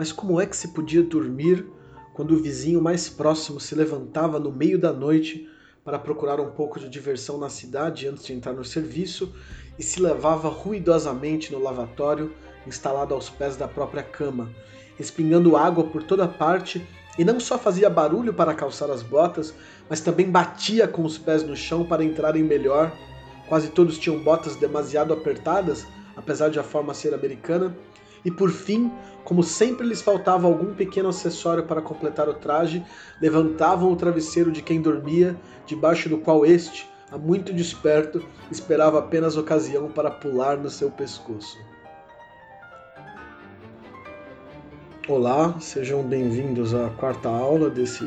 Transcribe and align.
Mas 0.00 0.12
como 0.12 0.40
é 0.40 0.46
que 0.46 0.56
se 0.56 0.68
podia 0.68 1.02
dormir 1.02 1.66
quando 2.14 2.30
o 2.30 2.38
vizinho 2.38 2.80
mais 2.80 3.10
próximo 3.10 3.60
se 3.60 3.74
levantava 3.74 4.40
no 4.40 4.50
meio 4.50 4.78
da 4.78 4.94
noite 4.94 5.46
para 5.84 5.98
procurar 5.98 6.40
um 6.40 6.52
pouco 6.52 6.80
de 6.80 6.88
diversão 6.88 7.36
na 7.36 7.50
cidade 7.50 8.08
antes 8.08 8.24
de 8.24 8.32
entrar 8.32 8.54
no 8.54 8.64
serviço 8.64 9.30
e 9.78 9.82
se 9.82 10.00
levava 10.00 10.48
ruidosamente 10.48 11.52
no 11.52 11.58
lavatório 11.58 12.32
instalado 12.66 13.12
aos 13.12 13.28
pés 13.28 13.58
da 13.58 13.68
própria 13.68 14.02
cama, 14.02 14.48
respingando 14.96 15.54
água 15.54 15.84
por 15.84 16.02
toda 16.02 16.26
parte 16.26 16.82
e 17.18 17.22
não 17.22 17.38
só 17.38 17.58
fazia 17.58 17.90
barulho 17.90 18.32
para 18.32 18.54
calçar 18.54 18.90
as 18.90 19.02
botas, 19.02 19.52
mas 19.86 20.00
também 20.00 20.30
batia 20.30 20.88
com 20.88 21.04
os 21.04 21.18
pés 21.18 21.42
no 21.42 21.54
chão 21.54 21.84
para 21.84 22.02
entrarem 22.02 22.42
melhor. 22.42 22.90
Quase 23.50 23.68
todos 23.68 23.98
tinham 23.98 24.18
botas 24.18 24.56
demasiado 24.56 25.12
apertadas, 25.12 25.86
apesar 26.16 26.48
de 26.48 26.58
a 26.58 26.62
forma 26.62 26.94
ser 26.94 27.12
americana. 27.12 27.76
E 28.24 28.30
por 28.30 28.50
fim, 28.50 28.92
como 29.24 29.42
sempre 29.42 29.86
lhes 29.86 30.02
faltava 30.02 30.46
algum 30.46 30.74
pequeno 30.74 31.08
acessório 31.08 31.64
para 31.64 31.80
completar 31.80 32.28
o 32.28 32.34
traje, 32.34 32.84
levantavam 33.20 33.90
o 33.90 33.96
travesseiro 33.96 34.50
de 34.50 34.62
quem 34.62 34.80
dormia, 34.80 35.36
debaixo 35.66 36.08
do 36.08 36.18
qual 36.18 36.44
este, 36.44 36.88
há 37.10 37.16
muito 37.16 37.52
desperto, 37.52 38.22
esperava 38.50 38.98
apenas 38.98 39.36
ocasião 39.36 39.88
para 39.88 40.10
pular 40.10 40.56
no 40.56 40.68
seu 40.68 40.90
pescoço. 40.90 41.58
Olá, 45.08 45.58
sejam 45.58 46.02
bem-vindos 46.02 46.74
à 46.74 46.88
quarta 46.90 47.28
aula 47.28 47.68
desse 47.68 48.04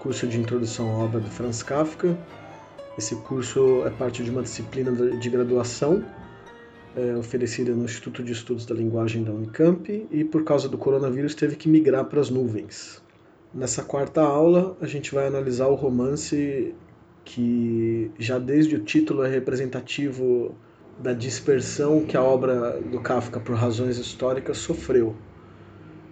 curso 0.00 0.26
de 0.26 0.38
introdução 0.38 0.90
à 0.90 1.04
obra 1.04 1.20
de 1.20 1.30
Franz 1.30 1.62
Kafka. 1.62 2.16
Esse 2.98 3.16
curso 3.16 3.84
é 3.86 3.90
parte 3.90 4.22
de 4.22 4.30
uma 4.30 4.42
disciplina 4.42 4.92
de 4.92 5.30
graduação 5.30 6.04
é, 6.96 7.14
oferecida 7.14 7.74
no 7.74 7.84
Instituto 7.84 8.22
de 8.22 8.32
Estudos 8.32 8.64
da 8.64 8.74
Linguagem 8.74 9.22
da 9.22 9.30
Unicamp 9.30 10.06
e, 10.10 10.24
por 10.24 10.42
causa 10.44 10.68
do 10.68 10.78
coronavírus, 10.78 11.34
teve 11.34 11.54
que 11.54 11.68
migrar 11.68 12.06
para 12.06 12.20
as 12.20 12.30
nuvens. 12.30 13.02
Nessa 13.52 13.82
quarta 13.82 14.22
aula, 14.22 14.76
a 14.80 14.86
gente 14.86 15.14
vai 15.14 15.26
analisar 15.26 15.68
o 15.68 15.74
romance 15.74 16.74
que, 17.24 18.10
já 18.18 18.38
desde 18.38 18.76
o 18.76 18.78
título, 18.78 19.22
é 19.22 19.28
representativo 19.28 20.54
da 20.98 21.12
dispersão 21.12 22.04
que 22.04 22.16
a 22.16 22.22
obra 22.22 22.80
do 22.80 23.00
Kafka, 23.00 23.38
por 23.38 23.54
razões 23.54 23.98
históricas, 23.98 24.56
sofreu. 24.56 25.14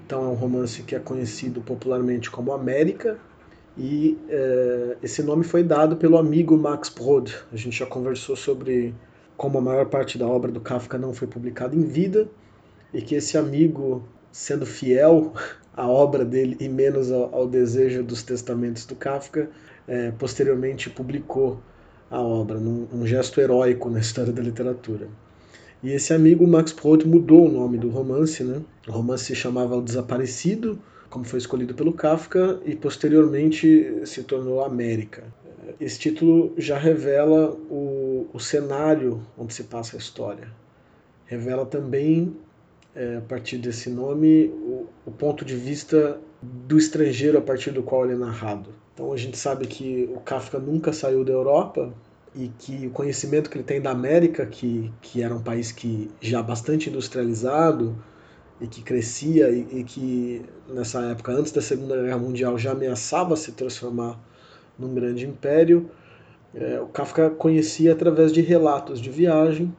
Então, 0.05 0.23
é 0.23 0.29
um 0.29 0.35
romance 0.35 0.83
que 0.83 0.95
é 0.95 0.99
conhecido 0.99 1.63
popularmente 1.63 2.31
como 2.31 2.53
América, 2.53 3.19
e 3.77 4.19
é, 4.29 4.99
esse 5.03 5.23
nome 5.23 5.45
foi 5.45 5.63
dado 5.63 5.97
pelo 5.97 6.19
amigo 6.19 6.57
Max 6.57 6.91
Brod. 6.91 7.33
A 7.51 7.57
gente 7.57 7.79
já 7.79 7.87
conversou 7.87 8.37
sobre 8.37 8.95
como 9.37 9.59
a 9.59 9.61
maior 9.61 9.87
parte 9.87 10.19
da 10.19 10.27
obra 10.27 10.51
do 10.51 10.61
Kafka 10.61 10.99
não 10.99 11.13
foi 11.13 11.29
publicada 11.29 11.75
em 11.75 11.83
vida, 11.83 12.29
e 12.93 13.03
que 13.03 13.15
esse 13.15 13.37
amigo, 13.37 14.03
sendo 14.31 14.65
fiel 14.65 15.33
à 15.77 15.89
obra 15.89 16.25
dele 16.25 16.57
e 16.61 16.69
menos 16.69 17.11
ao, 17.11 17.35
ao 17.35 17.49
desejo 17.49 18.03
dos 18.03 18.23
testamentos 18.23 18.87
do 18.87 18.95
Kafka, 18.95 19.51
é, 19.87 20.11
posteriormente 20.13 20.89
publicou 20.89 21.61
a 22.11 22.21
obra, 22.21 22.59
num, 22.59 22.87
um 22.93 23.07
gesto 23.07 23.41
heróico 23.41 23.91
na 23.91 23.99
história 24.01 24.33
da 24.33 24.43
literatura. 24.43 25.09
E 25.83 25.91
esse 25.91 26.15
amigo, 26.15 26.47
Max 26.47 26.73
Brod, 26.73 27.05
mudou 27.05 27.47
o 27.47 27.53
nome 27.53 27.77
do 27.77 27.91
romance, 27.91 28.43
né? 28.43 28.63
O 28.89 28.93
romance 28.93 29.27
se 29.27 29.35
chamava 29.35 29.77
O 29.77 29.83
Desaparecido, 29.83 30.79
como 31.11 31.27
foi 31.27 31.39
escolhido 31.39 31.75
pelo 31.75 31.93
Kafka, 31.93 32.59
e 32.65 32.75
posteriormente 32.75 34.01
se 34.07 34.23
tornou 34.23 34.65
América. 34.65 35.25
Esse 35.81 35.99
título 35.99 36.53
já 36.57 36.79
revela 36.79 37.51
o, 37.71 38.27
o 38.33 38.41
cenário 38.41 39.21
onde 39.37 39.55
se 39.55 39.65
passa 39.65 39.97
a 39.97 39.99
história. 39.99 40.49
Revela 41.27 41.65
também, 41.65 42.37
é, 42.95 43.17
a 43.17 43.21
partir 43.21 43.59
desse 43.59 43.91
nome, 43.91 44.47
o, 44.47 44.87
o 45.07 45.11
ponto 45.11 45.45
de 45.45 45.57
vista 45.57 46.21
do 46.43 46.77
estrangeiro 46.77 47.39
a 47.39 47.41
partir 47.41 47.71
do 47.71 47.83
qual 47.83 48.05
ele 48.05 48.15
é 48.15 48.17
narrado. 48.17 48.71
Então 48.93 49.13
a 49.13 49.17
gente 49.17 49.37
sabe 49.37 49.67
que 49.67 50.09
o 50.15 50.21
Kafka 50.21 50.59
nunca 50.59 50.93
saiu 50.93 51.25
da 51.25 51.33
Europa 51.33 51.93
e 52.35 52.49
que 52.59 52.87
o 52.87 52.91
conhecimento 52.91 53.49
que 53.49 53.57
ele 53.57 53.65
tem 53.65 53.81
da 53.81 53.91
América, 53.91 54.45
que, 54.45 54.93
que 55.01 55.23
era 55.23 55.35
um 55.35 55.43
país 55.43 55.73
que 55.73 56.11
já 56.21 56.43
bastante 56.43 56.91
industrializado 56.91 57.97
e 58.61 58.67
que 58.67 58.83
crescia 58.83 59.51
e, 59.51 59.81
e 59.81 59.85
que 59.85 60.43
nessa 60.69 61.01
época, 61.11 61.33
antes 61.33 61.53
da 61.53 61.61
Segunda 61.61 62.01
Guerra 62.01 62.19
Mundial, 62.19 62.59
já 62.59 62.73
ameaçava 62.73 63.37
se 63.37 63.53
transformar 63.53 64.19
num 64.79 64.95
grande 64.95 65.27
império. 65.27 65.91
É, 66.55 66.81
o 66.81 66.87
Kafka 66.87 67.31
conhecia 67.31 67.93
através 67.93 68.33
de 68.33 68.41
relatos 68.41 69.01
de 69.01 69.11
viagem, 69.11 69.75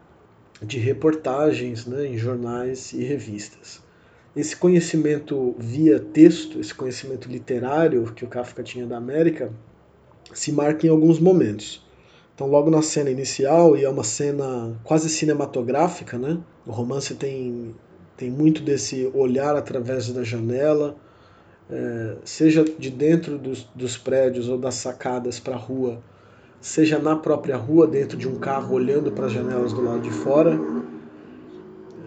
de 0.61 0.77
reportagens 0.77 1.85
né, 1.85 2.07
em 2.07 2.17
jornais 2.17 2.93
e 2.93 3.03
revistas. 3.03 3.81
Esse 4.35 4.55
conhecimento 4.55 5.55
via 5.57 5.99
texto, 5.99 6.59
esse 6.59 6.73
conhecimento 6.73 7.29
literário 7.29 8.11
que 8.13 8.25
o 8.25 8.27
Kafka 8.27 8.61
tinha 8.61 8.85
da 8.85 8.97
América, 8.97 9.51
se 10.33 10.51
marca 10.51 10.85
em 10.85 10.89
alguns 10.89 11.19
momentos. 11.19 11.85
Então, 12.33 12.47
logo 12.47 12.69
na 12.69 12.81
cena 12.81 13.09
inicial, 13.09 13.77
e 13.77 13.85
é 13.85 13.89
uma 13.89 14.03
cena 14.03 14.77
quase 14.83 15.07
cinematográfica, 15.07 16.17
né? 16.17 16.37
O 16.67 16.71
romance 16.71 17.15
tem, 17.15 17.73
tem 18.17 18.29
muito 18.29 18.61
desse 18.61 19.09
olhar 19.13 19.55
através 19.55 20.11
da 20.11 20.21
janela, 20.21 20.97
é, 21.69 22.17
seja 22.23 22.63
de 22.63 22.89
dentro 22.89 23.37
dos, 23.37 23.63
dos 23.75 23.97
prédios 23.97 24.49
ou 24.49 24.57
das 24.57 24.75
sacadas 24.75 25.39
para 25.39 25.55
a 25.55 25.57
rua, 25.57 26.01
seja 26.61 26.99
na 26.99 27.15
própria 27.15 27.57
rua, 27.57 27.87
dentro 27.87 28.17
de 28.17 28.27
um 28.27 28.35
carro, 28.39 28.75
olhando 28.75 29.11
para 29.11 29.25
as 29.25 29.31
janelas 29.31 29.73
do 29.73 29.83
lado 29.83 30.01
de 30.01 30.11
fora, 30.11 30.59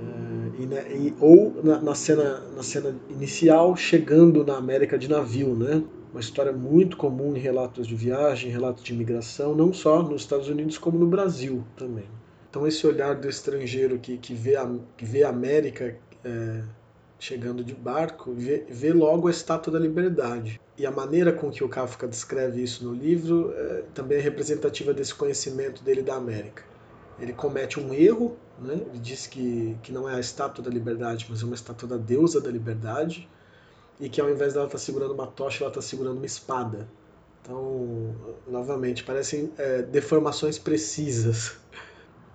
é, 0.01 0.97
e, 0.97 1.09
e, 1.09 1.15
ou 1.21 1.61
na, 1.63 1.81
na, 1.81 1.95
cena, 1.95 2.43
na 2.57 2.63
cena 2.63 2.95
inicial, 3.11 3.77
chegando 3.77 4.45
na 4.45 4.57
América 4.57 4.99
de 4.99 5.09
navio, 5.09 5.55
né? 5.55 5.83
Uma 6.11 6.21
história 6.21 6.53
muito 6.53 6.97
comum 6.97 7.37
em 7.37 7.39
relatos 7.39 7.87
de 7.87 7.95
viagem, 7.95 8.51
relatos 8.51 8.83
de 8.83 8.93
imigração, 8.93 9.55
não 9.55 9.73
só 9.73 10.03
nos 10.03 10.23
Estados 10.23 10.49
Unidos, 10.49 10.79
como 10.79 10.99
no 10.99 11.07
Brasil 11.07 11.63
também. 11.77 12.07
Então 12.51 12.67
esse 12.67 12.87
olhar 12.87 13.15
do 13.15 13.29
estrangeiro 13.29 13.99
que, 13.99 14.17
que, 14.17 14.35
vê, 14.35 14.57
a, 14.57 14.69
que 14.97 15.05
vê 15.05 15.23
a 15.23 15.29
América 15.29 15.95
é, 16.25 16.63
chegando 17.19 17.65
de 17.65 17.75
barco, 17.75 18.33
vê, 18.33 18.65
vê 18.69 18.93
logo 18.93 19.27
a 19.27 19.31
Estátua 19.31 19.73
da 19.73 19.79
Liberdade. 19.79 20.61
E 20.77 20.87
a 20.87 20.91
maneira 20.91 21.33
com 21.33 21.51
que 21.51 21.65
o 21.65 21.69
Kafka 21.69 22.07
descreve 22.07 22.63
isso 22.63 22.85
no 22.85 22.95
livro 22.95 23.53
é, 23.57 23.83
também 23.93 24.19
é 24.19 24.21
representativa 24.21 24.95
desse 24.95 25.15
conhecimento 25.15 25.83
dele 25.83 26.03
da 26.03 26.15
América. 26.15 26.63
Ele 27.19 27.33
comete 27.33 27.81
um 27.81 27.93
erro, 27.93 28.37
né? 28.61 28.75
ele 28.75 28.99
diz 29.01 29.27
que, 29.27 29.77
que 29.83 29.91
não 29.91 30.09
é 30.09 30.15
a 30.15 30.21
Estátua 30.21 30.63
da 30.63 30.71
Liberdade, 30.71 31.27
mas 31.29 31.43
é 31.43 31.45
uma 31.45 31.57
estátua 31.57 31.89
da 31.89 31.97
deusa 31.97 32.41
da 32.41 32.51
liberdade, 32.51 33.29
e 33.99 34.09
que 34.09 34.21
ao 34.21 34.31
invés 34.31 34.55
dela 34.55 34.67
estar 34.67 34.79
tá 34.79 34.85
segurando 34.85 35.13
uma 35.13 35.27
tocha, 35.27 35.65
ela 35.65 35.71
está 35.71 35.83
segurando 35.83 36.19
uma 36.19 36.27
espada. 36.27 36.89
Então, 37.43 38.15
novamente, 38.47 39.03
parecem 39.03 39.51
é, 39.59 39.83
deformações 39.83 40.59
precisas. 40.59 41.57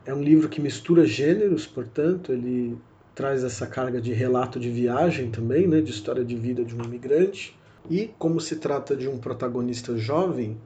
É 0.06 0.14
um 0.14 0.22
livro 0.22 0.50
que 0.50 0.60
mistura 0.60 1.06
gêneros, 1.06 1.66
portanto, 1.66 2.34
ele 2.34 2.78
traz 3.16 3.44
essa 3.44 3.68
carga 3.68 4.02
de 4.02 4.14
relato 4.14 4.60
de 4.60 4.70
viagem 4.70 5.30
também, 5.30 5.68
né, 5.68 5.82
de 5.82 5.92
história 5.92 6.24
de 6.24 6.36
vida 6.36 6.64
de 6.64 6.76
um 6.76 6.84
imigrante. 6.84 7.58
E 7.90 8.10
como 8.18 8.40
se 8.40 8.56
trata 8.58 8.96
de 8.96 9.08
um 9.08 9.18
protagonista 9.18 9.98
jovem, 9.98 10.58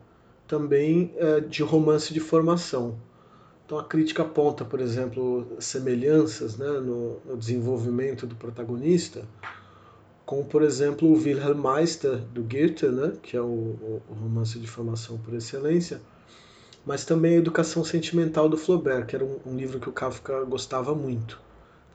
também 0.47 1.13
é, 1.17 1.41
de 1.41 1.61
romance 1.61 2.13
de 2.13 2.19
formação. 2.19 2.95
Então 3.65 3.77
a 3.77 3.83
crítica 3.83 4.23
aponta, 4.23 4.63
por 4.63 4.79
exemplo, 4.79 5.45
semelhanças 5.59 6.57
né, 6.57 6.67
no, 6.79 7.19
no 7.25 7.35
desenvolvimento 7.35 8.25
do 8.25 8.33
protagonista, 8.33 9.25
como 10.25 10.45
por 10.45 10.61
exemplo 10.61 11.09
o 11.09 11.17
Wilhelm 11.17 11.61
Meister 11.61 12.17
do 12.33 12.43
Goethe, 12.43 12.87
né, 12.87 13.13
que 13.21 13.35
é 13.35 13.41
o, 13.41 14.01
o, 14.09 14.13
romance 14.21 14.57
de 14.57 14.67
formação 14.67 15.17
por 15.17 15.33
excelência, 15.33 16.01
mas 16.85 17.03
também 17.03 17.35
a 17.35 17.39
Educação 17.39 17.83
Sentimental 17.83 18.47
do 18.47 18.57
Flaubert, 18.57 19.05
que 19.05 19.17
era 19.17 19.25
um, 19.25 19.37
um 19.45 19.57
livro 19.57 19.81
que 19.81 19.89
o 19.89 19.91
Kafka 19.91 20.45
gostava 20.45 20.95
muito. 20.95 21.46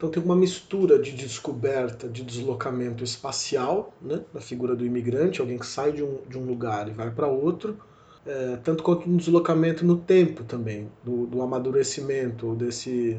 Então 0.03 0.11
tem 0.11 0.21
uma 0.21 0.35
mistura 0.35 0.99
de 0.99 1.13
descoberta, 1.13 2.09
de 2.09 2.25
deslocamento 2.25 3.05
espacial, 3.05 3.93
né, 4.01 4.19
na 4.33 4.41
figura 4.41 4.75
do 4.75 4.85
imigrante, 4.85 5.39
alguém 5.39 5.57
que 5.57 5.65
sai 5.65 5.93
de 5.93 6.03
um, 6.03 6.17
de 6.27 6.37
um 6.37 6.43
lugar 6.43 6.89
e 6.89 6.91
vai 6.91 7.09
para 7.09 7.25
outro, 7.25 7.77
é, 8.25 8.57
tanto 8.61 8.83
quanto 8.83 9.09
um 9.09 9.15
deslocamento 9.15 9.85
no 9.85 9.95
tempo 9.95 10.43
também, 10.43 10.91
do, 11.05 11.25
do 11.25 11.41
amadurecimento, 11.41 12.53
desse, 12.53 13.17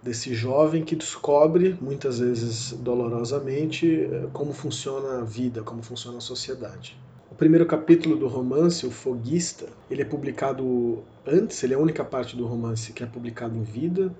desse 0.00 0.32
jovem 0.32 0.84
que 0.84 0.94
descobre, 0.94 1.76
muitas 1.80 2.20
vezes 2.20 2.70
dolorosamente, 2.70 4.04
é, 4.04 4.28
como 4.32 4.52
funciona 4.52 5.22
a 5.22 5.24
vida, 5.24 5.64
como 5.64 5.82
funciona 5.82 6.18
a 6.18 6.20
sociedade. 6.20 6.96
O 7.32 7.34
primeiro 7.34 7.66
capítulo 7.66 8.14
do 8.14 8.28
romance, 8.28 8.86
O 8.86 8.92
Foguista, 8.92 9.66
ele 9.90 10.02
é 10.02 10.04
publicado 10.04 11.02
antes, 11.26 11.64
ele 11.64 11.74
é 11.74 11.76
a 11.76 11.80
única 11.80 12.04
parte 12.04 12.36
do 12.36 12.46
romance 12.46 12.92
que 12.92 13.02
é 13.02 13.06
publicado 13.06 13.56
em 13.56 13.64
vida, 13.64 14.14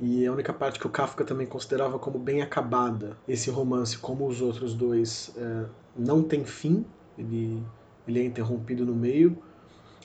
e 0.00 0.26
a 0.26 0.32
única 0.32 0.52
parte 0.52 0.78
que 0.78 0.86
o 0.86 0.90
Kafka 0.90 1.24
também 1.24 1.46
considerava 1.46 1.98
como 1.98 2.18
bem 2.18 2.42
acabada. 2.42 3.16
Esse 3.26 3.50
romance, 3.50 3.96
como 3.96 4.26
os 4.26 4.40
outros 4.40 4.74
dois, 4.74 5.32
é, 5.36 5.64
não 5.96 6.22
tem 6.22 6.44
fim, 6.44 6.84
ele, 7.16 7.62
ele 8.06 8.20
é 8.20 8.24
interrompido 8.24 8.84
no 8.84 8.94
meio. 8.94 9.38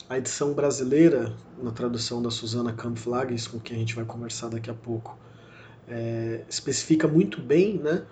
A 0.09 0.17
edição 0.17 0.53
brasileira, 0.53 1.33
na 1.61 1.71
tradução 1.71 2.21
da 2.21 2.29
Susana 2.29 2.73
Kampflages, 2.73 3.47
com 3.47 3.59
quem 3.59 3.77
a 3.77 3.79
gente 3.79 3.95
vai 3.95 4.05
conversar 4.05 4.49
daqui 4.49 4.69
a 4.69 4.73
pouco, 4.73 5.17
é, 5.87 6.43
especifica 6.49 7.07
muito 7.07 7.41
bem 7.41 7.77
né, 7.77 8.05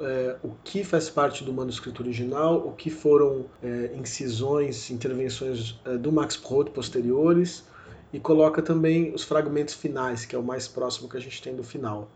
é, 0.00 0.36
o 0.42 0.50
que 0.64 0.82
faz 0.82 1.10
parte 1.10 1.44
do 1.44 1.52
manuscrito 1.52 2.02
original, 2.02 2.66
o 2.66 2.72
que 2.72 2.88
foram 2.88 3.46
é, 3.62 3.94
incisões, 3.94 4.90
intervenções 4.90 5.78
é, 5.84 5.96
do 5.96 6.10
Max 6.10 6.36
Brod 6.36 6.70
posteriores, 6.70 7.64
e 8.12 8.18
coloca 8.18 8.60
também 8.60 9.12
os 9.14 9.22
fragmentos 9.22 9.74
finais, 9.74 10.24
que 10.24 10.34
é 10.34 10.38
o 10.38 10.42
mais 10.42 10.66
próximo 10.66 11.08
que 11.08 11.16
a 11.16 11.20
gente 11.20 11.40
tem 11.40 11.54
do 11.54 11.62
final. 11.62 12.08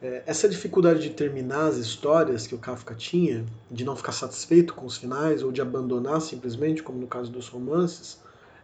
É, 0.00 0.22
essa 0.26 0.48
dificuldade 0.48 1.00
de 1.00 1.10
terminar 1.10 1.66
as 1.66 1.76
histórias 1.76 2.46
que 2.46 2.54
o 2.54 2.58
Kafka 2.58 2.94
tinha, 2.94 3.44
de 3.70 3.84
não 3.84 3.96
ficar 3.96 4.12
satisfeito 4.12 4.74
com 4.74 4.86
os 4.86 4.96
finais 4.96 5.42
ou 5.42 5.50
de 5.50 5.60
abandonar 5.60 6.20
simplesmente, 6.20 6.82
como 6.82 6.98
no 6.98 7.06
caso 7.06 7.32
dos 7.32 7.48
romances, 7.48 8.20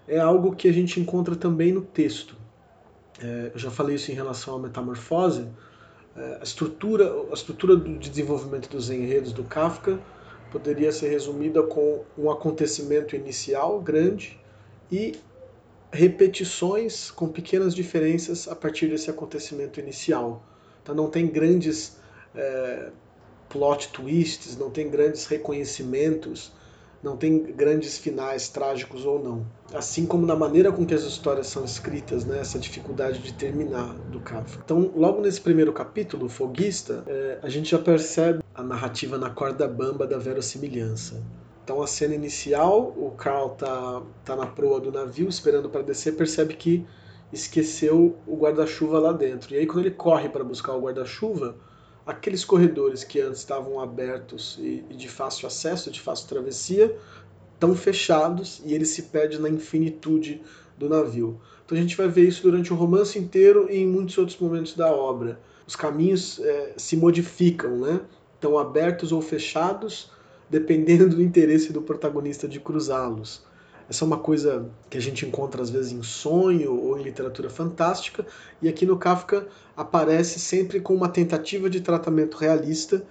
é 0.07 0.19
algo 0.19 0.55
que 0.55 0.69
a 0.69 0.73
gente 0.73 1.01
encontra 1.01 1.35
também 1.35 1.73
no 1.73 1.81
texto. 1.83 2.37
É, 3.21 3.51
eu 3.53 3.59
já 3.59 3.71
falei 3.71 3.97
isso 3.97 4.13
em 4.13 4.15
relação 4.15 4.57
à 4.57 4.59
metamorfose. 4.59 5.49
É, 6.17 6.39
a 6.41 6.45
estrutura, 6.45 7.13
a 7.31 7.35
estrutura 7.35 7.77
de 7.77 8.11
desenvolvimento 8.11 8.69
dos 8.69 8.91
enredos 8.91 9.33
do 9.33 9.43
Kafka 9.43 9.99
poderia 10.53 10.93
ser 10.93 11.09
resumida 11.09 11.65
com 11.65 12.05
um 12.17 12.31
acontecimento 12.31 13.17
inicial 13.17 13.81
grande 13.81 14.39
e 14.93 15.17
repetições 15.95 17.11
com 17.11 17.29
pequenas 17.29 17.75
diferenças 17.75 18.49
a 18.49 18.57
partir 18.57 18.89
desse 18.89 19.09
acontecimento 19.09 19.79
inicial 19.81 20.45
então 20.85 20.95
não 20.95 21.09
tem 21.09 21.27
grandes 21.27 21.97
é, 22.35 22.91
plot 23.49 23.89
twists, 23.89 24.57
não 24.57 24.71
tem 24.71 24.91
grandes 24.91 25.25
reconhecimentos, 25.27 26.53
não 27.03 27.17
tem 27.17 27.43
grandes 27.43 27.97
finais 27.97 28.49
trágicos 28.51 29.07
ou 29.07 29.23
não. 29.23 29.47
Assim 29.73 30.05
como 30.05 30.27
na 30.27 30.37
maneira 30.37 30.71
com 30.71 30.85
que 30.85 30.93
as 30.93 31.03
histórias 31.03 31.47
são 31.47 31.65
escritas, 31.65 32.27
né, 32.27 32.39
essa 32.39 32.59
dificuldade 32.59 33.21
de 33.21 33.33
terminar 33.33 33.95
do 34.11 34.21
Kafka. 34.21 34.63
Então, 34.63 34.93
logo 34.95 35.23
nesse 35.23 35.41
primeiro 35.41 35.73
capítulo, 35.73 36.29
Foguista, 36.29 37.03
é, 37.07 37.39
a 37.43 37.49
gente 37.49 37.71
já 37.71 37.79
percebe 37.79 38.43
a 38.55 38.63
narrativa 38.63 39.17
na 39.17 39.31
corda 39.31 39.67
bamba 39.67 40.07
da 40.07 40.19
verossimilhança. 40.19 41.23
Então, 41.65 41.83
a 41.83 41.87
cena 41.87 42.15
inicial, 42.15 42.95
o 42.95 43.11
Carl 43.17 43.49
tá, 43.51 44.03
tá 44.23 44.37
na 44.37 44.47
proa 44.47 44.79
do 44.79 44.93
navio 44.93 45.29
esperando 45.29 45.71
para 45.71 45.81
descer, 45.81 46.15
percebe 46.15 46.55
que 46.55 46.87
esqueceu 47.33 48.17
o 48.27 48.37
guarda-chuva 48.37 48.99
lá 48.99 49.13
dentro. 49.13 49.55
E 49.55 49.57
aí, 49.57 49.67
quando 49.67 49.81
ele 49.81 49.95
corre 49.95 50.29
para 50.29 50.45
buscar 50.45 50.75
o 50.75 50.81
guarda-chuva, 50.83 51.57
aqueles 52.07 52.45
corredores 52.45 53.03
que 53.03 53.19
antes 53.19 53.41
estavam 53.41 53.81
abertos 53.81 54.59
e, 54.61 54.85
de 54.95 55.09
fácil 55.09 55.47
acesso, 55.47 55.91
de 55.91 56.01
fácil 56.01 56.29
travessia, 56.29 56.95
estão 57.55 57.75
fechados 57.75 58.61
e 58.65 58.75
ele 58.75 58.85
se 58.85 59.05
perde 59.05 59.41
na 59.41 59.49
infinitude 59.49 60.43
do 60.77 60.89
navio. 60.89 61.41
Então 61.65 61.79
a 61.79 61.81
gente 61.81 61.97
vai 61.97 62.09
ver 62.09 62.29
isso 62.29 62.43
durante 62.43 62.73
o 62.73 62.77
romance 62.77 63.19
inteiro 63.19 63.69
e 63.71 63.79
em 63.79 63.87
muitos 63.87 64.19
outros 64.19 64.39
momentos 64.39 64.75
da 64.75 64.93
obra. 64.93 65.41
Os 65.67 65.75
caminhos 65.75 66.39
é, 66.41 66.75
se 66.77 66.97
modificam, 66.97 67.79
né? 67.79 68.01
Estão 68.35 68.59
abertos 68.59 69.13
ou 69.13 69.23
fechados, 69.23 70.11
dependendo 70.55 71.09
do 71.09 71.21
interesse 71.21 71.73
do 71.73 71.83
protagonista 71.83 72.47
de 72.47 72.61
cruzá-los. 72.61 73.43
Essa 73.91 74.05
é 74.05 74.07
uma 74.07 74.19
coisa 74.19 74.71
que 74.89 74.97
a 74.97 75.01
gente 75.01 75.27
encontra 75.27 75.61
às 75.61 75.69
vezes 75.69 75.91
em 75.91 76.05
sonho 76.05 76.81
ou 76.81 76.97
em 76.97 77.03
literatura 77.03 77.51
fantástica, 77.51 78.25
e 78.63 78.69
aqui 78.69 78.87
no 78.87 78.97
Kafka 78.97 79.49
aparece 79.77 80.39
sempre 80.39 80.79
com 80.79 80.95
uma 80.95 81.09
tentativa 81.09 81.69
de 81.69 81.81
tratamento 81.81 82.37
realista, 82.37 83.05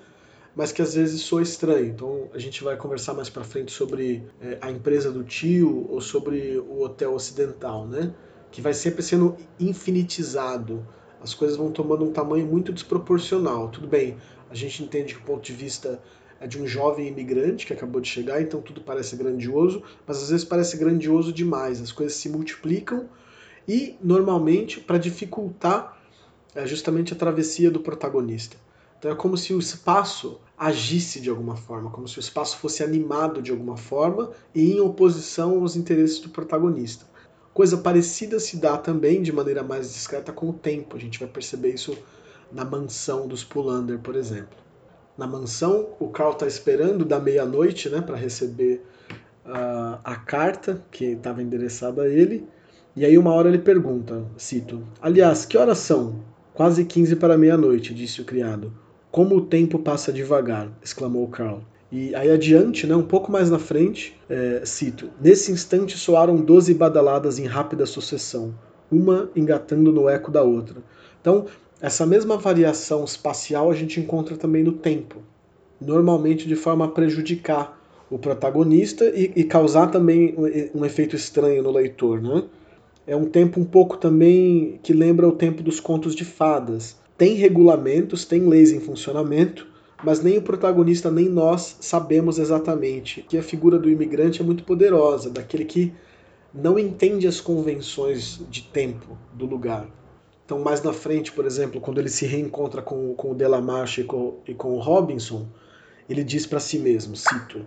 mas 0.56 0.72
que 0.72 0.82
às 0.82 0.94
vezes 0.94 1.20
soa 1.20 1.42
estranho. 1.42 1.88
Então 1.88 2.30
a 2.34 2.40
gente 2.40 2.64
vai 2.64 2.78
conversar 2.78 3.14
mais 3.14 3.30
para 3.30 3.44
frente 3.44 3.74
sobre 3.74 4.26
é, 4.40 4.58
a 4.62 4.72
empresa 4.72 5.12
do 5.12 5.22
tio 5.22 5.86
ou 5.90 6.00
sobre 6.00 6.58
o 6.58 6.82
hotel 6.82 7.14
ocidental, 7.14 7.86
né? 7.86 8.14
Que 8.52 8.62
vai 8.62 8.74
sempre 8.74 9.04
sendo 9.04 9.36
infinitizado. 9.60 10.88
As 11.22 11.34
coisas 11.34 11.58
vão 11.58 11.72
tomando 11.72 12.06
um 12.06 12.14
tamanho 12.14 12.46
muito 12.46 12.72
desproporcional. 12.72 13.68
Tudo 13.68 13.88
bem, 13.88 14.16
a 14.50 14.56
gente 14.56 14.82
entende 14.82 15.14
que 15.14 15.20
o 15.20 15.24
ponto 15.24 15.44
de 15.44 15.52
vista 15.54 16.00
é 16.44 16.48
de 16.48 16.62
um 16.62 16.68
jovem 16.68 17.08
imigrante 17.08 17.66
que 17.66 17.72
acabou 17.72 18.02
de 18.02 18.10
chegar, 18.10 18.42
então 18.42 18.62
tudo 18.62 18.82
parece 18.82 19.16
grandioso, 19.16 19.82
mas 20.06 20.22
às 20.22 20.30
vezes 20.30 20.44
parece 20.44 20.76
grandioso 20.76 21.32
demais. 21.32 21.82
As 21.82 21.90
coisas 21.90 22.18
se 22.18 22.28
multiplicam 22.28 23.08
e, 23.66 23.96
normalmente, 24.04 24.82
para 24.82 24.98
dificultar 24.98 25.98
é 26.54 26.68
justamente 26.68 27.14
a 27.14 27.16
travessia 27.16 27.72
do 27.72 27.80
protagonista. 27.80 28.58
Então 29.00 29.10
é 29.10 29.16
como 29.16 29.38
se 29.38 29.54
o 29.54 29.60
espaço 29.60 30.38
agisse 30.58 31.22
de 31.22 31.30
alguma 31.30 31.56
forma, 31.56 31.90
como 31.90 32.10
se 32.10 32.18
o 32.18 32.20
espaço 32.20 32.58
fosse 32.58 32.84
animado 32.84 33.42
de 33.42 33.52
alguma 33.52 33.78
forma 33.78 34.32
e 34.54 34.74
em 34.74 34.82
oposição 34.82 35.62
aos 35.62 35.78
interesses 35.78 36.20
do 36.20 36.28
protagonista. 36.28 37.06
Coisa 37.54 37.78
parecida 37.78 38.38
se 38.38 38.58
dá 38.58 38.78
também 38.78 39.22
de 39.22 39.32
maneira 39.32 39.64
mais 39.64 39.94
discreta 39.94 40.34
com 40.34 40.50
o 40.50 40.54
tempo. 40.54 40.98
A 40.98 41.00
gente 41.00 41.20
vai 41.20 41.28
perceber 41.30 41.74
isso 41.74 41.98
na 42.52 42.66
mansão 42.66 43.30
dos 43.30 43.46
Pulander, 43.46 43.98
por 44.00 44.18
exemplo 44.18 44.63
na 45.18 45.28
mansão. 45.28 45.90
O 46.00 46.10
Carl 46.10 46.32
está 46.32 46.48
esperando 46.48 47.06
da 47.06 47.20
meia-noite 47.20 47.90
né, 47.90 48.02
para 48.02 48.16
receber 48.16 48.84
uh, 49.46 50.00
a 50.04 50.16
carta 50.16 50.82
que 50.92 51.06
estava 51.06 51.42
endereçada 51.42 52.04
a 52.04 52.10
ele. 52.10 52.48
E 52.96 53.06
aí, 53.06 53.18
uma 53.18 53.34
hora 53.34 53.50
ele 53.50 53.60
pergunta: 53.60 54.24
cito, 54.38 54.84
Aliás, 55.02 55.46
que 55.46 55.58
horas 55.58 55.80
são? 55.80 56.22
Quase 56.54 56.86
15 56.86 57.16
para 57.16 57.38
meia-noite, 57.38 57.94
disse 57.94 58.22
o 58.22 58.26
criado. 58.26 58.72
Como 59.12 59.36
o 59.36 59.46
tempo 59.46 59.80
passa 59.80 60.14
devagar, 60.14 60.70
exclamou 60.84 61.28
Carl. 61.28 61.62
E 61.92 62.16
aí 62.16 62.32
adiante, 62.32 62.88
né, 62.88 62.96
um 62.96 63.04
pouco 63.04 63.32
mais 63.32 63.50
na 63.52 63.60
frente, 63.60 64.20
é, 64.30 64.62
cito: 64.66 65.10
Nesse 65.22 65.52
instante 65.52 65.98
soaram 65.98 66.38
doze 66.38 66.74
badaladas 66.74 67.38
em 67.38 67.46
rápida 67.46 67.86
sucessão, 67.86 68.54
uma 68.92 69.30
engatando 69.36 69.92
no 69.92 70.10
eco 70.10 70.32
da 70.32 70.42
outra. 70.42 70.78
Então, 71.22 71.46
essa 71.84 72.06
mesma 72.06 72.38
variação 72.38 73.04
espacial 73.04 73.70
a 73.70 73.74
gente 73.76 74.00
encontra 74.00 74.38
também 74.38 74.64
no 74.64 74.72
tempo, 74.72 75.18
normalmente 75.82 76.48
de 76.48 76.56
forma 76.56 76.86
a 76.86 76.88
prejudicar 76.88 77.78
o 78.10 78.18
protagonista 78.18 79.04
e, 79.14 79.34
e 79.36 79.44
causar 79.44 79.88
também 79.88 80.34
um, 80.38 80.80
um 80.80 80.86
efeito 80.86 81.14
estranho 81.14 81.62
no 81.62 81.72
leitor. 81.72 82.22
Né? 82.22 82.46
É 83.06 83.18
um 83.18 83.26
tempo 83.26 83.60
um 83.60 83.66
pouco 83.66 83.98
também 83.98 84.80
que 84.82 84.94
lembra 84.94 85.28
o 85.28 85.34
tempo 85.34 85.62
dos 85.62 85.82
contos 85.82 86.16
de 86.16 86.24
fadas. 86.24 86.96
Tem 87.18 87.34
regulamentos, 87.34 88.24
tem 88.24 88.48
leis 88.48 88.72
em 88.72 88.80
funcionamento, 88.80 89.68
mas 90.06 90.24
nem 90.24 90.38
o 90.38 90.42
protagonista 90.42 91.12
nem 91.12 91.28
nós 91.28 91.76
sabemos 91.82 92.40
exatamente 92.40 93.26
que 93.28 93.38
a 93.38 93.44
figura 93.44 93.78
do 93.78 93.90
imigrante 93.90 94.42
é 94.42 94.46
muito 94.46 94.64
poderosa, 94.64 95.30
daquele 95.30 95.66
que 95.66 95.92
não 96.54 96.80
entende 96.80 97.28
as 97.28 97.42
convenções 97.42 98.40
de 98.50 98.62
tempo 98.62 99.18
do 99.34 99.46
lugar. 99.46 99.86
Então, 100.46 100.60
mais 100.60 100.82
na 100.84 100.94
frente, 100.94 101.32
por 101.32 101.46
exemplo, 101.46 101.80
quando 101.80 102.00
ele 102.00 102.10
se 102.10 102.26
reencontra 102.26 102.82
com, 102.82 103.14
com 103.16 103.32
o 103.32 103.36
Delamarche 103.36 104.02
e 104.02 104.04
com, 104.04 104.40
e 104.48 104.54
com 104.54 104.74
o 104.74 104.80
Robinson, 104.80 105.48
ele 106.10 106.24
diz 106.24 106.46
para 106.46 106.60
si 106.60 106.78
mesmo, 106.78 107.16
cito, 107.16 107.66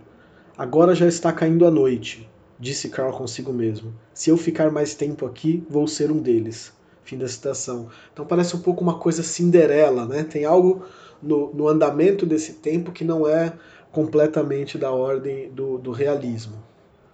Agora 0.57 0.95
já 0.95 1.05
está 1.05 1.31
caindo 1.31 1.67
a 1.67 1.71
noite, 1.71 2.27
disse 2.59 2.89
Carl 2.89 3.11
consigo 3.11 3.53
mesmo. 3.53 3.93
Se 4.11 4.31
eu 4.31 4.37
ficar 4.37 4.71
mais 4.71 4.95
tempo 4.95 5.23
aqui, 5.23 5.63
vou 5.69 5.87
ser 5.87 6.11
um 6.11 6.17
deles. 6.17 6.73
Fim 7.03 7.15
da 7.15 7.27
citação. 7.27 7.89
Então 8.11 8.25
parece 8.25 8.55
um 8.55 8.59
pouco 8.59 8.81
uma 8.81 8.97
coisa 8.97 9.21
Cinderela, 9.21 10.07
né? 10.07 10.23
Tem 10.23 10.45
algo 10.45 10.83
no, 11.21 11.53
no 11.53 11.67
andamento 11.67 12.25
desse 12.25 12.53
tempo 12.53 12.91
que 12.91 13.03
não 13.03 13.27
é 13.27 13.53
completamente 13.91 14.79
da 14.79 14.91
ordem 14.91 15.51
do, 15.51 15.77
do 15.77 15.91
realismo. 15.91 16.57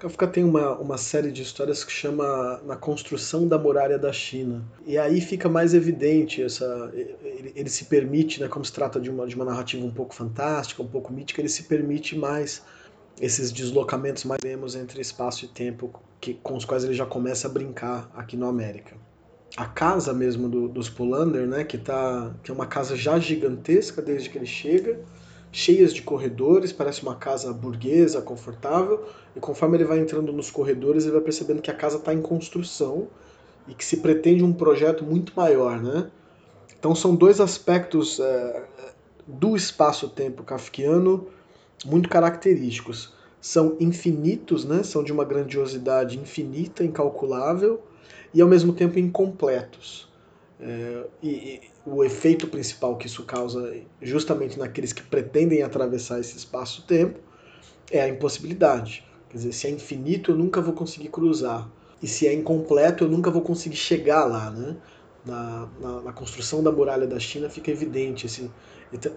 Kafka 0.03 0.27
tem 0.27 0.43
uma, 0.43 0.77
uma 0.77 0.97
série 0.97 1.31
de 1.31 1.41
histórias 1.41 1.81
que 1.85 1.91
chama 1.91 2.61
Na 2.65 2.75
Construção 2.75 3.47
da 3.47 3.57
Muralha 3.57 3.97
da 3.97 4.11
China. 4.11 4.61
E 4.85 4.97
aí 4.97 5.21
fica 5.21 5.47
mais 5.47 5.73
evidente 5.73 6.43
essa. 6.43 6.91
Ele, 6.93 7.53
ele, 7.55 7.69
se 7.69 7.85
permite, 7.85 8.41
né, 8.41 8.49
como 8.49 8.65
se 8.65 8.73
trata 8.73 8.99
de 8.99 9.09
uma, 9.09 9.25
de 9.25 9.33
uma 9.33 9.45
narrativa 9.45 9.85
um 9.85 9.91
pouco 9.91 10.13
fantástica, 10.13 10.83
um 10.83 10.87
pouco 10.87 11.13
mítica, 11.13 11.39
ele 11.39 11.47
se 11.47 11.63
permite 11.63 12.17
mais 12.17 12.63
esses 13.21 13.49
deslocamentos 13.49 14.25
mais 14.25 14.39
temos 14.41 14.75
entre 14.75 14.99
espaço 14.99 15.45
e 15.45 15.47
tempo 15.47 15.89
que, 16.19 16.33
com 16.33 16.57
os 16.57 16.65
quais 16.65 16.83
ele 16.83 16.93
já 16.93 17.05
começa 17.05 17.47
a 17.47 17.49
brincar 17.49 18.11
aqui 18.13 18.35
no 18.35 18.47
América. 18.49 18.97
A 19.55 19.67
casa 19.67 20.13
mesmo 20.13 20.49
do, 20.49 20.67
dos 20.67 20.89
Pulander, 20.89 21.47
né, 21.47 21.63
que, 21.63 21.77
tá, 21.77 22.35
que 22.43 22.51
é 22.51 22.53
uma 22.53 22.65
casa 22.65 22.97
já 22.97 23.17
gigantesca 23.19 24.01
desde 24.01 24.29
que 24.29 24.37
ele 24.37 24.45
chega, 24.45 24.99
cheias 25.53 25.93
de 25.93 26.01
corredores, 26.01 26.73
parece 26.73 27.03
uma 27.03 27.15
casa 27.15 27.53
burguesa, 27.53 28.21
confortável, 28.21 29.05
e 29.35 29.39
conforme 29.39 29.77
ele 29.77 29.85
vai 29.85 29.99
entrando 29.99 30.33
nos 30.33 30.49
corredores, 30.49 31.03
ele 31.03 31.13
vai 31.13 31.21
percebendo 31.21 31.61
que 31.61 31.69
a 31.69 31.75
casa 31.75 31.97
está 31.97 32.13
em 32.13 32.21
construção 32.21 33.07
e 33.67 33.73
que 33.73 33.85
se 33.85 33.97
pretende 33.97 34.43
um 34.43 34.51
projeto 34.51 35.05
muito 35.05 35.31
maior, 35.35 35.81
né? 35.81 36.09
Então 36.77 36.95
são 36.95 37.15
dois 37.15 37.39
aspectos 37.39 38.19
é, 38.19 38.63
do 39.27 39.55
espaço-tempo 39.55 40.43
kafkiano 40.43 41.27
muito 41.85 42.09
característicos. 42.09 43.13
São 43.39 43.77
infinitos, 43.79 44.65
né? 44.65 44.83
São 44.83 45.03
de 45.03 45.13
uma 45.13 45.23
grandiosidade 45.23 46.17
infinita, 46.17 46.83
incalculável, 46.83 47.81
e 48.33 48.41
ao 48.41 48.47
mesmo 48.47 48.73
tempo 48.73 48.97
incompletos. 48.97 50.11
É, 50.65 51.05
e, 51.21 51.61
o 51.85 52.03
efeito 52.03 52.47
principal 52.47 52.97
que 52.97 53.07
isso 53.07 53.23
causa 53.23 53.75
justamente 54.01 54.57
naqueles 54.57 54.93
que 54.93 55.03
pretendem 55.03 55.61
atravessar 55.61 56.19
esse 56.21 56.37
espaço-tempo 56.37 57.19
é 57.91 58.01
a 58.01 58.07
impossibilidade. 58.07 59.05
Quer 59.29 59.37
dizer, 59.37 59.51
se 59.51 59.67
é 59.67 59.69
infinito, 59.69 60.31
eu 60.31 60.37
nunca 60.37 60.61
vou 60.61 60.73
conseguir 60.73 61.09
cruzar. 61.09 61.69
E 62.01 62.07
se 62.07 62.27
é 62.27 62.33
incompleto, 62.33 63.03
eu 63.03 63.09
nunca 63.09 63.29
vou 63.29 63.41
conseguir 63.41 63.75
chegar 63.75 64.25
lá, 64.25 64.49
né? 64.49 64.77
na, 65.25 65.67
na, 65.79 66.01
na, 66.01 66.13
construção 66.13 66.61
da 66.61 66.71
muralha 66.71 67.07
da 67.07 67.19
China 67.19 67.49
fica 67.49 67.71
evidente 67.71 68.25
esse, 68.25 68.51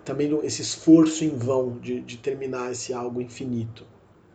também 0.05 0.39
esse 0.45 0.63
esforço 0.63 1.25
em 1.25 1.37
vão 1.37 1.79
de, 1.79 2.01
de 2.01 2.17
terminar 2.17 2.71
esse 2.73 2.93
algo 2.93 3.21
infinito. 3.21 3.85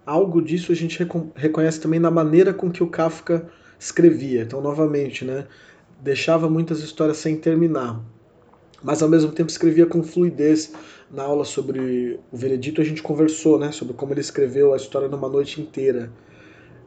Algo 0.06 0.42
disso 0.42 0.72
a 0.72 0.76
gente 0.76 1.00
reconhece 1.36 1.80
também 1.80 2.00
na 2.00 2.12
maneira 2.12 2.54
com 2.54 2.70
que 2.70 2.84
o 2.84 2.88
Kafka 2.88 3.48
escrevia. 3.80 4.42
Então, 4.42 4.60
novamente, 4.60 5.24
né, 5.24 5.48
deixava 6.02 6.50
muitas 6.50 6.80
histórias 6.80 7.18
sem 7.18 7.38
terminar, 7.38 8.04
mas 8.84 9.04
ao 9.04 9.10
mesmo 9.10 9.32
tempo 9.32 9.50
escrevia 9.50 9.86
com 9.86 10.04
fluidez. 10.04 10.74
Na 11.12 11.24
aula 11.24 11.44
sobre 11.44 12.20
o 12.32 12.38
Veredito 12.38 12.82
a 12.82 12.84
gente 12.84 13.04
conversou 13.04 13.60
né, 13.60 13.72
sobre 13.72 13.94
como 13.94 14.14
ele 14.14 14.22
escreveu 14.22 14.74
a 14.74 14.78
história 14.78 15.08
numa 15.08 15.30
noite 15.30 15.62
inteira. 15.62 16.12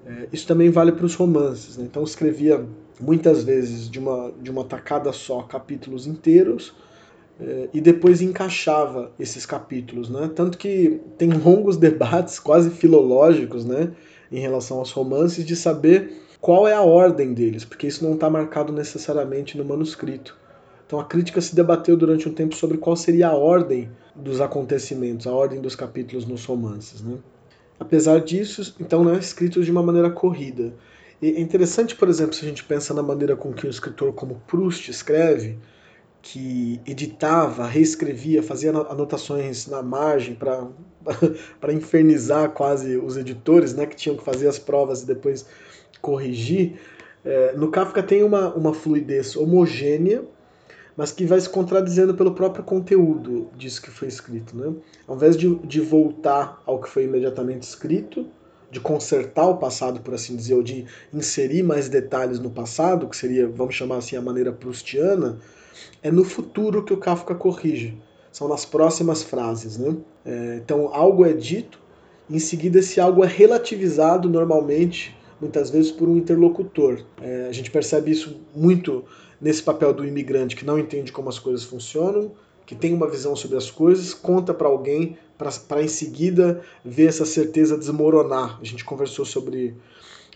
É, 0.06 0.28
isso 0.32 0.46
também 0.46 0.70
vale 0.70 0.92
para 0.92 1.04
os 1.06 1.14
romances. 1.14 1.76
Né? 1.76 1.84
Então 1.84 2.02
escrevia 2.02 2.66
muitas 2.98 3.44
vezes 3.44 3.88
de 3.88 3.98
uma, 3.98 4.32
de 4.42 4.50
uma 4.50 4.64
tacada 4.64 5.12
só 5.12 5.42
capítulos 5.42 6.06
inteiros 6.06 6.74
é, 7.38 7.68
e 7.72 7.80
depois 7.80 8.22
encaixava 8.22 9.12
esses 9.18 9.44
capítulos. 9.44 10.08
Né? 10.08 10.30
Tanto 10.34 10.58
que 10.58 11.00
tem 11.18 11.30
longos 11.30 11.76
debates, 11.78 12.38
quase 12.38 12.70
filológicos, 12.70 13.64
né, 13.64 13.92
em 14.32 14.40
relação 14.40 14.78
aos 14.78 14.90
romances, 14.90 15.44
de 15.44 15.54
saber 15.54 16.12
qual 16.44 16.68
é 16.68 16.74
a 16.74 16.82
ordem 16.82 17.32
deles, 17.32 17.64
porque 17.64 17.86
isso 17.86 18.04
não 18.04 18.16
está 18.16 18.28
marcado 18.28 18.70
necessariamente 18.70 19.56
no 19.56 19.64
manuscrito. 19.64 20.36
Então 20.86 21.00
a 21.00 21.04
crítica 21.06 21.40
se 21.40 21.56
debateu 21.56 21.96
durante 21.96 22.28
um 22.28 22.34
tempo 22.34 22.54
sobre 22.54 22.76
qual 22.76 22.94
seria 22.96 23.28
a 23.28 23.34
ordem 23.34 23.90
dos 24.14 24.42
acontecimentos, 24.42 25.26
a 25.26 25.32
ordem 25.32 25.58
dos 25.58 25.74
capítulos 25.74 26.26
nos 26.26 26.44
romances. 26.44 27.00
Né? 27.00 27.16
Apesar 27.80 28.20
disso, 28.20 28.76
então 28.78 29.02
não 29.02 29.14
é 29.14 29.18
escrito 29.18 29.64
de 29.64 29.70
uma 29.70 29.82
maneira 29.82 30.10
corrida. 30.10 30.74
E 31.22 31.28
é 31.28 31.40
interessante, 31.40 31.96
por 31.96 32.10
exemplo, 32.10 32.34
se 32.34 32.44
a 32.44 32.48
gente 32.50 32.62
pensa 32.62 32.92
na 32.92 33.02
maneira 33.02 33.34
com 33.34 33.50
que 33.50 33.66
um 33.66 33.70
escritor 33.70 34.12
como 34.12 34.42
Proust 34.46 34.90
escreve, 34.90 35.56
que 36.20 36.78
editava, 36.86 37.66
reescrevia, 37.66 38.42
fazia 38.42 38.70
anotações 38.70 39.66
na 39.66 39.82
margem 39.82 40.34
para 40.34 41.72
infernizar 41.72 42.50
quase 42.50 42.98
os 42.98 43.16
editores, 43.16 43.72
né, 43.72 43.86
que 43.86 43.96
tinham 43.96 44.18
que 44.18 44.22
fazer 44.22 44.46
as 44.46 44.58
provas 44.58 45.04
e 45.04 45.06
depois 45.06 45.46
corrigir. 46.04 46.74
É, 47.24 47.54
no 47.56 47.70
Kafka 47.70 48.02
tem 48.02 48.22
uma, 48.22 48.52
uma 48.54 48.74
fluidez 48.74 49.34
homogênea, 49.34 50.22
mas 50.94 51.10
que 51.10 51.24
vai 51.24 51.40
se 51.40 51.48
contradizendo 51.48 52.14
pelo 52.14 52.34
próprio 52.34 52.62
conteúdo 52.62 53.48
disso 53.56 53.80
que 53.80 53.90
foi 53.90 54.06
escrito. 54.08 54.54
Né? 54.56 54.72
Ao 55.08 55.16
invés 55.16 55.36
de, 55.36 55.54
de 55.56 55.80
voltar 55.80 56.62
ao 56.66 56.78
que 56.78 56.88
foi 56.88 57.04
imediatamente 57.04 57.62
escrito, 57.62 58.26
de 58.70 58.78
consertar 58.80 59.46
o 59.46 59.56
passado, 59.56 60.00
por 60.00 60.14
assim 60.14 60.36
dizer, 60.36 60.54
ou 60.54 60.62
de 60.62 60.84
inserir 61.12 61.62
mais 61.62 61.88
detalhes 61.88 62.38
no 62.38 62.50
passado, 62.50 63.08
que 63.08 63.16
seria, 63.16 63.48
vamos 63.48 63.74
chamar 63.74 63.96
assim, 63.96 64.16
a 64.16 64.20
maneira 64.20 64.52
prustiana, 64.52 65.38
é 66.02 66.10
no 66.10 66.24
futuro 66.24 66.84
que 66.84 66.92
o 66.92 66.98
Kafka 66.98 67.34
corrige. 67.34 67.96
São 68.30 68.48
nas 68.48 68.64
próximas 68.64 69.22
frases. 69.22 69.78
Né? 69.78 69.96
É, 70.26 70.60
então, 70.62 70.90
algo 70.92 71.24
é 71.24 71.32
dito, 71.32 71.78
em 72.28 72.38
seguida 72.38 72.78
esse 72.78 73.00
algo 73.00 73.24
é 73.24 73.26
relativizado 73.26 74.28
normalmente, 74.28 75.16
muitas 75.44 75.68
vezes 75.68 75.92
por 75.92 76.08
um 76.08 76.16
interlocutor. 76.16 77.02
É, 77.20 77.46
a 77.48 77.52
gente 77.52 77.70
percebe 77.70 78.10
isso 78.10 78.40
muito 78.56 79.04
nesse 79.38 79.62
papel 79.62 79.92
do 79.92 80.06
imigrante 80.06 80.56
que 80.56 80.64
não 80.64 80.78
entende 80.78 81.12
como 81.12 81.28
as 81.28 81.38
coisas 81.38 81.64
funcionam, 81.64 82.32
que 82.64 82.74
tem 82.74 82.94
uma 82.94 83.06
visão 83.06 83.36
sobre 83.36 83.58
as 83.58 83.70
coisas, 83.70 84.14
conta 84.14 84.54
para 84.54 84.66
alguém 84.66 85.18
para 85.36 85.82
em 85.82 85.88
seguida 85.88 86.62
ver 86.82 87.08
essa 87.08 87.26
certeza 87.26 87.76
desmoronar. 87.76 88.58
A 88.58 88.64
gente 88.64 88.84
conversou 88.84 89.26
sobre, 89.26 89.76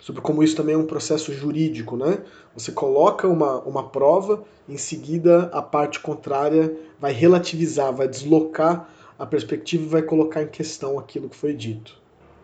sobre 0.02 0.20
como 0.20 0.42
isso 0.42 0.54
também 0.54 0.74
é 0.74 0.78
um 0.78 0.84
processo 0.84 1.32
jurídico, 1.32 1.96
né? 1.96 2.18
Você 2.54 2.70
coloca 2.70 3.26
uma, 3.26 3.60
uma 3.60 3.88
prova, 3.88 4.44
em 4.68 4.76
seguida 4.76 5.44
a 5.54 5.62
parte 5.62 6.00
contrária 6.00 6.76
vai 7.00 7.12
relativizar, 7.12 7.94
vai 7.94 8.08
deslocar 8.08 8.90
a 9.18 9.24
perspectiva 9.24 9.84
e 9.84 9.88
vai 9.88 10.02
colocar 10.02 10.42
em 10.42 10.48
questão 10.48 10.98
aquilo 10.98 11.30
que 11.30 11.36
foi 11.36 11.54
dito. 11.54 11.98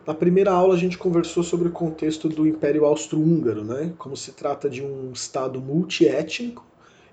Na 0.05 0.13
primeira 0.13 0.51
aula 0.51 0.75
a 0.75 0.77
gente 0.77 0.99
conversou 0.99 1.41
sobre 1.41 1.67
o 1.67 1.71
contexto 1.71 2.29
do 2.29 2.45
Império 2.45 2.85
Austro-Húngaro, 2.85 3.63
né? 3.63 3.91
como 3.97 4.15
se 4.15 4.33
trata 4.33 4.69
de 4.69 4.83
um 4.83 5.11
Estado 5.11 5.59
multiétnico 5.59 6.63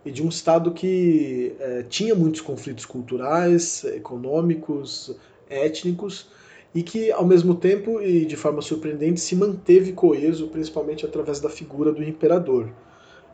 e 0.05 0.11
de 0.11 0.23
um 0.23 0.29
Estado 0.29 0.73
que 0.73 1.55
é, 1.59 1.85
tinha 1.85 2.15
muitos 2.15 2.43
conflitos 2.43 2.85
culturais, 2.85 3.83
econômicos, 3.85 5.17
étnicos, 5.49 6.29
e 6.75 6.83
que, 6.83 7.11
ao 7.11 7.25
mesmo 7.25 7.55
tempo 7.55 8.01
e 8.01 8.27
de 8.27 8.37
forma 8.37 8.61
surpreendente, 8.61 9.21
se 9.21 9.35
manteve 9.37 9.93
coeso, 9.93 10.49
principalmente 10.49 11.07
através 11.07 11.41
da 11.41 11.49
figura 11.49 11.93
do 11.93 12.03
imperador. 12.03 12.69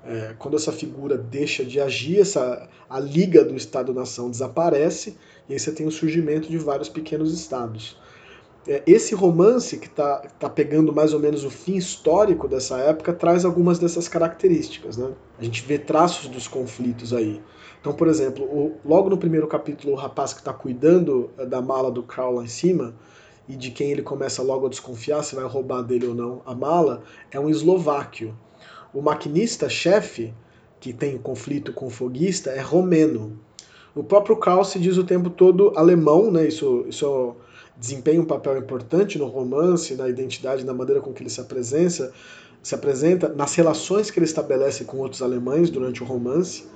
É, 0.04 0.34
quando 0.38 0.56
essa 0.56 0.70
figura 0.70 1.18
deixa 1.18 1.64
de 1.64 1.80
agir, 1.80 2.20
essa, 2.20 2.68
a 2.88 3.00
liga 3.00 3.44
do 3.44 3.56
Estado-nação 3.56 4.30
desaparece, 4.30 5.16
e 5.48 5.52
aí 5.52 5.58
você 5.58 5.72
tem 5.72 5.86
o 5.86 5.90
surgimento 5.90 6.48
de 6.48 6.58
vários 6.58 6.88
pequenos 6.88 7.32
estados 7.32 7.96
esse 8.86 9.14
romance, 9.14 9.78
que 9.78 9.86
está 9.86 10.18
tá 10.38 10.48
pegando 10.50 10.92
mais 10.92 11.14
ou 11.14 11.20
menos 11.20 11.44
o 11.44 11.50
fim 11.50 11.76
histórico 11.76 12.46
dessa 12.46 12.78
época, 12.78 13.12
traz 13.12 13.44
algumas 13.44 13.78
dessas 13.78 14.08
características. 14.08 14.96
Né? 14.96 15.10
A 15.38 15.44
gente 15.44 15.62
vê 15.62 15.78
traços 15.78 16.28
dos 16.28 16.46
conflitos 16.46 17.12
aí. 17.12 17.40
Então, 17.80 17.92
por 17.92 18.08
exemplo, 18.08 18.44
o, 18.44 18.76
logo 18.84 19.08
no 19.08 19.16
primeiro 19.16 19.46
capítulo, 19.46 19.94
o 19.94 19.96
rapaz 19.96 20.32
que 20.32 20.40
está 20.40 20.52
cuidando 20.52 21.30
é, 21.38 21.46
da 21.46 21.62
mala 21.62 21.90
do 21.90 22.02
Crow 22.02 22.34
lá 22.34 22.44
em 22.44 22.48
cima, 22.48 22.94
e 23.48 23.56
de 23.56 23.70
quem 23.70 23.90
ele 23.90 24.02
começa 24.02 24.42
logo 24.42 24.66
a 24.66 24.68
desconfiar 24.68 25.22
se 25.22 25.34
vai 25.34 25.44
roubar 25.46 25.82
dele 25.82 26.06
ou 26.06 26.14
não 26.14 26.42
a 26.44 26.54
mala, 26.54 27.02
é 27.30 27.40
um 27.40 27.48
eslováquio. 27.48 28.36
O 28.92 29.00
maquinista-chefe, 29.00 30.34
que 30.78 30.92
tem 30.92 31.16
conflito 31.16 31.72
com 31.72 31.86
o 31.86 31.90
foguista, 31.90 32.50
é 32.50 32.60
romeno. 32.60 33.38
O 33.94 34.04
próprio 34.04 34.38
se 34.64 34.78
diz 34.78 34.98
o 34.98 35.04
tempo 35.04 35.30
todo 35.30 35.72
alemão, 35.76 36.30
né? 36.30 36.46
Isso, 36.46 36.84
isso 36.88 37.34
desempenha 37.78 38.20
um 38.20 38.24
papel 38.24 38.58
importante 38.58 39.18
no 39.18 39.26
romance, 39.26 39.94
na 39.94 40.08
identidade, 40.08 40.64
na 40.64 40.74
maneira 40.74 41.00
com 41.00 41.12
que 41.12 41.22
ele 41.22 41.30
se 41.30 41.40
apresenta, 41.40 42.12
se 42.62 42.74
apresenta, 42.74 43.28
nas 43.28 43.54
relações 43.54 44.10
que 44.10 44.18
ele 44.18 44.26
estabelece 44.26 44.84
com 44.84 44.98
outros 44.98 45.22
alemães 45.22 45.70
durante 45.70 46.02
o 46.02 46.06
romance. 46.06 46.66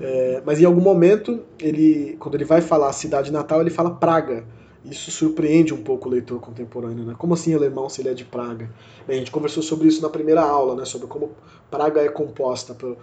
É, 0.00 0.42
mas 0.46 0.60
em 0.60 0.64
algum 0.64 0.80
momento, 0.80 1.40
ele, 1.60 2.16
quando 2.18 2.36
ele 2.36 2.44
vai 2.44 2.60
falar 2.60 2.88
a 2.88 2.92
cidade 2.92 3.30
natal, 3.30 3.60
ele 3.60 3.70
fala 3.70 3.90
Praga. 3.90 4.44
Isso 4.84 5.10
surpreende 5.10 5.74
um 5.74 5.82
pouco 5.82 6.08
o 6.08 6.10
leitor 6.10 6.40
contemporâneo, 6.40 7.04
né? 7.04 7.14
Como 7.18 7.34
assim 7.34 7.52
alemão 7.52 7.88
se 7.88 8.00
ele 8.00 8.08
é 8.08 8.14
de 8.14 8.24
Praga? 8.24 8.70
Bem, 9.06 9.16
a 9.16 9.18
gente 9.18 9.30
conversou 9.30 9.62
sobre 9.62 9.88
isso 9.88 10.00
na 10.00 10.08
primeira 10.08 10.40
aula, 10.40 10.74
né? 10.76 10.84
Sobre 10.84 11.08
como 11.08 11.32
Praga 11.70 12.00
é 12.00 12.08
composta 12.08 12.74
por, 12.74 12.96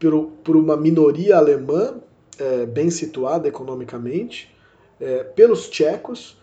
por, 0.00 0.24
por 0.42 0.56
uma 0.56 0.76
minoria 0.76 1.36
alemã 1.36 1.94
é, 2.38 2.66
bem 2.66 2.90
situada 2.90 3.46
economicamente, 3.46 4.52
é, 4.98 5.22
pelos 5.22 5.68
tchecos, 5.68 6.36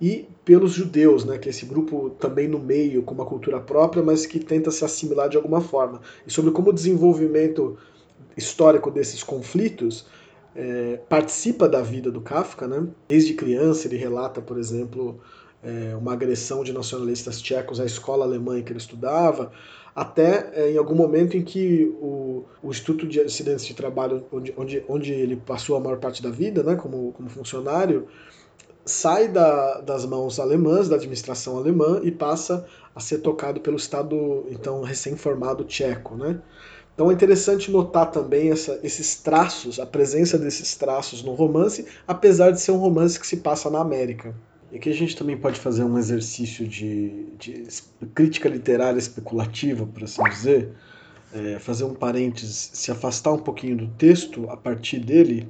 e 0.00 0.28
pelos 0.44 0.72
judeus, 0.72 1.24
né, 1.24 1.38
que 1.38 1.48
é 1.48 1.50
esse 1.50 1.66
grupo 1.66 2.10
também 2.10 2.46
no 2.46 2.58
meio, 2.58 3.02
com 3.02 3.14
uma 3.14 3.26
cultura 3.26 3.60
própria, 3.60 4.02
mas 4.02 4.24
que 4.26 4.38
tenta 4.38 4.70
se 4.70 4.84
assimilar 4.84 5.28
de 5.28 5.36
alguma 5.36 5.60
forma. 5.60 6.00
E 6.26 6.30
sobre 6.30 6.52
como 6.52 6.70
o 6.70 6.72
desenvolvimento 6.72 7.76
histórico 8.36 8.90
desses 8.90 9.22
conflitos 9.22 10.06
é, 10.54 11.00
participa 11.08 11.68
da 11.68 11.82
vida 11.82 12.10
do 12.10 12.20
Kafka. 12.20 12.66
Né? 12.66 12.86
Desde 13.06 13.34
criança 13.34 13.88
ele 13.88 13.96
relata, 13.96 14.40
por 14.40 14.58
exemplo, 14.58 15.20
é, 15.62 15.94
uma 15.96 16.12
agressão 16.12 16.62
de 16.62 16.72
nacionalistas 16.72 17.40
tchecos 17.40 17.80
à 17.80 17.84
escola 17.84 18.24
alemã 18.24 18.58
em 18.58 18.62
que 18.62 18.72
ele 18.72 18.78
estudava, 18.78 19.50
até 19.94 20.50
é, 20.54 20.72
em 20.72 20.76
algum 20.76 20.94
momento 20.94 21.36
em 21.36 21.42
que 21.42 21.92
o, 22.00 22.44
o 22.62 22.70
Instituto 22.70 23.06
de 23.06 23.20
Acidentes 23.20 23.66
de 23.66 23.74
Trabalho, 23.74 24.24
onde, 24.30 24.54
onde, 24.56 24.84
onde 24.88 25.12
ele 25.12 25.36
passou 25.36 25.76
a 25.76 25.80
maior 25.80 25.98
parte 25.98 26.22
da 26.22 26.30
vida 26.30 26.62
né, 26.62 26.76
como, 26.76 27.12
como 27.12 27.28
funcionário, 27.28 28.06
sai 28.88 29.28
da, 29.28 29.80
das 29.80 30.04
mãos 30.04 30.40
alemãs, 30.40 30.88
da 30.88 30.96
administração 30.96 31.56
alemã, 31.56 32.00
e 32.02 32.10
passa 32.10 32.66
a 32.94 33.00
ser 33.00 33.18
tocado 33.18 33.60
pelo 33.60 33.76
Estado, 33.76 34.46
então, 34.50 34.82
recém-formado 34.82 35.62
tcheco. 35.64 36.16
Né? 36.16 36.40
Então 36.94 37.10
é 37.10 37.14
interessante 37.14 37.70
notar 37.70 38.10
também 38.10 38.50
essa, 38.50 38.80
esses 38.82 39.14
traços, 39.16 39.78
a 39.78 39.86
presença 39.86 40.36
desses 40.36 40.74
traços 40.74 41.22
no 41.22 41.32
romance, 41.32 41.86
apesar 42.08 42.50
de 42.50 42.60
ser 42.60 42.72
um 42.72 42.78
romance 42.78 43.20
que 43.20 43.26
se 43.26 43.36
passa 43.36 43.70
na 43.70 43.78
América. 43.78 44.34
E 44.72 44.76
aqui 44.76 44.90
a 44.90 44.94
gente 44.94 45.16
também 45.16 45.36
pode 45.36 45.60
fazer 45.60 45.84
um 45.84 45.96
exercício 45.96 46.66
de, 46.66 47.26
de 47.38 47.68
crítica 48.14 48.48
literária 48.48 48.98
especulativa, 48.98 49.86
por 49.86 50.02
assim 50.02 50.22
dizer, 50.24 50.72
é, 51.32 51.58
fazer 51.60 51.84
um 51.84 51.94
parênteses, 51.94 52.70
se 52.72 52.90
afastar 52.90 53.32
um 53.32 53.38
pouquinho 53.38 53.76
do 53.76 53.86
texto 53.86 54.50
a 54.50 54.56
partir 54.56 54.98
dele 54.98 55.48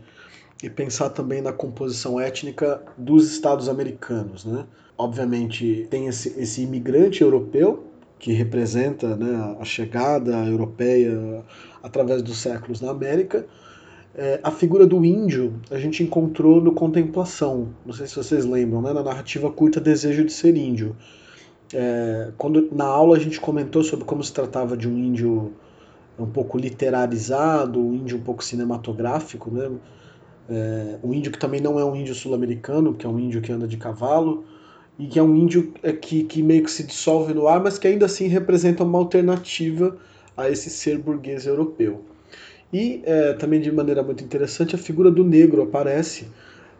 e 0.62 0.68
pensar 0.68 1.10
também 1.10 1.40
na 1.40 1.52
composição 1.52 2.18
étnica 2.18 2.82
dos 2.96 3.30
Estados 3.30 3.68
americanos. 3.68 4.44
Né? 4.44 4.64
Obviamente, 4.96 5.86
tem 5.90 6.06
esse, 6.06 6.40
esse 6.40 6.62
imigrante 6.62 7.22
europeu 7.22 7.84
que 8.18 8.32
representa 8.32 9.16
né, 9.16 9.56
a 9.60 9.64
chegada 9.64 10.32
europeia 10.44 11.44
através 11.82 12.20
dos 12.20 12.38
séculos 12.38 12.80
na 12.80 12.90
América. 12.90 13.46
É, 14.14 14.40
a 14.42 14.50
figura 14.50 14.84
do 14.84 15.04
índio 15.04 15.60
a 15.70 15.78
gente 15.78 16.02
encontrou 16.02 16.60
no 16.60 16.72
Contemplação, 16.72 17.68
não 17.86 17.92
sei 17.92 18.08
se 18.08 18.16
vocês 18.16 18.44
lembram, 18.44 18.82
né, 18.82 18.92
na 18.92 19.02
narrativa 19.02 19.48
curta 19.50 19.80
Desejo 19.80 20.24
de 20.24 20.32
Ser 20.32 20.56
Índio. 20.56 20.96
É, 21.72 22.32
quando 22.36 22.68
na 22.74 22.86
aula 22.86 23.16
a 23.16 23.20
gente 23.20 23.38
comentou 23.38 23.84
sobre 23.84 24.04
como 24.04 24.24
se 24.24 24.32
tratava 24.32 24.76
de 24.76 24.88
um 24.88 24.98
índio 24.98 25.52
um 26.18 26.26
pouco 26.26 26.58
literarizado, 26.58 27.78
um 27.78 27.94
índio 27.94 28.16
um 28.16 28.22
pouco 28.22 28.42
cinematográfico, 28.42 29.50
né? 29.50 29.70
É, 30.48 30.98
um 31.02 31.12
índio 31.12 31.30
que 31.30 31.38
também 31.38 31.60
não 31.60 31.78
é 31.78 31.84
um 31.84 31.94
índio 31.94 32.14
sul-americano, 32.14 32.94
que 32.94 33.04
é 33.04 33.08
um 33.08 33.18
índio 33.18 33.40
que 33.40 33.52
anda 33.52 33.66
de 33.66 33.76
cavalo, 33.76 34.44
e 34.98 35.06
que 35.06 35.18
é 35.18 35.22
um 35.22 35.36
índio 35.36 35.72
é, 35.82 35.92
que, 35.92 36.24
que 36.24 36.42
meio 36.42 36.64
que 36.64 36.70
se 36.70 36.82
dissolve 36.82 37.34
no 37.34 37.46
ar, 37.46 37.60
mas 37.62 37.78
que 37.78 37.86
ainda 37.86 38.06
assim 38.06 38.26
representa 38.26 38.82
uma 38.82 38.98
alternativa 38.98 39.96
a 40.36 40.48
esse 40.48 40.70
ser 40.70 40.98
burguês 40.98 41.46
europeu. 41.46 42.04
E 42.72 43.02
é, 43.04 43.32
também 43.34 43.60
de 43.60 43.70
maneira 43.72 44.02
muito 44.02 44.22
interessante 44.22 44.74
a 44.74 44.78
figura 44.78 45.10
do 45.10 45.24
negro 45.24 45.62
aparece 45.62 46.28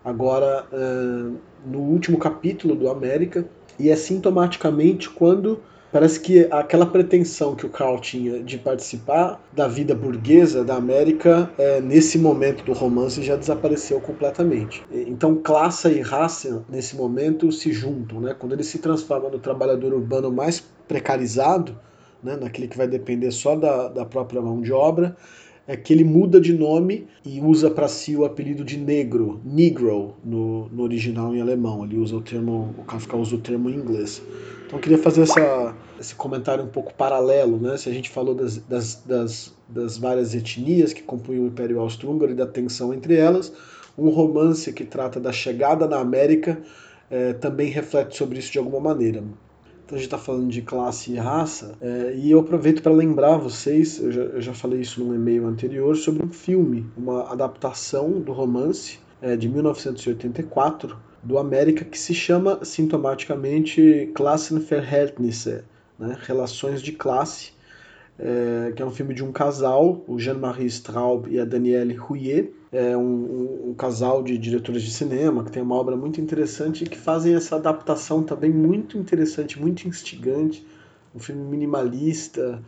agora 0.05 0.67
é, 0.73 1.67
no 1.67 1.79
último 1.79 2.19
capítulo 2.19 2.75
do 2.75 2.89
América 2.89 3.47
e 3.79 3.89
é 3.91 3.97
sintomaticamente 3.97 5.09
quando 5.09 5.61
Parece 5.91 6.21
que 6.21 6.47
aquela 6.51 6.85
pretensão 6.85 7.55
que 7.55 7.65
o 7.65 7.71
Carl 7.71 7.99
tinha 7.99 8.43
de 8.43 8.59
participar 8.59 9.43
da 9.53 9.67
vida 9.67 9.95
burguesa 9.95 10.63
da 10.63 10.75
América, 10.75 11.51
é, 11.57 11.81
nesse 11.81 12.19
momento 12.19 12.63
do 12.63 12.75
romance, 12.75 13.23
já 13.23 13.37
desapareceu 13.37 13.99
completamente. 13.99 14.85
Então, 14.93 15.37
classe 15.37 15.89
e 15.89 16.01
raça, 16.01 16.63
nesse 16.69 16.95
momento, 16.95 17.51
se 17.51 17.73
juntam. 17.73 18.21
Né? 18.21 18.37
Quando 18.39 18.53
ele 18.53 18.65
se 18.65 18.79
transforma 18.79 19.31
no 19.31 19.39
trabalhador 19.39 19.95
urbano 19.95 20.31
mais 20.31 20.63
precarizado, 20.87 21.79
né, 22.23 22.37
naquele 22.37 22.69
que 22.69 22.77
vai 22.77 22.87
depender 22.87 23.31
só 23.31 23.57
da, 23.57 23.89
da 23.89 24.05
própria 24.05 24.43
mão 24.43 24.61
de 24.61 24.73
obra, 24.73 25.17
é 25.69 25.77
que 25.77 25.93
ele 25.93 26.03
muda 26.03 26.41
de 26.41 26.55
nome 26.55 27.07
e 27.23 27.43
usa 27.43 27.71
para 27.71 27.87
si 27.87 28.17
o 28.17 28.25
apelido 28.25 28.65
de 28.65 28.79
negro, 28.79 29.39
negro, 29.45 30.15
no, 30.25 30.67
no 30.71 30.83
original 30.83 31.37
em 31.37 31.43
alemão. 31.43 31.85
Ele 31.85 31.99
usa 31.99 32.17
o 32.17 32.23
termo, 32.23 32.75
o 32.79 32.85
Kafka 32.85 33.15
usa 33.19 33.37
o 33.37 33.39
termo 33.39 33.69
em 33.69 33.75
inglês. 33.75 34.23
Então 34.67 34.79
eu 34.79 34.83
queria 34.83 34.97
fazer 34.97 35.23
essa, 35.23 35.77
esse 36.01 36.15
comentário 36.15 36.65
um 36.65 36.69
pouco 36.69 36.95
paralelo, 36.95 37.59
né? 37.59 37.77
Se 37.77 37.87
a 37.87 37.93
gente 37.93 38.09
falou 38.09 38.35
das, 38.35 38.57
das, 38.57 39.03
das, 39.05 39.55
das 39.69 39.99
várias 39.99 40.35
etnias 40.35 40.95
que 40.95 41.03
compunham 41.03 41.45
o 41.45 41.49
Império 41.49 41.81
Austro-Húngaro 41.81 42.33
e 42.33 42.35
da 42.35 42.47
tensão 42.47 42.95
entre 42.95 43.17
elas, 43.17 43.53
um 43.97 44.09
romance 44.09 44.73
que 44.73 44.87
trata 44.87 45.21
da 45.21 45.33
chegada 45.33 45.87
na 45.87 45.99
América 45.99 46.59
é, 47.11 47.35
também 47.35 47.69
reflete 47.69 48.17
sobre 48.17 48.39
isso 48.39 48.51
de 48.51 48.59
alguma 48.59 48.81
maneira. 48.81 49.23
Então 49.89 49.97
a 49.97 50.01
gente 50.01 50.09
está 50.09 50.19
falando 50.19 50.51
de 50.51 50.61
classe 50.61 51.13
e 51.13 51.17
raça, 51.17 51.75
é, 51.81 52.13
e 52.15 52.31
eu 52.31 52.41
aproveito 52.41 52.83
para 52.83 52.93
lembrar 52.93 53.39
vocês, 53.39 53.99
eu 53.99 54.13
já, 54.13 54.21
eu 54.21 54.41
já, 54.43 54.53
falei 54.53 54.81
isso 54.81 55.03
num 55.03 55.15
e-mail 55.15 55.47
anterior, 55.47 55.97
sobre 55.97 56.23
um 56.23 56.29
filme, 56.29 56.85
uma 56.95 57.33
adaptação 57.33 58.21
do 58.21 58.31
romance 58.31 58.99
é, 59.23 59.35
de 59.35 59.49
1984 59.49 60.95
do 61.23 61.39
América 61.39 61.87
que 61.87 61.99
se 61.99 62.13
chama 62.13 62.63
sintomaticamente 62.67 64.11
Klassenverhältnisse, 64.15 65.63
né, 65.99 66.19
Relações 66.21 66.83
de 66.83 66.93
Classe, 66.93 67.53
é, 68.19 68.73
que 68.73 68.83
é 68.83 68.85
um 68.85 68.91
filme 68.91 69.15
de 69.15 69.23
um 69.23 69.31
casal, 69.31 70.03
o 70.09 70.19
Jean-Marie 70.19 70.67
Straub 70.67 71.29
e 71.29 71.39
a 71.39 71.45
Danielle 71.45 71.95
Rouillet, 71.95 72.53
é 72.73 72.97
um, 72.97 73.01
um, 73.01 73.71
um, 73.71 73.75
casal 73.75 74.23
de 74.23 74.37
diretores 74.37 74.83
de 74.83 74.91
cinema 74.91 75.45
que 75.45 75.53
tem 75.53 75.63
uma 75.63 75.77
obra 75.77 75.97
muito 75.97 76.21
interessante 76.21 76.85
e 76.85 76.87
que 76.87 76.99
fazem 76.99 77.35
essa 77.35 77.57
adaptação 77.57 78.23
também 78.23 78.51
muito 78.51 78.99
interessante, 78.99 79.61
muito 79.61 79.87
instigante, 79.87 80.67
um 81.15 81.19
filme 81.19 81.43
minimalista, 81.43 82.63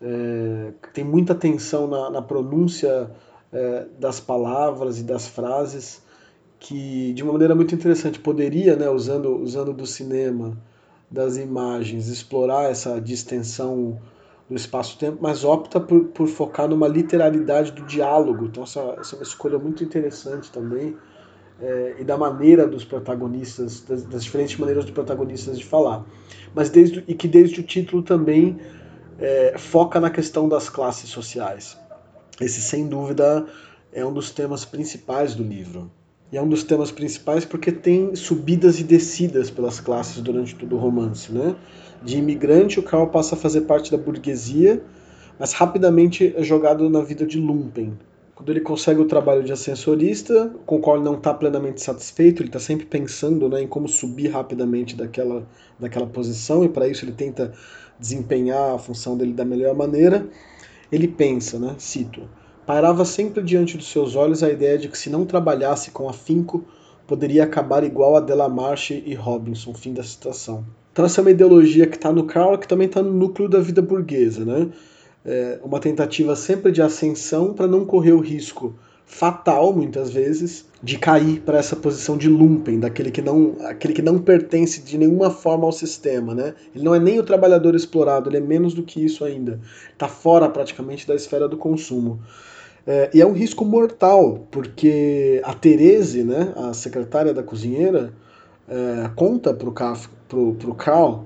é, 0.00 0.72
tem 0.92 1.04
muita 1.04 1.32
atenção 1.32 1.86
na, 1.86 2.10
na 2.10 2.22
pronúncia 2.22 3.10
é, 3.52 3.86
das 3.98 4.20
palavras 4.20 4.98
e 4.98 5.02
das 5.02 5.26
frases, 5.26 6.02
que 6.58 7.12
de 7.12 7.22
uma 7.22 7.32
maneira 7.32 7.54
muito 7.54 7.74
interessante 7.74 8.18
poderia, 8.18 8.76
né, 8.76 8.88
usando, 8.88 9.36
usando 9.36 9.72
do 9.72 9.86
cinema, 9.86 10.56
das 11.10 11.36
imagens, 11.36 12.08
explorar 12.08 12.70
essa 12.70 13.00
distensão 13.00 14.00
do 14.48 14.56
espaço-tempo, 14.56 15.18
mas 15.20 15.44
opta 15.44 15.80
por, 15.80 16.04
por 16.06 16.28
focar 16.28 16.68
numa 16.68 16.86
literalidade 16.86 17.72
do 17.72 17.84
diálogo. 17.86 18.46
Então, 18.46 18.62
essa, 18.62 18.80
essa 18.98 19.14
é 19.14 19.18
uma 19.18 19.22
escolha 19.22 19.58
muito 19.58 19.82
interessante 19.82 20.50
também, 20.50 20.96
é, 21.60 21.96
e 22.00 22.04
da 22.04 22.16
maneira 22.16 22.66
dos 22.66 22.84
protagonistas, 22.84 23.80
das, 23.80 24.02
das, 24.02 24.24
diferentes 24.24 24.56
maneiras 24.56 24.84
dos 24.84 24.92
protagonistas 24.92 25.58
de 25.58 25.64
falar. 25.64 26.04
Mas 26.54 26.68
desde, 26.68 27.02
e 27.06 27.14
que 27.14 27.28
desde 27.28 27.60
o 27.60 27.62
título 27.62 28.02
também 28.02 28.58
é, 29.18 29.56
foca 29.56 30.00
na 30.00 30.10
questão 30.10 30.48
das 30.48 30.68
classes 30.68 31.08
sociais. 31.08 31.78
Esse, 32.40 32.60
sem 32.60 32.86
dúvida, 32.88 33.46
é 33.92 34.04
um 34.04 34.12
dos 34.12 34.30
temas 34.30 34.64
principais 34.64 35.34
do 35.34 35.42
livro. 35.42 35.90
E 36.34 36.36
é 36.36 36.42
um 36.42 36.48
dos 36.48 36.64
temas 36.64 36.90
principais 36.90 37.44
porque 37.44 37.70
tem 37.70 38.16
subidas 38.16 38.80
e 38.80 38.82
descidas 38.82 39.50
pelas 39.50 39.78
classes 39.78 40.20
durante 40.20 40.52
todo 40.56 40.74
o 40.74 40.78
romance, 40.80 41.30
né? 41.30 41.54
De 42.02 42.18
imigrante, 42.18 42.80
o 42.80 42.82
Carl 42.82 43.06
passa 43.06 43.36
a 43.36 43.38
fazer 43.38 43.60
parte 43.60 43.92
da 43.92 43.96
burguesia, 43.96 44.82
mas 45.38 45.52
rapidamente 45.52 46.34
é 46.36 46.42
jogado 46.42 46.90
na 46.90 47.02
vida 47.02 47.24
de 47.24 47.38
lumpen. 47.38 47.96
Quando 48.34 48.50
ele 48.50 48.62
consegue 48.62 49.00
o 49.00 49.04
trabalho 49.04 49.44
de 49.44 49.52
ascensorista, 49.52 50.52
com 50.66 50.78
o 50.78 50.80
qual 50.80 50.96
ele 50.96 51.04
não 51.04 51.14
está 51.14 51.32
plenamente 51.32 51.80
satisfeito, 51.80 52.42
ele 52.42 52.48
está 52.48 52.58
sempre 52.58 52.84
pensando 52.84 53.48
né, 53.48 53.62
em 53.62 53.68
como 53.68 53.86
subir 53.86 54.26
rapidamente 54.26 54.96
daquela, 54.96 55.46
daquela 55.78 56.08
posição, 56.08 56.64
e 56.64 56.68
para 56.68 56.88
isso 56.88 57.04
ele 57.04 57.12
tenta 57.12 57.52
desempenhar 57.96 58.74
a 58.74 58.78
função 58.80 59.16
dele 59.16 59.34
da 59.34 59.44
melhor 59.44 59.76
maneira. 59.76 60.26
Ele 60.90 61.06
pensa, 61.06 61.60
né, 61.60 61.76
cito, 61.78 62.28
Pairava 62.66 63.04
sempre 63.04 63.42
diante 63.42 63.76
dos 63.76 63.90
seus 63.90 64.16
olhos 64.16 64.42
a 64.42 64.50
ideia 64.50 64.78
de 64.78 64.88
que 64.88 64.96
se 64.96 65.10
não 65.10 65.26
trabalhasse 65.26 65.90
com 65.90 66.08
afinco, 66.08 66.64
poderia 67.06 67.44
acabar 67.44 67.84
igual 67.84 68.16
a 68.16 68.20
Delamarche 68.20 69.02
e 69.04 69.14
Robinson, 69.14 69.74
fim 69.74 69.92
da 69.92 70.02
citação. 70.02 70.64
Essa 70.96 71.20
é 71.20 71.22
uma 71.22 71.30
ideologia 71.30 71.86
que 71.86 71.96
está 71.96 72.10
no 72.10 72.24
Carl, 72.24 72.56
que 72.56 72.68
também 72.68 72.86
está 72.86 73.02
no 73.02 73.12
núcleo 73.12 73.48
da 73.48 73.58
vida 73.58 73.82
burguesa, 73.82 74.44
né? 74.44 74.68
É 75.24 75.58
uma 75.62 75.80
tentativa 75.80 76.36
sempre 76.36 76.70
de 76.70 76.80
ascensão 76.80 77.52
para 77.52 77.66
não 77.66 77.84
correr 77.84 78.12
o 78.12 78.20
risco 78.20 78.74
fatal, 79.04 79.72
muitas 79.72 80.10
vezes, 80.10 80.66
de 80.82 80.98
cair 80.98 81.40
para 81.40 81.58
essa 81.58 81.76
posição 81.76 82.16
de 82.16 82.28
lumpen, 82.28 82.80
daquele 82.80 83.10
que 83.10 83.20
não, 83.20 83.56
aquele 83.60 83.92
que 83.92 84.02
não 84.02 84.18
pertence 84.18 84.82
de 84.82 84.96
nenhuma 84.96 85.30
forma 85.30 85.64
ao 85.64 85.72
sistema, 85.72 86.34
né? 86.34 86.54
Ele 86.74 86.84
não 86.84 86.94
é 86.94 86.98
nem 86.98 87.18
o 87.18 87.22
trabalhador 87.22 87.74
explorado, 87.74 88.30
ele 88.30 88.38
é 88.38 88.40
menos 88.40 88.72
do 88.72 88.82
que 88.82 89.04
isso 89.04 89.24
ainda. 89.24 89.60
Está 89.92 90.08
fora 90.08 90.48
praticamente 90.48 91.06
da 91.06 91.14
esfera 91.14 91.46
do 91.46 91.56
consumo. 91.56 92.20
É, 92.86 93.10
e 93.14 93.22
é 93.22 93.26
um 93.26 93.32
risco 93.32 93.64
mortal, 93.64 94.46
porque 94.50 95.40
a 95.44 95.54
Therese, 95.54 96.22
né, 96.22 96.52
a 96.56 96.74
secretária 96.74 97.32
da 97.32 97.42
cozinheira, 97.42 98.12
é, 98.68 99.10
conta 99.16 99.54
para 99.54 99.68
o 99.68 100.74
Carl 100.74 101.24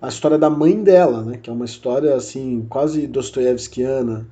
a 0.00 0.08
história 0.08 0.36
da 0.36 0.50
mãe 0.50 0.82
dela, 0.82 1.22
né, 1.22 1.38
que 1.42 1.48
é 1.48 1.52
uma 1.52 1.64
história 1.64 2.14
assim 2.14 2.66
quase 2.68 3.06
dostoiévskiana, 3.06 4.26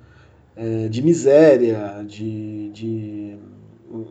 é, 0.54 0.88
de 0.88 1.02
miséria, 1.02 2.04
de, 2.06 2.70
de 2.70 3.38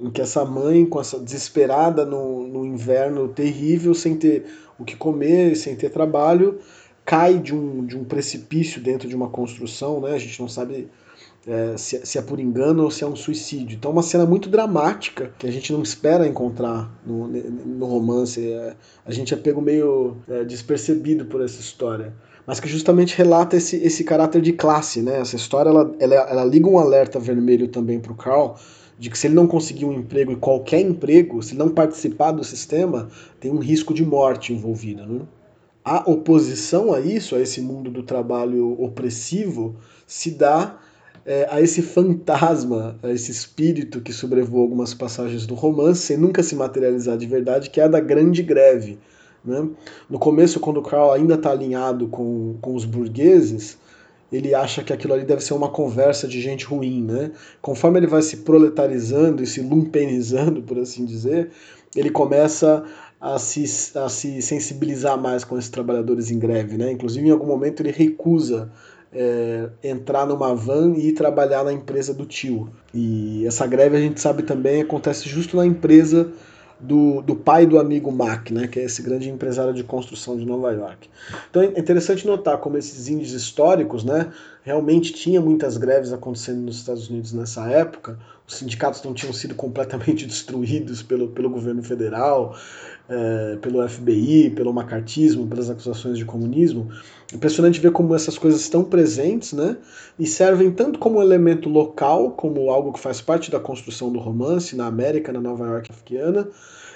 em 0.02 0.10
que 0.12 0.22
essa 0.22 0.46
mãe, 0.46 0.86
com 0.86 1.00
essa 1.00 1.20
desesperada 1.20 2.06
no, 2.06 2.48
no 2.48 2.66
inverno 2.66 3.28
terrível, 3.28 3.94
sem 3.94 4.16
ter 4.16 4.46
o 4.78 4.84
que 4.84 4.96
comer, 4.96 5.56
sem 5.56 5.76
ter 5.76 5.90
trabalho, 5.90 6.60
cai 7.06 7.40
de 7.40 7.56
um, 7.56 7.86
de 7.86 7.98
um 7.98 8.04
precipício 8.04 8.82
dentro 8.82 9.08
de 9.08 9.16
uma 9.16 9.30
construção, 9.30 10.02
né? 10.02 10.14
A 10.14 10.20
gente 10.20 10.40
não 10.40 10.48
sabe 10.48 10.88
é, 11.48 11.76
se, 11.78 12.06
se, 12.06 12.18
é 12.18 12.22
por 12.22 12.40
engano 12.40 12.84
ou 12.84 12.92
se 12.92 13.04
é 13.04 13.08
um 13.08 13.16
suicídio. 13.16 13.76
Então, 13.76 13.92
é 13.92 13.94
uma 13.94 14.04
cena 14.04 14.26
muito 14.26 14.50
dramática 14.50 15.34
que 15.38 15.48
a 15.48 15.52
gente 15.52 15.74
não 15.74 15.82
espera 15.82 16.28
encontrar 16.28 16.92
no, 17.06 17.28
no 17.28 17.86
romance. 17.86 18.52
É, 18.52 18.76
a 19.06 19.12
gente 19.12 19.34
é 19.34 19.38
pego 19.38 19.62
meio 19.62 20.18
é, 20.30 20.44
despercebido 20.44 21.26
por 21.26 21.42
essa 21.42 21.60
história. 21.60 22.14
Mas 22.46 22.60
que 22.60 22.68
justamente 22.68 23.16
relata 23.16 23.56
esse, 23.56 23.78
esse 23.78 24.04
caráter 24.04 24.42
de 24.42 24.54
classe. 24.54 25.02
Né? 25.02 25.20
Essa 25.20 25.36
história 25.36 25.70
ela, 25.70 25.96
ela, 26.00 26.16
ela 26.16 26.46
liga 26.46 26.68
um 26.68 26.78
alerta 26.78 27.20
vermelho 27.20 27.68
também 27.68 28.00
para 28.00 28.12
o 28.12 28.16
Carl 28.16 28.56
de 29.02 29.10
que 29.10 29.18
se 29.18 29.26
ele 29.26 29.34
não 29.34 29.48
conseguir 29.48 29.86
um 29.86 29.94
emprego 29.94 30.32
e 30.32 30.36
qualquer 30.36 30.80
emprego, 30.80 31.42
se 31.42 31.54
ele 31.54 31.60
não 31.60 31.70
participar 31.70 32.32
do 32.34 32.44
sistema, 32.44 33.10
tem 33.40 33.52
um 33.52 33.58
risco 33.58 33.96
de 33.96 34.06
morte 34.06 34.54
envolvido. 34.54 35.04
Né? 35.04 35.22
A 35.84 36.08
oposição 36.08 36.94
a 36.94 37.00
isso, 37.00 37.36
a 37.36 37.42
esse 37.42 37.62
mundo 37.62 37.90
do 37.90 38.04
trabalho 38.04 38.80
opressivo, 38.80 39.76
se 40.06 40.30
dá 40.30 40.78
é, 41.26 41.48
a 41.50 41.62
esse 41.62 41.82
fantasma, 41.82 42.98
a 43.04 43.12
esse 43.12 43.32
espírito 43.32 44.02
que 44.02 44.12
sobrevoa 44.12 44.62
algumas 44.62 44.94
passagens 44.94 45.46
do 45.46 45.54
romance, 45.54 46.02
sem 46.02 46.18
nunca 46.18 46.42
se 46.42 46.56
materializar 46.56 47.18
de 47.18 47.26
verdade, 47.26 47.70
que 47.70 47.80
é 47.80 47.84
a 47.84 47.88
da 47.88 48.00
grande 48.00 48.42
greve. 48.42 48.98
Né? 49.44 49.68
No 50.10 50.20
começo, 50.20 50.60
quando 50.60 50.78
o 50.78 50.84
Carl 50.84 51.12
ainda 51.12 51.36
está 51.36 51.52
alinhado 51.52 52.08
com, 52.08 52.56
com 52.62 52.76
os 52.76 52.86
burgueses, 52.86 53.78
ele 54.32 54.56
acha 54.56 54.84
que 54.84 54.94
aquilo 54.94 55.14
ali 55.14 55.26
deve 55.26 55.44
ser 55.44 55.54
uma 55.54 55.70
conversa 55.70 56.28
de 56.28 56.40
gente 56.40 56.66
ruim. 56.66 57.04
Né? 57.04 57.32
Conforme 57.62 58.00
ele 58.00 58.08
vai 58.08 58.22
se 58.22 58.38
proletarizando 58.38 59.44
e 59.44 59.48
se 59.48 59.62
lumpenizando, 59.62 60.62
por 60.62 60.80
assim 60.80 61.06
dizer, 61.06 61.52
ele 61.96 62.10
começa 62.10 62.84
a 63.20 63.38
se, 63.38 63.64
a 63.98 64.10
se 64.10 64.42
sensibilizar 64.42 65.20
mais 65.20 65.44
com 65.44 65.58
esses 65.58 65.70
trabalhadores 65.70 66.32
em 66.32 66.40
greve. 66.40 66.78
Né? 66.78 66.92
Inclusive, 66.92 67.28
em 67.28 67.32
algum 67.32 67.46
momento, 67.46 67.82
ele 67.82 67.92
recusa 67.92 68.72
é, 69.14 69.70
entrar 69.84 70.26
numa 70.26 70.56
van 70.56 70.94
e 70.96 71.10
ir 71.10 71.14
trabalhar 71.14 71.64
na 71.64 71.74
empresa 71.74 72.14
do 72.14 72.26
tio. 72.26 72.70
E 72.94 73.46
essa 73.46 73.68
greve 73.68 73.98
a 73.98 74.00
gente 74.00 74.20
sabe 74.20 74.44
também 74.44 74.82
acontece 74.82 75.28
justo 75.28 75.58
na 75.58 75.66
empresa 75.66 76.32
do, 76.82 77.22
do 77.22 77.36
pai 77.36 77.66
do 77.66 77.78
amigo 77.78 78.12
Mac, 78.12 78.50
né, 78.50 78.68
que 78.68 78.80
é 78.80 78.84
esse 78.84 79.02
grande 79.02 79.30
empresário 79.30 79.74
de 79.74 79.84
construção 79.84 80.36
de 80.36 80.46
Nova 80.46 80.72
York. 80.72 81.10
Então 81.50 81.62
é 81.62 81.80
interessante 81.80 82.26
notar 82.26 82.58
como 82.58 82.78
esses 82.78 83.08
índices 83.08 83.42
históricos, 83.44 84.04
né, 84.04 84.32
realmente 84.64 85.14
tinha 85.14 85.40
muitas 85.40 85.78
greves 85.78 86.12
acontecendo 86.12 86.62
nos 86.62 86.78
Estados 86.78 87.10
Unidos 87.10 87.34
nessa 87.34 87.70
época, 87.70 88.18
os 88.52 88.58
sindicatos 88.58 89.02
não 89.04 89.14
tinham 89.14 89.34
sido 89.34 89.56
completamente 89.56 90.26
destruídos 90.28 91.02
pelo, 91.02 91.30
pelo 91.30 91.50
governo 91.50 91.82
federal, 91.82 92.56
é, 93.10 93.58
pelo 93.62 93.88
FBI, 93.88 94.50
pelo 94.52 94.74
macartismo, 94.74 95.48
pelas 95.48 95.70
acusações 95.70 96.18
de 96.18 96.26
comunismo. 96.26 96.90
Impressionante 97.34 97.80
ver 97.80 97.92
como 97.92 98.14
essas 98.14 98.38
coisas 98.38 98.60
estão 98.62 98.84
presentes, 98.84 99.54
né? 99.54 99.78
E 100.20 100.28
servem 100.28 100.70
tanto 100.72 101.00
como 101.00 101.22
elemento 101.22 101.70
local, 101.70 102.32
como 102.32 102.70
algo 102.70 102.92
que 102.92 103.00
faz 103.00 103.22
parte 103.22 103.50
da 103.50 103.60
construção 103.60 104.12
do 104.12 104.20
romance 104.20 104.76
na 104.76 104.86
América, 104.86 105.32
na 105.32 105.40
Nova 105.40 105.66
York 105.66 105.90
africana, 105.90 106.48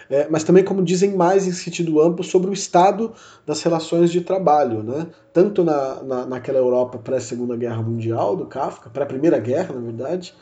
é, 0.10 0.28
mas 0.30 0.44
também, 0.44 0.64
como 0.64 0.84
dizem 0.84 1.16
mais 1.16 1.48
em 1.48 1.52
sentido 1.52 2.00
amplo, 2.02 2.24
sobre 2.24 2.50
o 2.50 2.54
estado 2.54 3.14
das 3.46 3.62
relações 3.64 4.12
de 4.12 4.22
trabalho, 4.22 4.84
né? 4.84 5.08
tanto 5.34 5.64
na, 5.64 6.04
na, 6.04 6.26
naquela 6.26 6.60
Europa 6.60 7.00
pré-Segunda 7.00 7.56
Guerra 7.56 7.82
Mundial 7.82 8.36
do 8.36 8.46
Kafka, 8.46 8.90
pré-Primeira 8.90 9.40
Guerra, 9.40 9.74
na 9.74 9.82
verdade, 9.82 10.36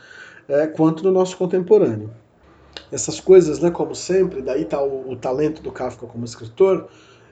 é, 0.48 0.68
quanto 0.68 1.04
no 1.04 1.12
nosso 1.12 1.38
contemporâneo. 1.38 2.12
Essas 2.92 3.20
coisas, 3.20 3.60
né, 3.60 3.72
como 3.72 3.96
sempre, 3.96 4.42
daí 4.42 4.64
está 4.64 4.82
o, 4.82 5.12
o, 5.12 5.16
talento 5.16 5.62
do 5.62 5.72
Kafka 5.72 6.06
como 6.06 6.26
escritor, 6.26 6.88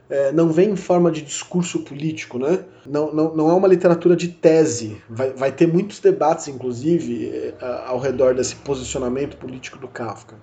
é, 0.09 0.31
não 0.31 0.49
vem 0.49 0.71
em 0.71 0.75
forma 0.75 1.09
de 1.11 1.21
discurso 1.21 1.83
político, 1.83 2.37
né? 2.37 2.65
não, 2.85 3.13
não, 3.13 3.35
não 3.35 3.49
é 3.49 3.53
uma 3.53 3.67
literatura 3.67 4.15
de 4.15 4.27
tese. 4.27 5.01
Vai, 5.09 5.31
vai 5.31 5.51
ter 5.51 5.67
muitos 5.67 5.99
debates, 5.99 6.47
inclusive, 6.47 7.27
é, 7.29 7.55
ao 7.85 7.97
redor 7.97 8.35
desse 8.35 8.55
posicionamento 8.57 9.37
político 9.37 9.77
do 9.77 9.87
Kafka 9.87 10.35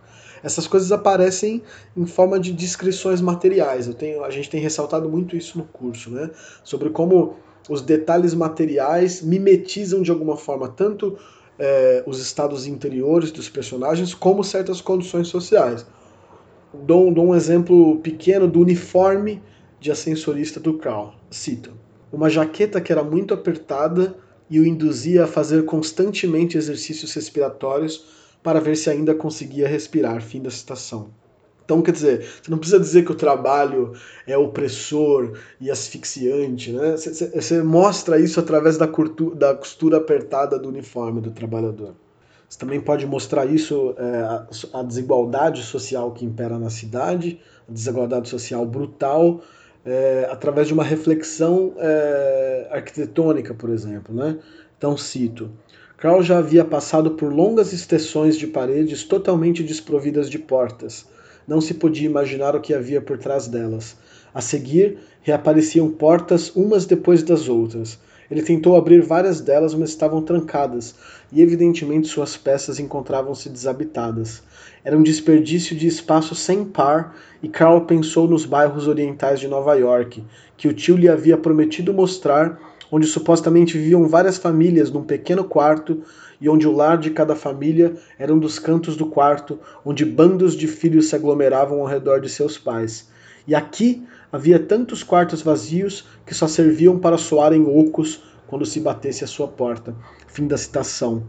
essas 0.42 0.66
coisas 0.66 0.92
aparecem 0.92 1.62
em 1.96 2.07
forma 2.07 2.38
de 2.38 2.52
descrições 2.52 3.20
materiais. 3.20 3.87
Eu 3.87 3.94
tenho, 3.94 4.24
a 4.24 4.31
gente 4.31 4.48
tem 4.48 4.61
ressaltado 4.61 5.09
muito 5.09 5.37
isso 5.37 5.59
no 5.59 5.64
curso, 5.64 6.11
né? 6.11 6.31
Sobre 6.62 6.90
como 6.90 7.37
os 7.68 7.83
detalhes 7.83 8.35
materiais 8.35 9.20
mimetizam 9.20 10.02
de 10.02 10.11
alguma 10.11 10.37
forma 10.37 10.68
tanto 10.68 11.18
é, 11.58 12.02
os 12.06 12.20
estados 12.20 12.66
interiores 12.66 13.32
dos 13.32 13.48
personagens 13.48 14.14
como 14.14 14.44
certas 14.44 14.80
condições 14.80 15.28
sociais. 15.28 15.86
Dou, 16.72 17.12
dou 17.12 17.28
um 17.28 17.34
exemplo 17.34 17.98
pequeno 17.98 18.46
do 18.46 18.60
uniforme 18.60 19.42
de 19.80 19.90
ascensorista 19.90 20.60
do 20.60 20.78
Carl. 20.78 21.14
Cito: 21.30 21.72
Uma 22.12 22.30
jaqueta 22.30 22.80
que 22.80 22.92
era 22.92 23.02
muito 23.02 23.34
apertada 23.34 24.16
e 24.50 24.60
o 24.60 24.66
induzia 24.66 25.24
a 25.24 25.26
fazer 25.26 25.64
constantemente 25.64 26.56
exercícios 26.56 27.12
respiratórios 27.12 28.06
para 28.42 28.60
ver 28.60 28.76
se 28.76 28.88
ainda 28.88 29.14
conseguia 29.14 29.66
respirar. 29.66 30.22
Fim 30.22 30.40
da 30.40 30.50
citação. 30.50 31.10
Então, 31.68 31.83
quer 31.83 31.92
dizer, 31.92 32.22
você 32.22 32.50
não 32.50 32.57
precisa 32.57 32.81
dizer 32.81 33.04
que 33.04 33.12
o 33.12 33.14
trabalho 33.14 33.92
é 34.26 34.38
opressor 34.38 35.35
e 35.61 35.70
asfixiante, 35.70 36.72
né? 36.72 36.96
Você, 36.96 37.62
mostra 37.62 38.18
isso 38.18 38.40
através 38.40 38.78
da, 38.78 38.88
curtu, 38.88 39.35
da 39.35 39.54
costura 39.54 39.98
apertada 39.98 40.59
do 40.59 40.70
uniforme 40.70 41.20
do 41.20 41.31
trabalhador. 41.31 41.94
Você 42.48 42.59
também 42.59 42.81
pode 42.81 43.04
mostrar 43.04 43.44
isso, 43.44 43.94
é, 43.98 44.46
a 44.72 44.83
desigualdade 44.83 45.62
social 45.62 46.11
que 46.12 46.24
impera 46.24 46.59
na 46.59 46.70
cidade, 46.70 47.38
a 47.68 47.72
desigualdade 47.72 48.31
social 48.31 48.64
brutal, 48.64 49.42
é, 49.85 50.26
através 50.31 50.68
de 50.68 50.72
uma 50.72 50.85
reflexão 50.85 51.74
é, 51.76 52.66
arquitetônica, 52.70 53.52
por 53.52 53.68
exemplo. 53.68 54.14
Né? 54.14 54.38
Então, 54.78 54.96
cito. 54.96 55.50
Carl 55.98 56.22
já 56.22 56.38
havia 56.38 56.64
passado 56.64 57.11
por 57.11 57.31
longas 57.31 57.74
extensões 57.74 58.38
de 58.38 58.46
paredes 58.46 59.04
totalmente 59.04 59.62
desprovidas 59.62 60.31
de 60.31 60.38
portas. 60.38 61.04
Não 61.48 61.62
se 61.62 61.72
podia 61.72 62.04
imaginar 62.04 62.54
o 62.54 62.61
que 62.61 62.74
havia 62.74 63.00
por 63.00 63.16
trás 63.16 63.48
delas. 63.48 63.96
A 64.34 64.40
seguir, 64.42 64.98
reapareciam 65.22 65.90
portas 65.90 66.54
umas 66.54 66.84
depois 66.84 67.22
das 67.22 67.48
outras. 67.48 67.98
Ele 68.30 68.42
tentou 68.42 68.76
abrir 68.76 69.00
várias 69.00 69.40
delas, 69.40 69.74
mas 69.74 69.88
estavam 69.88 70.20
trancadas, 70.20 70.94
e 71.32 71.40
evidentemente 71.40 72.06
suas 72.06 72.37
peças 72.37 72.78
encontravam-se 72.78 73.48
desabitadas. 73.48 74.42
Era 74.84 74.98
um 74.98 75.02
desperdício 75.02 75.74
de 75.74 75.87
espaço 75.87 76.34
sem 76.34 76.66
par, 76.66 77.16
e 77.42 77.48
Carl 77.48 77.80
pensou 77.87 78.28
nos 78.28 78.44
bairros 78.44 78.87
orientais 78.87 79.40
de 79.40 79.48
Nova 79.48 79.74
York, 79.74 80.22
que 80.58 80.68
o 80.68 80.74
tio 80.74 80.96
lhe 80.98 81.08
havia 81.08 81.38
prometido 81.38 81.94
mostrar 81.94 82.61
onde 82.90 83.07
supostamente 83.07 83.77
viviam 83.77 84.07
várias 84.07 84.38
famílias 84.38 84.90
num 84.90 85.03
pequeno 85.03 85.44
quarto 85.44 86.03
e 86.40 86.48
onde 86.48 86.66
o 86.66 86.72
lar 86.72 86.98
de 86.98 87.11
cada 87.11 87.35
família 87.35 87.94
era 88.18 88.33
um 88.33 88.38
dos 88.38 88.59
cantos 88.59 88.96
do 88.96 89.07
quarto, 89.07 89.59
onde 89.85 90.05
bandos 90.05 90.55
de 90.55 90.66
filhos 90.66 91.09
se 91.09 91.16
aglomeravam 91.16 91.81
ao 91.81 91.87
redor 91.87 92.20
de 92.20 92.29
seus 92.29 92.57
pais. 92.57 93.09
E 93.46 93.55
aqui 93.55 94.07
havia 94.31 94.59
tantos 94.59 95.03
quartos 95.03 95.42
vazios 95.42 96.07
que 96.24 96.35
só 96.35 96.46
serviam 96.46 96.98
para 96.98 97.18
soarem 97.18 97.64
ocos 97.66 98.22
quando 98.46 98.64
se 98.64 98.81
batesse 98.81 99.24
a 99.24 99.27
sua 99.27 99.48
porta. 99.48 99.94
Fim 100.27 100.46
da 100.46 100.57
citação. 100.57 101.24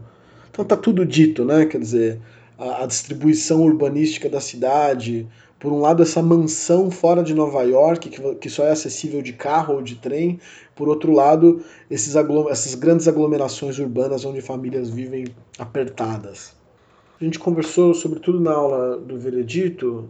Então 0.50 0.64
tá 0.64 0.76
tudo 0.76 1.04
dito, 1.04 1.44
né? 1.44 1.66
Quer 1.66 1.78
dizer, 1.80 2.20
a, 2.58 2.82
a 2.82 2.86
distribuição 2.86 3.62
urbanística 3.62 4.28
da 4.28 4.40
cidade, 4.40 5.26
por 5.60 5.72
um 5.74 5.78
lado, 5.78 6.02
essa 6.02 6.22
mansão 6.22 6.90
fora 6.90 7.22
de 7.22 7.34
Nova 7.34 7.62
York, 7.62 8.08
que, 8.08 8.48
só 8.48 8.64
é 8.64 8.70
acessível 8.70 9.20
de 9.20 9.34
carro 9.34 9.74
ou 9.74 9.82
de 9.82 9.94
trem. 9.96 10.40
Por 10.74 10.88
outro 10.88 11.12
lado, 11.12 11.62
esses 11.90 12.16
essas 12.50 12.74
grandes 12.74 13.06
aglomerações 13.06 13.78
urbanas 13.78 14.24
onde 14.24 14.40
famílias 14.40 14.88
vivem 14.88 15.26
apertadas. 15.58 16.54
A 17.20 17.24
gente 17.24 17.38
conversou, 17.38 17.92
sobretudo 17.92 18.40
na 18.40 18.52
aula 18.52 18.96
do 18.96 19.18
Veredito, 19.18 20.08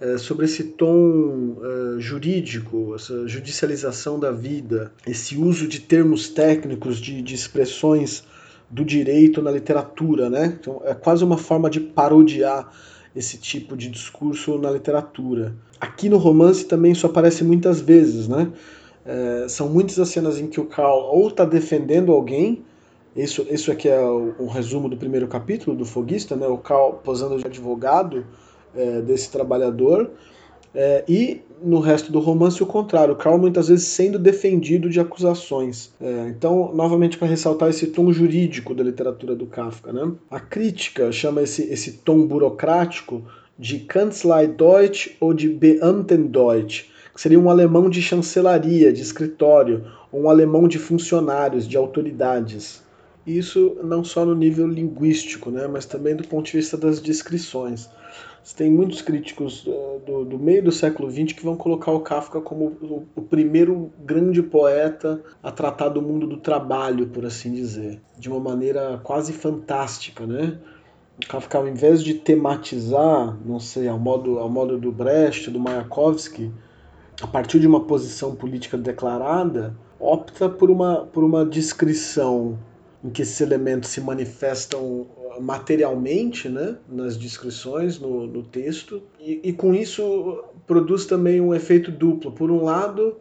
é, 0.00 0.16
sobre 0.18 0.44
esse 0.44 0.62
tom 0.62 1.56
é, 1.60 2.00
jurídico, 2.00 2.94
essa 2.94 3.26
judicialização 3.26 4.20
da 4.20 4.30
vida, 4.30 4.92
esse 5.04 5.36
uso 5.36 5.66
de 5.66 5.80
termos 5.80 6.28
técnicos, 6.28 6.98
de, 6.98 7.20
de 7.20 7.34
expressões 7.34 8.22
do 8.70 8.84
direito 8.84 9.42
na 9.42 9.50
literatura, 9.50 10.30
né? 10.30 10.56
Então, 10.60 10.80
é 10.84 10.94
quase 10.94 11.24
uma 11.24 11.36
forma 11.36 11.68
de 11.68 11.80
parodiar 11.80 12.72
esse 13.14 13.36
tipo 13.38 13.76
de 13.76 13.88
discurso 13.88 14.58
na 14.58 14.70
literatura. 14.70 15.54
Aqui 15.80 16.08
no 16.08 16.16
romance 16.16 16.64
também 16.64 16.92
isso 16.92 17.06
aparece 17.06 17.44
muitas 17.44 17.80
vezes, 17.80 18.28
né? 18.28 18.50
É, 19.04 19.46
são 19.48 19.68
muitas 19.68 19.98
as 19.98 20.08
cenas 20.08 20.38
em 20.38 20.46
que 20.46 20.60
o 20.60 20.66
Carl 20.66 21.10
ou 21.12 21.28
está 21.28 21.44
defendendo 21.44 22.12
alguém, 22.12 22.64
isso, 23.14 23.46
isso 23.50 23.70
aqui 23.70 23.88
é 23.88 24.00
o, 24.00 24.34
um 24.38 24.46
resumo 24.46 24.88
do 24.88 24.96
primeiro 24.96 25.26
capítulo 25.28 25.76
do 25.76 25.84
Foguista, 25.84 26.34
né? 26.36 26.46
O 26.46 26.58
Carl 26.58 26.94
posando 27.04 27.38
de 27.38 27.46
advogado 27.46 28.24
é, 28.74 29.00
desse 29.02 29.30
trabalhador, 29.30 30.10
é, 30.74 31.04
e 31.08 31.42
no 31.62 31.78
resto 31.78 32.10
do 32.10 32.18
romance 32.18 32.62
o 32.62 32.66
contrário, 32.66 33.14
Carl 33.14 33.38
muitas 33.38 33.68
vezes 33.68 33.86
sendo 33.86 34.18
defendido 34.18 34.88
de 34.90 34.98
acusações. 34.98 35.92
É, 36.00 36.28
então, 36.28 36.72
novamente 36.74 37.16
para 37.16 37.28
ressaltar 37.28 37.70
esse 37.70 37.88
tom 37.88 38.12
jurídico 38.12 38.74
da 38.74 38.82
literatura 38.82 39.34
do 39.34 39.46
Kafka. 39.46 39.92
Né? 39.92 40.12
A 40.30 40.40
crítica 40.40 41.12
chama 41.12 41.42
esse, 41.42 41.62
esse 41.64 41.92
tom 41.98 42.26
burocrático 42.26 43.22
de 43.58 43.80
Kanzlei-Deutsch 43.80 45.16
ou 45.20 45.32
de 45.32 45.48
Beamtendeutsch, 45.48 46.86
que 47.14 47.20
seria 47.20 47.38
um 47.38 47.50
alemão 47.50 47.90
de 47.90 48.00
chancelaria, 48.00 48.92
de 48.92 49.02
escritório, 49.02 49.84
ou 50.10 50.22
um 50.22 50.30
alemão 50.30 50.66
de 50.66 50.78
funcionários, 50.78 51.68
de 51.68 51.76
autoridades. 51.76 52.82
Isso 53.26 53.76
não 53.84 54.02
só 54.02 54.24
no 54.24 54.34
nível 54.34 54.66
linguístico, 54.66 55.50
né, 55.50 55.68
mas 55.68 55.86
também 55.86 56.16
do 56.16 56.26
ponto 56.26 56.46
de 56.46 56.56
vista 56.56 56.76
das 56.76 57.00
descrições. 57.00 57.88
Você 58.42 58.56
tem 58.56 58.70
muitos 58.70 59.00
críticos 59.00 59.62
do, 59.62 59.98
do, 60.04 60.24
do, 60.24 60.38
meio 60.38 60.64
do 60.64 60.72
século 60.72 61.08
XX 61.08 61.32
que 61.32 61.44
vão 61.44 61.56
colocar 61.56 61.92
o 61.92 62.00
Kafka 62.00 62.40
como 62.40 62.76
o, 62.82 63.06
o, 63.14 63.22
primeiro 63.22 63.92
grande 64.04 64.42
poeta 64.42 65.22
a 65.40 65.52
tratar 65.52 65.90
do 65.90 66.02
mundo 66.02 66.26
do 66.26 66.36
trabalho, 66.36 67.06
por 67.06 67.24
assim 67.24 67.52
dizer, 67.52 68.00
de 68.18 68.28
uma 68.28 68.40
maneira 68.40 69.00
quase 69.04 69.32
fantástica, 69.32 70.26
né? 70.26 70.58
O 71.22 71.28
Kafka, 71.28 71.56
ao 71.56 71.68
invés 71.68 72.02
de 72.02 72.14
tematizar, 72.14 73.38
não 73.46 73.60
sei, 73.60 73.86
ao 73.86 73.98
modo, 73.98 74.40
ao 74.40 74.48
modo 74.48 74.76
do 74.76 74.90
Brecht, 74.90 75.48
do 75.48 75.60
Mayakovsky, 75.60 76.50
a 77.22 77.26
partir 77.28 77.60
de 77.60 77.68
uma 77.68 77.84
posição 77.84 78.34
política 78.34 78.76
declarada, 78.76 79.76
opta 80.00 80.48
por 80.48 80.68
uma, 80.68 81.06
por 81.12 81.22
uma 81.22 81.46
descrição 81.46 82.58
em 83.04 83.10
que 83.10 83.22
esses 83.22 83.40
elementos 83.40 83.90
se 83.90 84.00
manifestam 84.00 85.06
materialmente 85.40 86.48
né, 86.48 86.76
nas 86.88 87.16
descrições, 87.16 87.98
no, 87.98 88.26
no 88.26 88.42
texto, 88.42 89.02
e, 89.20 89.40
e, 89.42 89.52
com 89.52 89.74
isso 89.74 90.44
produz 90.66 91.06
também 91.06 91.40
um 91.40 91.54
efeito 91.54 91.90
duplo. 91.90 92.32
Por 92.32 92.50
um 92.50 92.64
lado, 92.64 93.16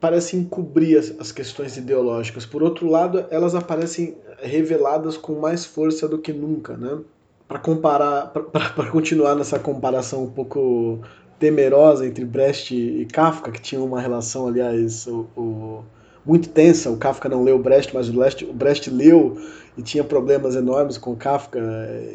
parece 0.00 0.36
encobrir 0.36 0.98
as, 0.98 1.14
as 1.18 1.32
questões 1.32 1.76
ideológicas, 1.76 2.44
por 2.44 2.62
outro 2.62 2.88
lado, 2.88 3.24
elas 3.30 3.54
aparecem 3.54 4.16
reveladas 4.38 5.16
com 5.16 5.38
mais 5.38 5.64
força 5.64 6.08
do 6.08 6.18
que 6.18 6.32
nunca. 6.32 6.76
Né? 6.76 6.98
Para 7.46 7.58
comparar, 7.58 8.28
para 8.28 8.90
continuar 8.90 9.34
nessa 9.34 9.58
comparação 9.58 10.24
um 10.24 10.30
pouco 10.30 11.00
temerosa 11.38 12.06
entre 12.06 12.24
Brecht 12.24 12.74
e 12.74 13.06
Kafka, 13.06 13.50
que 13.50 13.60
tinha 13.60 13.80
uma 13.80 14.00
relação, 14.00 14.46
aliás, 14.46 15.06
o, 15.06 15.26
o 15.36 15.84
muito 16.24 16.48
tensa. 16.48 16.90
O 16.90 16.96
Kafka 16.96 17.28
não 17.28 17.42
leu 17.42 17.58
Brecht, 17.58 17.94
mas 17.94 18.08
o 18.08 18.12
Brecht, 18.12 18.44
o 18.44 18.52
Brecht 18.52 18.90
leu 18.90 19.36
e 19.76 19.82
tinha 19.82 20.04
problemas 20.04 20.54
enormes 20.54 20.98
com 20.98 21.12
o 21.12 21.16
Kafka. 21.16 21.58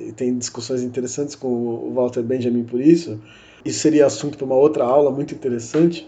E 0.08 0.12
tem 0.12 0.38
discussões 0.38 0.84
interessantes 0.84 1.36
com 1.36 1.48
o 1.48 1.94
Walter 1.94 2.22
Benjamin 2.22 2.64
por 2.64 2.80
isso. 2.80 3.20
isso 3.64 3.80
seria 3.80 4.06
assunto 4.06 4.38
para 4.38 4.46
uma 4.46 4.56
outra 4.56 4.84
aula 4.84 5.12
muito 5.12 5.34
interessante, 5.34 6.08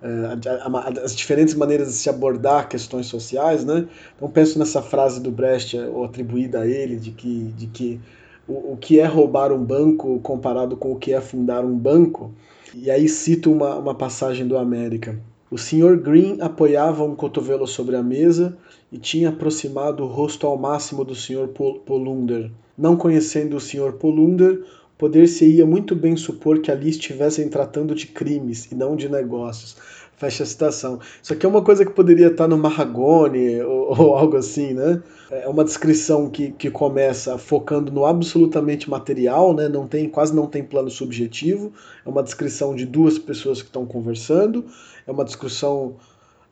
é, 0.00 1.02
as 1.02 1.14
diferentes 1.14 1.54
maneiras 1.54 1.88
de 1.88 1.94
se 1.94 2.08
abordar 2.08 2.68
questões 2.68 3.06
sociais, 3.06 3.64
né? 3.64 3.86
Então 4.16 4.30
penso 4.30 4.58
nessa 4.58 4.80
frase 4.80 5.20
do 5.20 5.30
Brecht, 5.30 5.76
ou 5.76 6.04
atribuída 6.04 6.60
a 6.60 6.66
ele, 6.66 6.96
de 6.96 7.10
que, 7.10 7.52
de 7.56 7.66
que 7.66 8.00
o, 8.46 8.74
o 8.74 8.76
que 8.76 9.00
é 9.00 9.06
roubar 9.06 9.52
um 9.52 9.62
banco 9.62 10.20
comparado 10.20 10.76
com 10.76 10.92
o 10.92 10.96
que 10.96 11.12
é 11.12 11.20
fundar 11.20 11.64
um 11.64 11.76
banco, 11.76 12.32
e 12.74 12.90
aí 12.90 13.08
cito 13.08 13.50
uma, 13.50 13.74
uma 13.74 13.94
passagem 13.94 14.46
do 14.46 14.56
América. 14.56 15.18
O 15.50 15.56
Sr. 15.56 15.96
Green 15.96 16.36
apoiava 16.42 17.02
um 17.04 17.14
cotovelo 17.14 17.66
sobre 17.66 17.96
a 17.96 18.02
mesa 18.02 18.58
e 18.92 18.98
tinha 18.98 19.30
aproximado 19.30 20.04
o 20.04 20.06
rosto 20.06 20.46
ao 20.46 20.58
máximo 20.58 21.04
do 21.04 21.14
Sr. 21.14 21.48
Polunder. 21.86 22.50
Não 22.76 22.96
conhecendo 22.96 23.56
o 23.56 23.60
Sr. 23.60 23.92
Polunder, 23.92 24.62
poder-se-ia 24.98 25.64
muito 25.64 25.96
bem 25.96 26.16
supor 26.16 26.60
que 26.60 26.70
ali 26.70 26.90
estivessem 26.90 27.48
tratando 27.48 27.94
de 27.94 28.08
crimes 28.08 28.70
e 28.70 28.74
não 28.74 28.94
de 28.94 29.08
negócios. 29.08 29.76
Fecha 30.18 30.42
a 30.42 30.46
citação. 30.46 30.98
Isso 31.22 31.32
aqui 31.32 31.46
é 31.46 31.48
uma 31.48 31.62
coisa 31.62 31.86
que 31.86 31.92
poderia 31.92 32.26
estar 32.26 32.48
no 32.48 32.58
Marragone 32.58 33.62
ou, 33.62 33.86
ou 33.96 34.16
algo 34.16 34.36
assim, 34.36 34.74
né? 34.74 35.00
É 35.30 35.48
uma 35.48 35.62
descrição 35.62 36.28
que, 36.28 36.50
que 36.50 36.70
começa 36.70 37.38
focando 37.38 37.92
no 37.92 38.04
absolutamente 38.04 38.90
material, 38.90 39.54
né? 39.54 39.68
Não 39.68 39.86
tem, 39.86 40.08
quase 40.08 40.34
não 40.34 40.48
tem 40.48 40.64
plano 40.64 40.90
subjetivo. 40.90 41.72
É 42.04 42.08
uma 42.08 42.22
descrição 42.22 42.74
de 42.74 42.84
duas 42.84 43.16
pessoas 43.16 43.62
que 43.62 43.68
estão 43.68 43.86
conversando. 43.86 44.64
É 45.08 45.10
uma 45.10 45.24
descrição, 45.24 45.96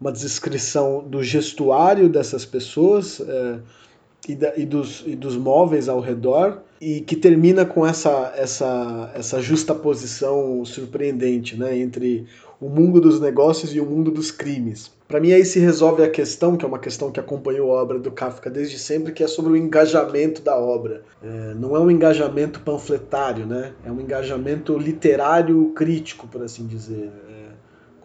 uma 0.01 0.11
descrição 0.11 1.05
do 1.07 1.23
gestuário 1.23 2.09
dessas 2.09 2.45
pessoas. 2.45 3.21
É, 3.21 3.59
e, 4.29 4.35
da, 4.35 4.57
e, 4.57 4.66
dos, 4.66 5.05
e 5.07 5.14
dos 5.14 5.37
móveis 5.37 5.88
ao 5.88 6.01
redor 6.01 6.62
e 6.81 7.01
que 7.01 7.16
termina 7.16 7.64
com 7.64 7.87
essa, 7.87 8.33
essa, 8.37 9.12
essa 9.14 9.40
justa 9.40 9.75
posição 9.75 10.64
surpreendente 10.64 11.57
né, 11.57 11.79
entre 11.79 12.27
o 12.61 12.69
mundo 12.69 13.01
dos 13.01 13.21
negócios 13.21 13.75
e 13.75 13.81
o 13.81 13.87
mundo 13.87 14.11
dos 14.11 14.31
crimes. 14.31 14.90
Para 15.07 15.21
mim 15.21 15.33
aí 15.33 15.45
se 15.45 15.61
resolve 15.61 16.03
a 16.03 16.11
questão, 16.11 16.57
que 16.57 16.64
é 16.64 16.69
uma 16.69 16.79
questão 16.79 17.12
que 17.12 17.21
acompanhou 17.21 17.71
a 17.77 17.83
obra 17.83 17.99
do 17.99 18.11
Kafka 18.11 18.51
desde 18.51 18.79
sempre, 18.79 19.12
que 19.12 19.23
é 19.23 19.29
sobre 19.29 19.53
o 19.53 19.57
engajamento 19.57 20.42
da 20.42 20.57
obra. 20.59 21.03
É, 21.23 21.55
não 21.55 21.77
é 21.77 21.81
um 21.81 21.90
engajamento 21.90 22.61
panfletário, 22.61 23.47
né? 23.47 23.73
é 23.85 23.92
um 23.92 24.01
engajamento 24.01 24.77
literário 24.77 25.71
crítico, 25.77 26.27
por 26.27 26.42
assim 26.42 26.66
dizer. 26.66 27.12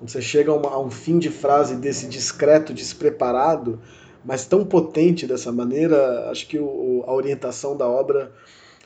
Quando 0.02 0.10
você 0.10 0.22
chega 0.22 0.52
a, 0.52 0.56
uma, 0.56 0.70
a 0.70 0.80
um 0.80 0.90
fim 0.90 1.20
de 1.20 1.30
frase 1.30 1.76
desse 1.76 2.08
discreto, 2.08 2.74
despreparado, 2.74 3.80
mas 4.26 4.48
tão 4.48 4.66
potente 4.66 5.28
dessa 5.28 5.52
maneira, 5.52 6.28
acho 6.32 6.48
que 6.48 6.58
o, 6.58 7.04
a 7.06 7.14
orientação 7.14 7.78
da 7.78 7.88
obra 7.88 8.32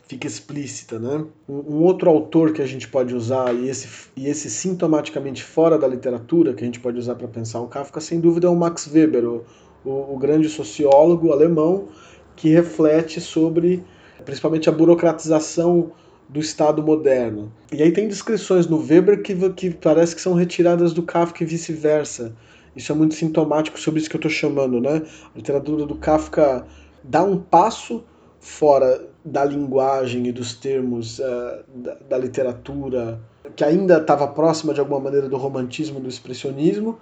fica 0.10 0.28
explícita. 0.28 1.00
Né? 1.00 1.24
Um, 1.48 1.76
um, 1.76 1.84
outro 1.84 2.10
autor 2.10 2.52
que 2.52 2.62
a 2.62 2.66
gente 2.66 2.90
pode 2.90 3.16
usar, 3.16 3.56
e 3.56 3.70
esse, 3.70 3.88
e 4.14 4.28
esse 4.28 4.50
sintomaticamente 4.50 5.42
fora 5.42 5.78
da 5.78 5.88
literatura, 5.88 6.54
que 6.54 6.64
a 6.64 6.66
gente 6.66 6.82
pode 6.82 7.00
usar 7.00 7.16
para 7.16 7.30
pensar 7.30 7.62
o 7.62 7.68
Kafka, 7.68 8.02
sem 8.02 8.20
dúvida 8.20 8.48
é 8.48 8.50
o 8.50 8.56
Max 8.56 8.86
Weber, 8.86 9.24
o, 9.24 9.46
o, 9.86 10.16
o 10.16 10.18
grande 10.18 10.50
sociólogo 10.50 11.32
alemão 11.32 11.88
que 12.36 12.50
reflete 12.50 13.22
sobre 13.22 13.86
principalmente 14.26 14.68
a 14.68 14.72
burocratização 14.74 15.94
do 16.28 16.40
Estado 16.40 16.82
moderno. 16.82 17.52
E 17.72 17.82
aí 17.82 17.92
tem 17.92 18.08
descrições 18.08 18.68
no 18.68 18.78
Weber 18.78 19.22
que, 19.22 19.36
que 19.52 19.70
parece 19.70 20.16
que 20.16 20.22
são 20.22 20.34
retiradas 20.34 20.94
do 20.94 21.04
Kafka 21.04 21.44
e 21.44 21.46
vice-versa. 21.46 22.36
Isso 22.76 22.92
é 22.92 22.96
muito 22.96 23.16
sintomático 23.16 23.80
sobre 23.80 24.00
isso 24.00 24.10
que 24.10 24.16
eu 24.16 24.20
estou 24.20 24.32
chamando, 24.32 24.82
né? 24.82 25.02
A 25.34 25.38
literatura 25.38 25.86
do 25.86 25.96
Kafka 25.96 26.66
dá 27.04 27.24
um 27.24 27.38
passo 27.38 28.04
fora 28.40 29.08
da 29.24 29.44
linguagem 29.44 30.28
e 30.28 30.32
dos 30.32 30.54
termos 30.54 31.20
uh, 31.20 31.64
da, 31.74 31.96
da, 32.10 32.18
literatura, 32.18 33.20
que 33.56 33.64
ainda 33.64 33.98
estava 33.98 34.28
próxima 34.28 34.74
de 34.74 34.80
alguma 34.80 35.00
maneira 35.00 35.28
do 35.28 35.38
romantismo, 35.38 36.00
do 36.00 36.08
expressionismo, 36.08 37.00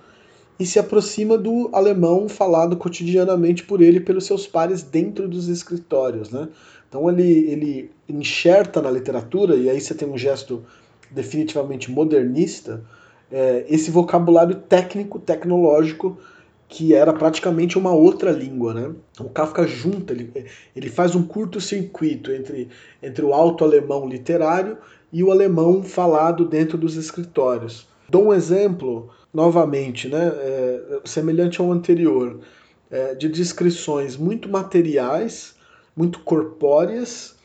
e 0.60 0.66
se 0.66 0.80
aproxima 0.80 1.38
do 1.38 1.70
alemão 1.74 2.30
falado 2.30 2.78
cotidianamente 2.78 3.64
por 3.64 3.82
ele 3.82 4.00
pelos 4.00 4.26
seus 4.26 4.48
pares 4.48 4.84
dentro 4.84 5.28
dos 5.28 5.50
escritórios, 5.50 6.30
né? 6.30 6.48
Então 6.94 7.10
ele, 7.10 7.52
ele 7.52 7.92
enxerta 8.08 8.80
na 8.80 8.92
literatura, 8.92 9.56
e 9.56 9.68
aí 9.68 9.82
você 9.82 9.96
tem 9.96 10.08
um 10.08 10.16
gesto 10.16 10.64
definitivamente 11.10 11.90
modernista, 11.92 12.84
é, 13.32 13.66
esse 13.68 13.90
vocabulário 13.90 14.58
técnico, 14.58 15.18
tecnológico, 15.18 16.16
que 16.70 16.94
era 16.94 17.12
praticamente 17.12 17.80
uma 17.80 17.92
outra 17.92 18.30
língua. 18.30 18.76
Né? 18.76 18.92
O 19.20 19.28
Kafka 19.28 19.66
junta, 19.66 20.14
ele, 20.14 20.46
ele 20.76 20.88
faz 20.88 21.16
um 21.16 21.24
curto-circuito 21.24 22.32
entre, 22.32 22.70
entre 23.02 23.26
o 23.26 23.34
alto-alemão 23.34 24.08
literário 24.08 24.78
e 25.12 25.24
o 25.24 25.32
alemão 25.32 25.82
falado 25.82 26.46
dentro 26.46 26.78
dos 26.78 26.96
escritórios. 26.96 27.88
Dou 28.08 28.28
um 28.28 28.34
exemplo, 28.34 29.10
novamente, 29.34 30.08
né, 30.08 30.32
é, 30.36 31.00
semelhante 31.06 31.60
ao 31.60 31.72
anterior, 31.72 32.40
é, 32.92 33.16
de 33.16 33.28
descrições 33.30 34.16
muito 34.16 34.48
materiais, 34.48 35.56
muito 35.96 36.20
corpóreas, 36.20 37.36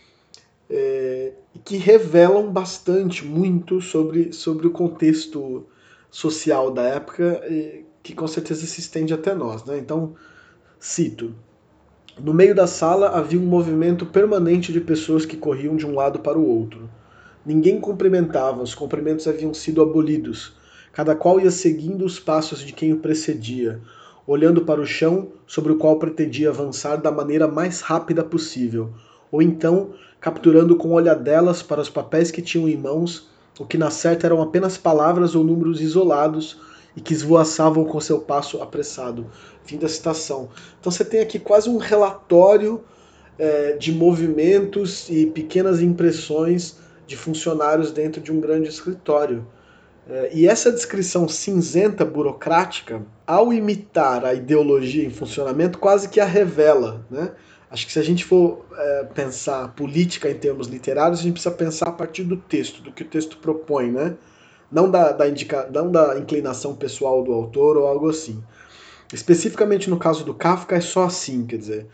é, 0.70 1.32
que 1.64 1.76
revelam 1.76 2.50
bastante, 2.50 3.24
muito 3.24 3.80
sobre, 3.80 4.32
sobre 4.32 4.66
o 4.66 4.70
contexto 4.70 5.66
social 6.11 6.70
da 6.70 6.82
época 6.82 7.42
que 8.02 8.14
com 8.14 8.26
certeza 8.26 8.64
se 8.66 8.80
estende 8.80 9.12
até 9.12 9.34
nós. 9.34 9.64
Né? 9.64 9.78
Então, 9.78 10.14
cito: 10.78 11.34
No 12.18 12.32
meio 12.32 12.54
da 12.54 12.66
sala 12.66 13.11
havia 13.11 13.38
um 13.38 13.44
movimento 13.44 14.06
permanente 14.06 14.72
de 14.72 14.80
pessoas 14.80 15.26
que 15.26 15.37
corriam 15.37 15.76
de 15.76 15.87
um 15.87 15.94
lado 15.94 16.20
para 16.20 16.38
o 16.38 16.46
outro. 16.46 16.88
Ninguém 17.44 17.80
cumprimentava, 17.80 18.62
os 18.62 18.74
cumprimentos 18.74 19.26
haviam 19.26 19.52
sido 19.54 19.82
abolidos. 19.82 20.56
Cada 20.92 21.14
qual 21.14 21.38
ia 21.38 21.50
seguindo 21.50 22.04
os 22.04 22.18
passos 22.18 22.61
de 22.61 22.72
quem 22.72 22.92
o 22.92 22.98
precedia, 22.98 23.80
olhando 24.28 24.60
para 24.60 24.78
o 24.78 24.86
chão 24.86 25.28
sobre 25.46 25.72
o 25.72 25.76
qual 25.76 25.98
pretendia 25.98 26.50
avançar 26.50 26.96
da 26.96 27.10
maneira 27.10 27.48
mais 27.48 27.80
rápida 27.80 28.22
possível, 28.22 28.90
ou 29.32 29.40
então 29.40 29.94
capturando 30.20 30.76
com 30.76 30.92
olhadelas 30.92 31.62
para 31.62 31.80
os 31.80 31.88
papéis 31.88 32.30
que 32.30 32.42
tinham 32.42 32.68
em 32.68 32.76
mãos 32.76 33.30
o 33.58 33.64
que 33.64 33.78
na 33.78 33.90
certa 33.90 34.26
eram 34.26 34.42
apenas 34.42 34.76
palavras 34.76 35.34
ou 35.34 35.42
números 35.42 35.80
isolados 35.80 36.60
e 36.94 37.00
que 37.00 37.14
esvoaçavam 37.14 37.84
com 37.84 37.98
seu 38.00 38.20
passo 38.20 38.62
apressado. 38.62 39.26
Fim 39.64 39.78
da 39.78 39.88
citação. 39.88 40.50
Então 40.78 40.92
você 40.92 41.04
tem 41.04 41.20
aqui 41.20 41.38
quase 41.38 41.68
um 41.68 41.78
relatório 41.78 42.82
é, 43.38 43.72
de 43.72 43.92
movimentos 43.92 45.08
e 45.08 45.26
pequenas 45.26 45.80
impressões 45.80 46.76
de 47.06 47.16
funcionários 47.16 47.90
dentro 47.90 48.20
de 48.20 48.30
um 48.30 48.40
grande 48.40 48.68
escritório. 48.68 49.46
É, 50.08 50.30
e 50.32 50.48
essa 50.48 50.72
descrição 50.72 51.28
cinzenta 51.28 52.04
burocrática, 52.04 53.02
ao 53.26 53.52
imitar 53.52 54.24
a 54.24 54.32
ideologia 54.32 55.04
em 55.04 55.10
funcionamento, 55.10 55.78
quase 55.78 56.08
que 56.08 56.18
a 56.18 56.24
revela. 56.24 57.06
Né? 57.10 57.30
Acho 57.70 57.86
que 57.86 57.92
se 57.92 57.98
a 57.98 58.02
gente 58.02 58.24
for 58.24 58.64
é, 58.74 59.04
pensar 59.14 59.68
política 59.74 60.30
em 60.30 60.34
termos 60.34 60.66
literários, 60.66 61.20
a 61.20 61.22
gente 61.22 61.34
precisa 61.34 61.54
pensar 61.54 61.88
a 61.88 61.92
partir 61.92 62.24
do 62.24 62.38
texto, 62.38 62.80
do 62.80 62.90
que 62.90 63.02
o 63.02 63.06
texto 63.06 63.36
propõe, 63.36 63.90
né? 63.90 64.16
Não 64.72 64.90
da, 64.90 65.12
da, 65.12 65.28
indica, 65.28 65.68
não 65.72 65.90
da 65.90 66.18
inclinação 66.18 66.74
pessoal 66.74 67.22
do 67.22 67.32
autor 67.32 67.76
ou 67.76 67.86
algo 67.86 68.08
assim. 68.08 68.42
Especificamente 69.12 69.88
no 69.88 69.98
caso 69.98 70.24
do 70.24 70.34
Kafka 70.34 70.76
é 70.76 70.80
só 70.80 71.04
assim, 71.04 71.46
quer 71.46 71.56
dizer. 71.56 71.86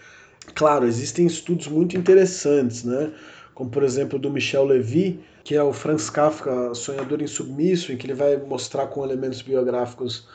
Claro, 0.55 0.87
existem 0.87 1.27
estudos 1.27 1.69
muito 1.69 1.97
interessantes, 1.97 2.85
né? 2.85 3.13
Como 3.55 3.71
por 3.71 3.83
exemplo 3.83 4.19
do 4.19 4.31
Michel 4.31 4.65
Levy, 4.65 5.21
que 5.45 5.55
é 5.55 5.63
o 5.63 5.75
Franz 5.75 6.09
Kafka, 6.09 6.75
Sonhador 6.75 7.21
Insubmisso, 7.21 7.93
em 7.93 7.99
que 7.99 8.07
ele 8.07 8.15
vai 8.15 8.39
mostrar 8.39 8.87
com 8.87 9.05
elementos 9.05 9.43
biográficos 9.43 10.27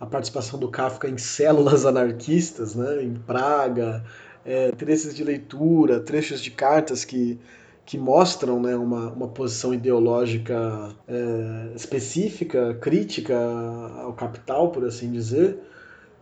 a 0.00 0.04
participação 0.04 0.58
do 0.58 0.68
Kafka 0.68 1.08
em 1.08 1.16
células 1.16 1.86
anarquistas, 1.86 2.74
né? 2.74 3.02
Em 3.04 3.14
Praga, 3.14 4.04
é, 4.44 4.72
trechos 4.72 5.14
de 5.14 5.22
leitura, 5.22 6.00
trechos 6.00 6.40
de 6.40 6.50
cartas 6.50 7.04
que, 7.04 7.38
que 7.86 7.96
mostram 7.96 8.60
né, 8.60 8.74
uma, 8.76 9.12
uma 9.12 9.28
posição 9.28 9.72
ideológica 9.72 10.90
é, 11.06 11.72
específica, 11.76 12.74
crítica 12.74 13.38
ao 14.02 14.12
capital, 14.14 14.72
por 14.72 14.84
assim 14.84 15.12
dizer. 15.12 15.60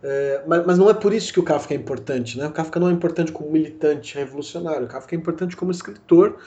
É, 0.03 0.43
mas, 0.45 0.65
mas, 0.67 0.77
não 0.77 0.87
é 0.87 0.93
por 0.93 1.13
isso 1.13 1.33
que 1.33 1.39
o 1.39 1.43
Kafka 1.43 1.73
é 1.73 1.77
importante. 1.77 2.37
Né? 2.37 2.45
O 2.45 2.51
Kafka 2.51 2.79
não 2.79 2.89
é 2.89 2.91
importante 2.91 3.31
como 3.31 3.51
militante 3.51 4.15
revolucionário, 4.15 4.85
o 4.85 4.87
Kafka 4.87 5.15
é 5.15 5.17
importante 5.17 5.55
como 5.57 5.71
escritor. 5.71 6.37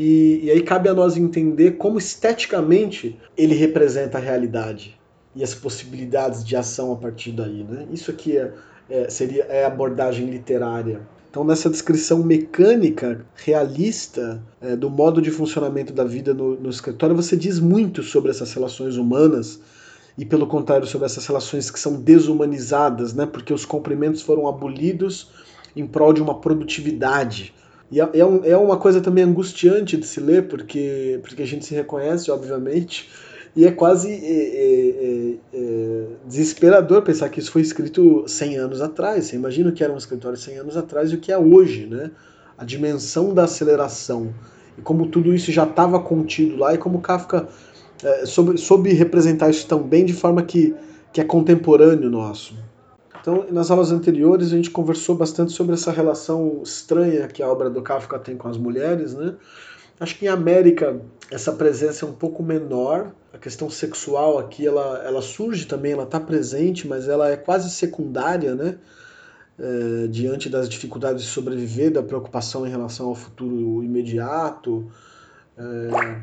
E, 0.00 0.44
e 0.44 0.50
aí 0.52 0.62
cabe 0.62 0.88
a 0.88 0.94
nós 0.94 1.16
entender 1.16 1.72
como 1.72 1.98
esteticamente 1.98 3.18
ele 3.36 3.56
representa 3.56 4.16
a 4.16 4.20
realidade 4.20 4.96
e 5.34 5.42
as 5.42 5.56
possibilidades 5.56 6.44
de 6.44 6.54
ação 6.54 6.92
a 6.92 6.96
partir 6.96 7.32
daí. 7.32 7.64
Né? 7.64 7.84
Isso 7.92 8.08
aqui 8.08 8.38
é, 8.38 8.52
é, 8.88 9.10
seria 9.10 9.42
é 9.48 9.64
abordagem 9.64 10.26
literária. 10.26 11.00
Então, 11.28 11.42
nessa 11.42 11.68
descrição 11.68 12.22
mecânica, 12.22 13.26
realista, 13.34 14.40
é, 14.60 14.76
do 14.76 14.88
modo 14.88 15.20
de 15.20 15.32
funcionamento 15.32 15.92
da 15.92 16.04
vida 16.04 16.32
no, 16.32 16.54
no, 16.54 16.70
escritório, 16.70 17.16
você 17.16 17.36
diz 17.36 17.58
muito 17.58 18.04
sobre 18.04 18.30
essas 18.30 18.52
relações 18.52 18.96
humanas 18.96 19.60
e, 20.16 20.24
pelo 20.24 20.46
contrário, 20.46 20.86
sobre 20.86 21.06
essas 21.06 21.26
relações 21.26 21.72
que 21.72 21.78
são 21.78 22.00
desumanizadas, 22.00 23.14
né, 23.14 23.26
porque 23.26 23.52
os 23.52 23.64
cumprimentos 23.64 24.22
foram 24.22 24.46
abolidos 24.46 25.32
em 25.74 25.84
prol 25.84 26.12
de 26.12 26.22
uma 26.22 26.40
produtividade. 26.40 27.52
E 27.90 28.00
é, 28.00 28.08
é, 28.14 28.24
um, 28.24 28.44
é 28.44 28.56
uma 28.56 28.76
coisa 28.76 29.00
também 29.00 29.24
angustiante 29.24 29.96
de 29.96 30.06
se 30.06 30.20
ler, 30.20 30.46
porque, 30.48 31.18
porque 31.22 31.42
a 31.42 31.46
gente 31.46 31.64
se 31.64 31.74
reconhece, 31.74 32.30
obviamente, 32.30 33.08
e 33.56 33.64
é 33.64 33.70
quase 33.70 34.10
é, 34.10 34.14
é, 34.14 35.34
é, 35.52 35.58
é 35.58 36.06
desesperador 36.26 37.02
pensar 37.02 37.28
que 37.28 37.40
isso 37.40 37.50
foi 37.50 37.62
escrito 37.62 38.24
100 38.26 38.56
anos 38.56 38.80
atrás. 38.80 39.26
Você 39.26 39.36
imagina 39.36 39.70
o 39.70 39.72
que 39.72 39.82
era 39.82 39.92
um 39.92 39.96
escritório 39.96 40.36
100 40.36 40.58
anos 40.58 40.76
atrás 40.76 41.10
e 41.10 41.14
o 41.14 41.18
que 41.18 41.32
é 41.32 41.38
hoje, 41.38 41.86
né? 41.86 42.10
A 42.56 42.64
dimensão 42.64 43.32
da 43.32 43.44
aceleração 43.44 44.34
e 44.78 44.82
como 44.82 45.08
tudo 45.08 45.34
isso 45.34 45.50
já 45.50 45.64
estava 45.64 45.98
contido 45.98 46.56
lá 46.56 46.72
e 46.72 46.78
como 46.78 47.00
Kafka 47.00 47.48
é, 48.02 48.24
soube, 48.24 48.56
soube, 48.56 48.92
representar 48.92 49.50
isso 49.50 49.66
tão 49.66 49.82
bem 49.82 50.04
de 50.04 50.12
forma 50.12 50.42
que, 50.42 50.74
que 51.12 51.20
é 51.20 51.24
contemporâneo 51.24 52.08
nosso. 52.08 52.56
Então, 53.20 53.46
nas 53.50 53.70
aulas 53.70 53.90
anteriores, 53.90 54.48
a 54.48 54.56
gente 54.56 54.70
conversou 54.70 55.16
bastante 55.16 55.52
sobre 55.52 55.74
essa 55.74 55.90
relação 55.90 56.62
estranha 56.62 57.26
que 57.28 57.42
a 57.42 57.48
obra 57.48 57.68
do 57.68 57.82
Kafka 57.82 58.18
tem 58.18 58.36
com 58.36 58.48
as 58.48 58.56
mulheres, 58.56 59.14
né? 59.14 59.34
Acho 60.00 60.16
que 60.16 60.26
em 60.26 60.28
América 60.28 61.00
essa 61.30 61.52
presença 61.52 62.06
é 62.06 62.08
um 62.08 62.12
pouco 62.12 62.42
menor. 62.42 63.12
A 63.32 63.38
questão 63.38 63.68
sexual 63.68 64.38
aqui 64.38 64.66
ela, 64.66 65.02
ela 65.04 65.20
surge 65.20 65.66
também, 65.66 65.92
ela 65.92 66.04
está 66.04 66.20
presente, 66.20 66.86
mas 66.86 67.08
ela 67.08 67.28
é 67.30 67.36
quase 67.36 67.70
secundária, 67.70 68.54
né? 68.54 68.78
É, 69.58 70.06
diante 70.06 70.48
das 70.48 70.68
dificuldades 70.68 71.24
de 71.24 71.28
sobreviver, 71.28 71.90
da 71.90 72.02
preocupação 72.02 72.64
em 72.64 72.70
relação 72.70 73.08
ao 73.08 73.14
futuro 73.16 73.82
imediato. 73.82 74.88
É, 75.56 76.20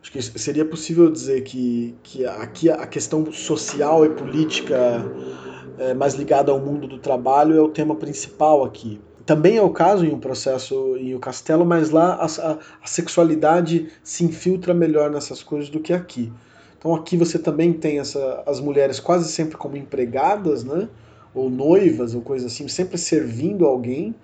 acho 0.00 0.10
que 0.10 0.22
seria 0.22 0.64
possível 0.64 1.10
dizer 1.10 1.42
que, 1.42 1.94
que 2.02 2.24
aqui 2.24 2.70
a 2.70 2.86
questão 2.86 3.30
social 3.30 4.06
e 4.06 4.08
política 4.08 5.04
é, 5.78 5.94
mais 5.94 6.14
ligada 6.14 6.52
ao 6.52 6.58
mundo 6.58 6.86
do 6.86 6.98
trabalho 6.98 7.56
é 7.56 7.60
o 7.60 7.68
tema 7.68 7.94
principal 7.94 8.64
aqui. 8.64 9.00
Também 9.24 9.56
é 9.56 9.62
o 9.62 9.70
caso 9.70 10.06
em 10.06 10.12
um 10.12 10.18
processo 10.18 10.96
em 10.96 11.14
O 11.14 11.18
Castelo, 11.18 11.64
mas 11.64 11.90
lá 11.90 12.14
a, 12.14 12.24
a, 12.24 12.58
a 12.82 12.86
sexualidade 12.86 13.88
se 14.02 14.24
infiltra 14.24 14.72
melhor 14.72 15.10
nessas 15.10 15.42
coisas 15.42 15.68
do 15.68 15.80
que 15.80 15.92
aqui. 15.92 16.32
Então 16.78 16.94
aqui 16.94 17.16
você 17.16 17.38
também 17.38 17.72
tem 17.72 17.98
essa, 17.98 18.42
as 18.46 18.60
mulheres 18.60 18.98
quase 19.00 19.30
sempre 19.30 19.56
como 19.56 19.76
empregadas, 19.76 20.64
né? 20.64 20.88
ou 21.34 21.50
noivas, 21.50 22.14
ou 22.14 22.22
coisa 22.22 22.46
assim, 22.46 22.68
sempre 22.68 22.98
servindo 22.98 23.66
alguém, 23.66 24.14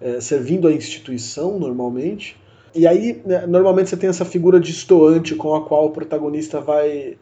é, 0.00 0.20
servindo 0.20 0.68
a 0.68 0.72
instituição 0.72 1.58
normalmente. 1.58 2.36
E 2.74 2.86
aí, 2.86 3.20
né, 3.24 3.46
normalmente 3.46 3.90
você 3.90 3.96
tem 3.96 4.10
essa 4.10 4.24
figura 4.24 4.60
distoante 4.60 5.34
com 5.34 5.54
a 5.54 5.64
qual 5.64 5.86
o 5.86 5.90
protagonista 5.90 6.60
vai 6.60 7.16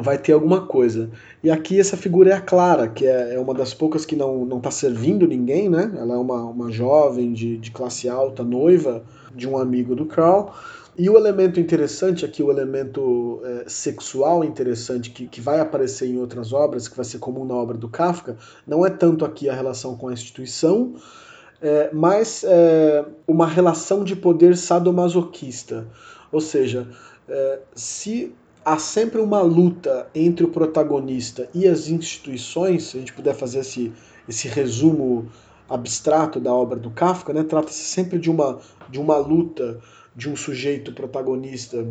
vai 0.00 0.18
ter 0.18 0.32
alguma 0.32 0.66
coisa. 0.66 1.10
E 1.42 1.50
aqui 1.50 1.78
essa 1.78 1.96
figura 1.96 2.30
é 2.30 2.32
a 2.34 2.40
Clara, 2.40 2.88
que 2.88 3.06
é, 3.06 3.34
é 3.34 3.38
uma 3.38 3.54
das 3.54 3.74
poucas 3.74 4.04
que 4.04 4.16
não, 4.16 4.44
não 4.44 4.60
tá 4.60 4.70
servindo 4.70 5.26
ninguém, 5.26 5.68
né? 5.68 5.92
Ela 5.96 6.14
é 6.14 6.18
uma, 6.18 6.42
uma 6.42 6.70
jovem 6.70 7.32
de, 7.32 7.56
de 7.56 7.70
classe 7.70 8.08
alta, 8.08 8.42
noiva 8.42 9.02
de 9.34 9.48
um 9.48 9.58
amigo 9.58 9.94
do 9.94 10.06
Carl. 10.06 10.52
E 10.98 11.08
o 11.08 11.16
elemento 11.16 11.60
interessante 11.60 12.24
aqui, 12.24 12.42
o 12.42 12.50
elemento 12.50 13.40
é, 13.44 13.64
sexual 13.68 14.44
interessante, 14.44 15.10
que, 15.10 15.26
que 15.26 15.40
vai 15.40 15.60
aparecer 15.60 16.08
em 16.08 16.18
outras 16.18 16.52
obras, 16.52 16.88
que 16.88 16.96
vai 16.96 17.04
ser 17.04 17.18
comum 17.18 17.44
na 17.44 17.54
obra 17.54 17.78
do 17.78 17.88
Kafka, 17.88 18.36
não 18.66 18.84
é 18.84 18.90
tanto 18.90 19.24
aqui 19.24 19.48
a 19.48 19.54
relação 19.54 19.96
com 19.96 20.08
a 20.08 20.12
instituição, 20.12 20.94
é, 21.62 21.90
mas 21.92 22.44
é, 22.44 23.04
uma 23.26 23.46
relação 23.46 24.02
de 24.04 24.16
poder 24.16 24.56
sadomasoquista. 24.56 25.86
Ou 26.32 26.40
seja, 26.40 26.88
é, 27.28 27.60
se 27.74 28.34
há 28.70 28.78
sempre 28.78 29.20
uma 29.20 29.42
luta 29.42 30.08
entre 30.14 30.44
o 30.44 30.48
protagonista 30.48 31.48
e 31.52 31.66
as 31.66 31.88
instituições, 31.88 32.84
se 32.84 32.96
a 32.96 33.00
gente 33.00 33.12
puder 33.12 33.34
fazer 33.34 33.60
esse, 33.60 33.92
esse 34.28 34.46
resumo 34.46 35.28
abstrato 35.68 36.38
da 36.38 36.54
obra 36.54 36.78
do 36.78 36.88
Kafka, 36.88 37.32
né? 37.32 37.42
trata-se 37.42 37.82
sempre 37.82 38.16
de 38.16 38.30
uma, 38.30 38.60
de 38.88 39.00
uma 39.00 39.16
luta 39.16 39.80
de 40.14 40.30
um 40.30 40.36
sujeito 40.36 40.92
protagonista, 40.92 41.84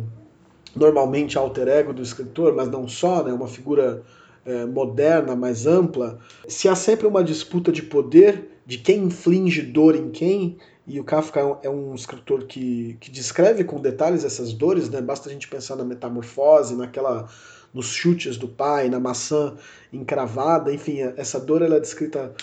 normalmente 0.74 1.36
alter 1.36 1.68
ego 1.68 1.92
do 1.92 2.00
escritor, 2.00 2.54
mas 2.54 2.70
não 2.70 2.88
só, 2.88 3.22
né? 3.22 3.30
uma 3.30 3.48
figura 3.48 4.02
é, 4.46 4.64
moderna, 4.64 5.36
mais 5.36 5.66
ampla. 5.66 6.18
Se 6.48 6.66
há 6.66 6.74
sempre 6.74 7.06
uma 7.06 7.22
disputa 7.22 7.70
de 7.70 7.82
poder, 7.82 8.58
de 8.64 8.78
quem 8.78 9.04
inflige 9.04 9.60
dor 9.60 9.94
em 9.94 10.08
quem, 10.08 10.56
e 10.86 10.98
o 10.98 11.04
Kafka 11.04 11.58
é 11.62 11.70
um, 11.70 11.94
escritor 11.94 12.44
que, 12.44 12.96
que 13.00 13.10
descreve 13.10 13.64
com 13.64 13.80
detalhes 13.80 14.24
essas 14.24 14.52
dores, 14.52 14.88
né? 14.88 15.00
Basta 15.00 15.28
a 15.28 15.32
gente 15.32 15.46
pensar 15.46 15.76
na 15.76 15.84
metamorfose, 15.84 16.74
naquela 16.74 17.28
nos 17.72 17.86
chutes 17.86 18.36
do 18.36 18.48
pai, 18.48 18.88
na 18.88 18.98
maçã 18.98 19.54
encravada, 19.92 20.72
enfim, 20.72 20.98
essa 21.16 21.38
dor 21.38 21.62
ela 21.62 21.76
é 21.76 21.80
descrita 21.80 22.34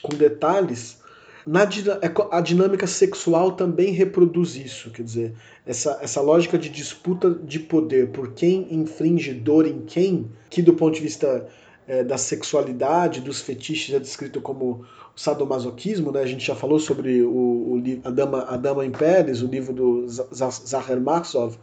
com 0.00 0.16
detalhes. 0.16 0.98
Na, 1.44 1.62
é 1.62 2.12
a 2.30 2.40
dinâmica 2.40 2.86
sexual 2.86 3.52
também 3.52 3.92
reproduz 3.92 4.54
isso, 4.54 4.90
quer 4.90 5.02
dizer, 5.02 5.34
essa, 5.66 5.98
essa 6.02 6.20
lógica 6.20 6.58
de 6.58 6.68
disputa 6.68 7.30
de 7.30 7.58
poder 7.58 8.10
por 8.10 8.32
quem 8.32 8.72
infringe 8.72 9.32
dor 9.32 9.66
em 9.66 9.80
quem, 9.80 10.30
que 10.50 10.60
do 10.60 10.74
ponto 10.74 10.94
de 10.94 11.00
vista 11.00 11.48
é, 11.88 12.04
da 12.04 12.18
sexualidade, 12.18 13.22
dos 13.22 13.40
fetiches 13.40 13.94
é 13.94 13.98
descrito 13.98 14.40
como 14.42 14.84
sadomasoquismo, 15.16 16.12
né? 16.12 16.20
A 16.20 16.26
gente 16.26 16.46
já 16.46 16.54
falou 16.54 16.78
sobre 16.78 17.22
o, 17.22 17.30
o 17.30 17.82
a, 18.04 18.10
Dama, 18.10 18.44
a 18.48 18.56
Dama 18.56 18.84
em 18.84 18.90
Pérez, 18.90 19.42
o 19.42 19.46
livro 19.46 19.72
do 19.72 20.06
Zahar 20.06 21.00
Marsov, 21.00 21.56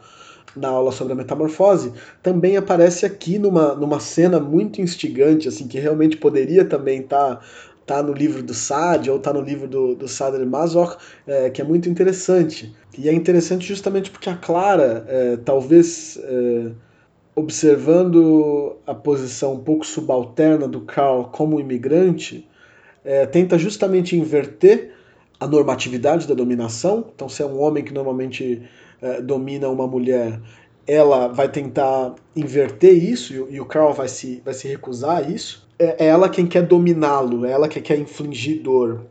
na 0.55 0.69
aula 0.69 0.91
sobre 0.91 1.13
a 1.13 1.15
metamorfose, 1.15 1.93
também 2.23 2.57
aparece 2.57 3.05
aqui 3.05 3.37
numa, 3.37 3.75
numa 3.75 3.99
cena 3.99 4.39
muito 4.39 4.81
instigante, 4.81 5.47
assim, 5.47 5.67
que 5.67 5.79
realmente 5.79 6.17
poderia 6.17 6.65
também 6.65 7.01
estar 7.01 7.35
tá, 7.35 7.41
tá 7.85 8.03
no 8.03 8.13
livro 8.13 8.41
do 8.41 8.53
Sade 8.53 9.11
ou 9.11 9.19
tá 9.19 9.31
no 9.33 9.41
livro 9.41 9.67
do, 9.67 9.95
do 9.95 10.07
Sadr 10.07 10.45
Mazor, 10.45 10.97
é, 11.27 11.49
que 11.49 11.61
é 11.61 11.63
muito 11.63 11.89
interessante. 11.89 12.73
E 12.97 13.09
é 13.09 13.13
interessante 13.13 13.67
justamente 13.67 14.09
porque 14.09 14.29
a 14.29 14.35
Clara, 14.35 15.05
é, 15.07 15.37
talvez 15.37 16.17
é, 16.23 16.71
observando 17.35 18.77
a 18.87 18.95
posição 18.95 19.53
um 19.53 19.59
pouco 19.59 19.85
subalterna 19.85 20.67
do 20.67 20.81
Carl 20.81 21.25
como 21.25 21.59
imigrante, 21.59 22.47
é, 23.03 23.25
tenta 23.25 23.57
justamente 23.57 24.15
inverter 24.15 24.93
a 25.39 25.45
normatividade 25.45 26.27
da 26.27 26.33
dominação. 26.33 27.05
Então, 27.13 27.27
se 27.27 27.43
é 27.43 27.45
um 27.45 27.59
homem 27.59 27.83
que 27.83 27.93
normalmente 27.93 28.63
é, 29.01 29.21
domina 29.21 29.67
uma 29.67 29.85
mulher, 29.85 30.39
ela 30.87 31.27
vai 31.27 31.49
tentar 31.49 32.15
inverter 32.35 32.93
isso 32.93 33.33
e, 33.33 33.55
e, 33.55 33.59
o 33.59 33.65
Carl 33.65 33.93
vai 33.93 34.07
se, 34.07 34.41
vai 34.45 34.53
se 34.53 34.67
recusar 34.67 35.17
a 35.17 35.21
isso. 35.21 35.67
É, 35.77 36.05
é 36.05 36.07
ela 36.07 36.29
quem 36.29 36.47
quer 36.47 36.63
dominá-lo, 36.63 37.45
é 37.45 37.51
ela 37.51 37.67
que 37.67 37.81
quer 37.81 37.99
infligir 37.99 38.61
dor 38.61 39.05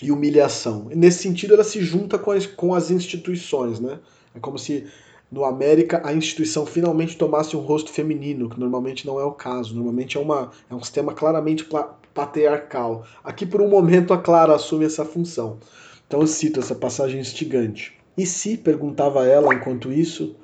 e 0.00 0.12
humilhação. 0.12 0.86
E 0.90 0.94
nesse 0.94 1.22
sentido, 1.22 1.54
ela 1.54 1.64
se 1.64 1.80
junta 1.80 2.16
com 2.16 2.30
as, 2.30 2.46
com 2.46 2.74
as 2.74 2.90
instituições, 2.90 3.80
né? 3.80 3.98
É 4.34 4.38
como 4.38 4.58
se 4.58 4.86
no 5.30 5.44
América 5.44 6.02
a 6.04 6.12
instituição 6.12 6.66
finalmente 6.66 7.16
tomasse 7.16 7.56
um 7.56 7.60
rosto 7.60 7.90
feminino, 7.90 8.48
que 8.48 8.58
normalmente 8.58 9.06
não 9.06 9.20
é 9.20 9.24
o 9.24 9.32
caso. 9.32 9.74
Normalmente 9.74 10.18
é, 10.18 10.20
uma, 10.20 10.50
é 10.68 10.74
um 10.74 10.82
sistema 10.82 11.14
claramente 11.14 11.66
patriarcal. 12.12 13.04
Aqui, 13.22 13.46
por 13.46 13.60
um 13.60 13.68
momento, 13.68 14.12
a 14.12 14.18
Clara 14.18 14.54
assume 14.54 14.84
essa 14.84 15.04
função. 15.04 15.58
Então 16.06 16.20
eu 16.20 16.26
cito 16.26 16.58
essa 16.58 16.74
passagem 16.74 17.20
instigante. 17.20 17.96
E 18.18 18.26
se, 18.26 18.56
perguntava 18.56 19.24
ela 19.26 19.54
enquanto 19.54 19.92
isso, 19.92 20.34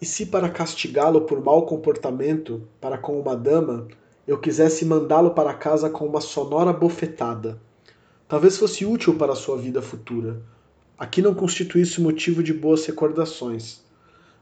e 0.00 0.06
se 0.06 0.26
para 0.26 0.48
castigá-lo 0.48 1.22
por 1.22 1.44
mau 1.44 1.66
comportamento 1.66 2.66
para 2.80 2.96
com 2.96 3.20
uma 3.20 3.36
dama, 3.36 3.86
eu 4.26 4.38
quisesse 4.38 4.86
mandá-lo 4.86 5.32
para 5.32 5.52
casa 5.52 5.90
com 5.90 6.06
uma 6.06 6.22
sonora 6.22 6.72
bofetada? 6.72 7.60
Talvez 8.26 8.56
fosse 8.56 8.86
útil 8.86 9.16
para 9.16 9.34
sua 9.34 9.58
vida 9.58 9.82
futura. 9.82 10.40
Aqui 10.98 11.20
não 11.20 11.34
constituísse 11.34 12.00
motivo 12.00 12.42
de 12.42 12.54
boas 12.54 12.86
recordações. 12.86 13.82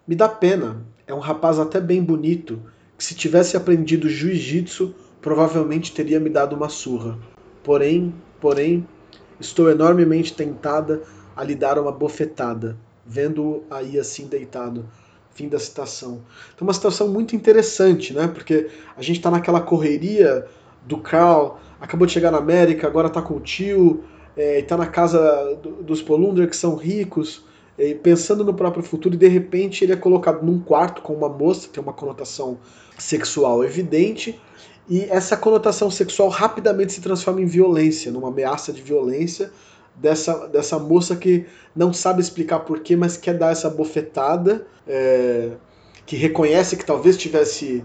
Me 0.09 0.17
dá 0.17 0.27
pena, 0.27 0.83
é 1.07 1.13
um 1.13 1.19
rapaz 1.19 1.59
até 1.59 1.79
bem 1.79 2.03
bonito, 2.03 2.63
que 2.97 3.05
se 3.05 3.15
tivesse 3.15 3.59
aprendido 3.59 4.09
jiu-jitsu 4.09 4.95
provavelmente 5.21 5.93
teria 5.93 6.19
me 6.19 6.31
dado 6.31 6.57
uma 6.57 6.71
surra. 6.71 7.19
Porém, 7.63 8.15
porém, 8.41 8.89
estou 9.39 9.71
enormemente 9.71 10.33
tentada 10.33 11.03
a 11.37 11.45
lhe 11.45 11.55
dar 11.55 11.79
uma 11.79 11.93
bofetada, 11.93 12.75
vendo-o 13.05 13.65
aí 13.71 13.99
assim 13.99 14.27
deitado. 14.27 14.89
Fim 15.35 15.47
da 15.47 15.59
citação. 15.59 16.23
Então, 16.55 16.67
uma 16.67 16.73
situação 16.73 17.09
muito 17.09 17.37
interessante, 17.37 18.15
né? 18.15 18.29
Porque 18.29 18.71
a 18.97 19.03
gente 19.03 19.19
está 19.19 19.31
naquela 19.31 19.61
correria 19.61 20.47
do 20.87 20.97
Carl, 20.97 21.59
acabou 21.79 22.07
de 22.07 22.15
chegar 22.15 22.31
na 22.31 22.39
América, 22.39 22.87
agora 22.87 23.09
está 23.09 23.21
com 23.21 23.35
o 23.35 23.41
tio, 23.41 24.03
é, 24.35 24.61
está 24.61 24.75
na 24.75 24.87
casa 24.87 25.55
do, 25.63 25.83
dos 25.83 26.01
Polunder, 26.01 26.49
que 26.49 26.57
são 26.57 26.77
ricos, 26.77 27.47
é, 27.79 27.95
pensando 27.95 28.45
no 28.45 28.53
próprio 28.53 28.83
futuro, 28.83 29.15
e 29.15 29.19
de 29.19 29.29
repente 29.29 29.85
ele 29.85 29.93
é 29.93 29.97
colocado 29.97 30.45
num 30.45 30.59
quarto 30.59 31.01
com 31.03 31.15
uma 31.15 31.29
moça, 31.29 31.69
tem 31.73 31.83
uma 31.83 31.93
conotação 31.93 32.59
sexual 32.99 33.65
evidente, 33.65 34.39
e 34.89 35.05
essa 35.05 35.37
conotação 35.37 35.91
sexual 35.91 36.29
rapidamente 36.29 36.93
se 36.93 37.01
transforma 37.01 37.41
em 37.41 37.47
violência, 37.47 38.11
numa 38.11 38.29
ameaça 38.29 38.73
de 38.73 38.83
violência 38.83 39.53
dessa, 39.95 40.49
dessa 40.49 40.79
moça 40.79 41.15
que 41.15 41.47
não 41.77 41.93
sabe 41.93 42.21
explicar 42.21 42.61
porquê, 42.61 42.97
mas 42.97 43.17
quer 43.17 43.37
dar 43.37 43.53
essa 43.53 43.69
bofetada, 43.69 44.67
é, 44.87 45.51
que 46.07 46.17
reconhece 46.17 46.77
que 46.77 46.85
talvez 46.85 47.17
tivesse 47.19 47.85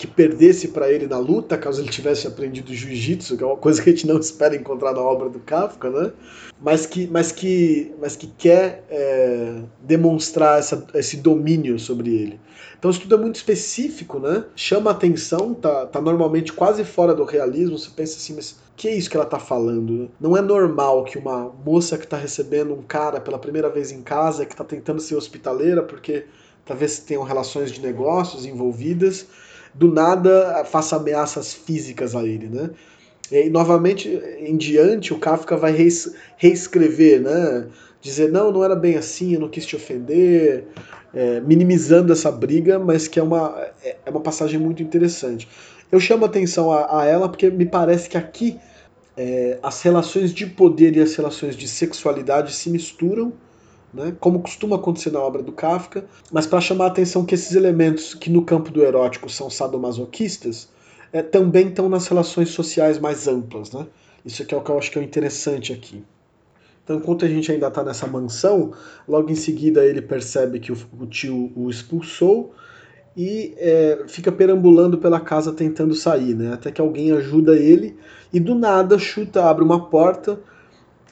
que 0.00 0.06
perdesse 0.06 0.68
para 0.68 0.90
ele 0.90 1.06
na 1.06 1.18
luta, 1.18 1.58
caso 1.58 1.82
ele 1.82 1.90
tivesse 1.90 2.26
aprendido 2.26 2.72
jiu-jitsu, 2.72 3.36
que 3.36 3.44
é 3.44 3.46
uma 3.46 3.58
coisa 3.58 3.82
que 3.82 3.90
a 3.90 3.92
gente 3.92 4.06
não 4.06 4.18
espera 4.18 4.56
encontrar 4.56 4.94
na 4.94 5.02
obra 5.02 5.28
do 5.28 5.38
Kafka, 5.40 5.90
né? 5.90 6.10
Mas 6.58 6.86
que, 6.86 7.06
mas 7.06 7.30
que, 7.30 7.92
mas 8.00 8.16
que 8.16 8.26
quer 8.26 8.82
é, 8.88 9.60
demonstrar 9.82 10.58
essa, 10.58 10.86
esse 10.94 11.18
domínio 11.18 11.78
sobre 11.78 12.14
ele. 12.14 12.40
Então 12.78 12.90
isso 12.90 13.02
tudo 13.02 13.14
é 13.14 13.18
muito 13.18 13.36
específico, 13.36 14.18
né? 14.18 14.46
Chama 14.56 14.90
atenção, 14.90 15.52
tá, 15.52 15.84
tá 15.84 16.00
normalmente 16.00 16.50
quase 16.54 16.82
fora 16.82 17.14
do 17.14 17.24
realismo. 17.24 17.78
Você 17.78 17.90
pensa 17.94 18.16
assim, 18.16 18.32
mas 18.34 18.58
que 18.74 18.88
é 18.88 18.94
isso 18.94 19.10
que 19.10 19.18
ela 19.18 19.26
tá 19.26 19.38
falando? 19.38 20.10
Não 20.18 20.34
é 20.34 20.40
normal 20.40 21.04
que 21.04 21.18
uma 21.18 21.52
moça 21.62 21.98
que 21.98 22.06
tá 22.06 22.16
recebendo 22.16 22.72
um 22.72 22.80
cara 22.80 23.20
pela 23.20 23.38
primeira 23.38 23.68
vez 23.68 23.92
em 23.92 24.00
casa, 24.00 24.46
que 24.46 24.56
tá 24.56 24.64
tentando 24.64 24.98
ser 24.98 25.14
hospitaleira 25.14 25.82
porque 25.82 26.24
talvez 26.64 27.00
tenham 27.00 27.22
relações 27.22 27.70
de 27.70 27.82
negócios 27.82 28.46
envolvidas, 28.46 29.26
do 29.74 29.92
nada 29.92 30.64
faça 30.64 30.96
ameaças 30.96 31.52
físicas 31.52 32.14
a 32.14 32.22
ele, 32.24 32.48
né? 32.48 32.70
E 33.30 33.48
novamente 33.48 34.08
em 34.38 34.56
diante 34.56 35.12
o 35.12 35.18
Kafka 35.18 35.56
vai 35.56 35.72
rees 35.72 36.12
reescrever, 36.36 37.20
né? 37.20 37.66
Dizer 38.00 38.30
não, 38.30 38.50
não 38.50 38.64
era 38.64 38.74
bem 38.74 38.96
assim, 38.96 39.34
eu 39.34 39.40
não 39.40 39.48
quis 39.48 39.66
te 39.66 39.76
ofender, 39.76 40.64
é, 41.14 41.40
minimizando 41.40 42.12
essa 42.12 42.30
briga, 42.30 42.78
mas 42.78 43.06
que 43.06 43.20
é 43.20 43.22
uma, 43.22 43.68
é, 43.82 43.96
é 44.06 44.10
uma 44.10 44.20
passagem 44.20 44.58
muito 44.58 44.82
interessante. 44.82 45.48
Eu 45.92 46.00
chamo 46.00 46.24
atenção 46.24 46.70
a, 46.72 47.02
a 47.02 47.06
ela 47.06 47.28
porque 47.28 47.50
me 47.50 47.66
parece 47.66 48.08
que 48.08 48.16
aqui 48.16 48.58
é, 49.16 49.58
as 49.62 49.82
relações 49.82 50.32
de 50.32 50.46
poder 50.46 50.96
e 50.96 51.00
as 51.00 51.14
relações 51.14 51.56
de 51.56 51.68
sexualidade 51.68 52.54
se 52.54 52.70
misturam 52.70 53.32
né, 53.92 54.14
como 54.20 54.40
costuma 54.40 54.76
acontecer 54.76 55.10
na 55.10 55.20
obra 55.20 55.42
do 55.42 55.52
Kafka, 55.52 56.04
mas 56.30 56.46
para 56.46 56.60
chamar 56.60 56.84
a 56.84 56.88
atenção 56.88 57.24
que 57.24 57.34
esses 57.34 57.54
elementos 57.54 58.14
que 58.14 58.30
no 58.30 58.44
campo 58.44 58.70
do 58.70 58.82
erótico 58.82 59.28
são 59.28 59.50
sadomasoquistas, 59.50 60.68
é, 61.12 61.22
também 61.22 61.68
estão 61.68 61.88
nas 61.88 62.06
relações 62.06 62.50
sociais 62.50 62.98
mais 62.98 63.26
amplas. 63.26 63.72
Né? 63.72 63.86
Isso 64.24 64.42
aqui 64.42 64.54
é 64.54 64.58
o 64.58 64.60
que 64.60 64.70
eu 64.70 64.78
acho 64.78 64.90
que 64.90 64.98
é 64.98 65.02
interessante 65.02 65.72
aqui. 65.72 66.04
Então, 66.84 66.96
enquanto 66.96 67.24
a 67.24 67.28
gente 67.28 67.52
ainda 67.52 67.68
está 67.68 67.84
nessa 67.84 68.06
mansão, 68.06 68.72
logo 69.06 69.30
em 69.30 69.34
seguida 69.34 69.84
ele 69.84 70.02
percebe 70.02 70.58
que 70.58 70.72
o, 70.72 70.76
o 70.98 71.06
tio 71.06 71.52
o 71.54 71.70
expulsou 71.70 72.52
e 73.16 73.54
é, 73.58 74.04
fica 74.08 74.32
perambulando 74.32 74.98
pela 74.98 75.20
casa 75.20 75.52
tentando 75.52 75.94
sair, 75.94 76.34
né? 76.34 76.52
Até 76.52 76.70
que 76.70 76.80
alguém 76.80 77.12
ajuda 77.12 77.56
ele 77.56 77.96
e 78.32 78.40
do 78.40 78.54
nada 78.54 78.98
chuta, 78.98 79.44
abre 79.44 79.62
uma 79.62 79.88
porta 79.88 80.40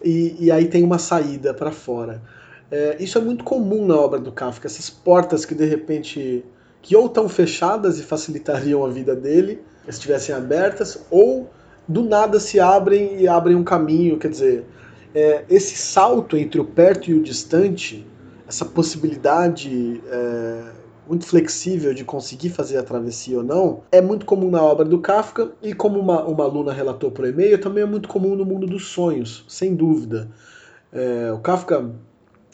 e, 0.03 0.37
e 0.39 0.51
aí 0.51 0.66
tem 0.66 0.83
uma 0.83 0.99
saída 0.99 1.53
para 1.53 1.70
fora. 1.70 2.22
É, 2.71 2.97
isso 3.01 3.16
é 3.19 3.21
muito 3.21 3.45
comum 3.45 3.87
na 3.87 3.97
obra 3.97 4.19
do 4.19 4.31
Kafka, 4.31 4.66
essas 4.66 4.91
portas 4.91 5.45
que 5.45 5.55
de 5.55 5.64
repente 5.64 6.45
que 6.83 6.95
ou 6.97 7.07
estão 7.07 7.29
fechadas 7.29 7.99
e 7.99 8.03
facilitariam 8.03 8.85
a 8.85 8.89
vida 8.89 9.14
dele, 9.14 9.62
se 9.85 9.91
estivessem 9.91 10.35
abertas, 10.35 11.05
ou 11.11 11.51
do 11.87 12.03
nada 12.03 12.39
se 12.39 12.61
abrem 12.61 13.21
e 13.21 13.27
abrem 13.27 13.57
um 13.57 13.64
caminho, 13.64 14.19
quer 14.19 14.29
dizer, 14.29 14.64
é, 15.14 15.45
esse 15.49 15.77
salto 15.77 16.37
entre 16.37 16.61
o 16.61 16.64
perto 16.64 17.11
e 17.11 17.14
o 17.14 17.23
distante, 17.23 18.07
essa 18.47 18.64
possibilidade 18.64 20.01
é, 20.07 20.62
muito 21.09 21.27
flexível 21.27 21.95
de 21.95 22.05
conseguir 22.05 22.51
fazer 22.51 22.77
a 22.77 22.83
travessia 22.83 23.39
ou 23.39 23.43
não, 23.43 23.83
é 23.91 24.01
muito 24.01 24.27
comum 24.27 24.51
na 24.51 24.62
obra 24.62 24.85
do 24.85 24.99
Kafka 24.99 25.51
e 25.62 25.73
como 25.73 25.99
uma, 25.99 26.23
uma 26.25 26.45
aluna 26.45 26.73
relatou 26.73 27.11
por 27.11 27.27
e-mail, 27.27 27.59
também 27.59 27.83
é 27.83 27.87
muito 27.87 28.09
comum 28.09 28.37
no 28.37 28.45
mundo 28.45 28.66
dos 28.66 28.89
sonhos, 28.89 29.45
sem 29.49 29.75
dúvida. 29.75 30.31
É, 30.93 31.33
o 31.33 31.39
Kafka 31.39 31.91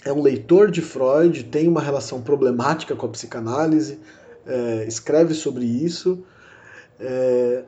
é 0.04 0.12
um 0.12 0.20
leitor 0.20 0.70
de 0.70 0.82
Freud, 0.82 1.44
tem 1.44 1.66
uma 1.66 1.80
relação 1.80 2.20
problemática 2.20 2.94
com 2.94 3.06
a 3.06 3.08
psicanálise, 3.08 3.98
é, 4.46 4.84
escreve 4.86 5.34
sobre 5.34 5.64
isso. 5.64 6.22
É, 7.00 7.64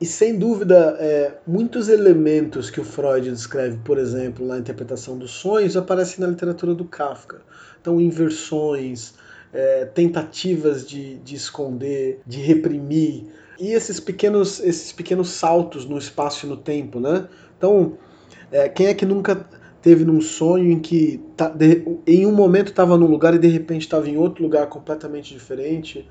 e 0.00 0.06
sem 0.06 0.38
dúvida, 0.38 0.96
é, 0.98 1.34
muitos 1.46 1.88
elementos 1.88 2.70
que 2.70 2.80
o 2.80 2.84
Freud 2.84 3.30
descreve, 3.30 3.78
por 3.84 3.98
exemplo, 3.98 4.46
na 4.46 4.58
interpretação 4.58 5.18
dos 5.18 5.30
sonhos, 5.30 5.76
aparecem 5.76 6.20
na 6.20 6.26
literatura 6.26 6.74
do 6.74 6.84
Kafka. 6.84 7.42
Então, 7.80 8.00
inversões, 8.00 9.14
é, 9.52 9.84
tentativas 9.86 10.86
de, 10.86 11.16
de 11.16 11.34
esconder, 11.34 12.20
de 12.26 12.40
reprimir, 12.40 13.26
e 13.58 13.72
esses 13.72 14.00
pequenos, 14.00 14.58
esses 14.60 14.90
pequenos 14.92 15.30
saltos 15.30 15.84
no 15.84 15.98
espaço 15.98 16.46
e 16.46 16.48
no 16.48 16.56
tempo. 16.56 16.98
Né? 16.98 17.26
Então, 17.58 17.98
é, 18.50 18.68
quem 18.68 18.86
é 18.86 18.94
que 18.94 19.04
nunca 19.04 19.46
teve 19.82 20.04
num 20.04 20.20
sonho 20.20 20.70
em 20.70 20.78
que 20.78 21.20
tá, 21.36 21.48
de, 21.48 21.82
em 22.06 22.26
um 22.26 22.32
momento 22.32 22.68
estava 22.68 22.96
num 22.96 23.06
lugar 23.06 23.34
e 23.34 23.38
de 23.38 23.48
repente 23.48 23.82
estava 23.82 24.08
em 24.08 24.16
outro 24.16 24.42
lugar 24.42 24.66
completamente 24.68 25.32
diferente, 25.32 26.08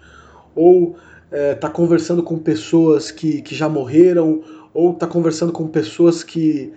ou 0.56 0.96
está 1.32 1.68
é, 1.68 1.72
conversando 1.72 2.24
com 2.24 2.38
pessoas 2.38 3.12
que, 3.12 3.42
que 3.42 3.54
já 3.54 3.70
morreram, 3.70 4.42
ou 4.74 4.92
está 4.92 5.06
conversando 5.06 5.52
com 5.52 5.68
pessoas 5.68 6.24
que, 6.24 6.72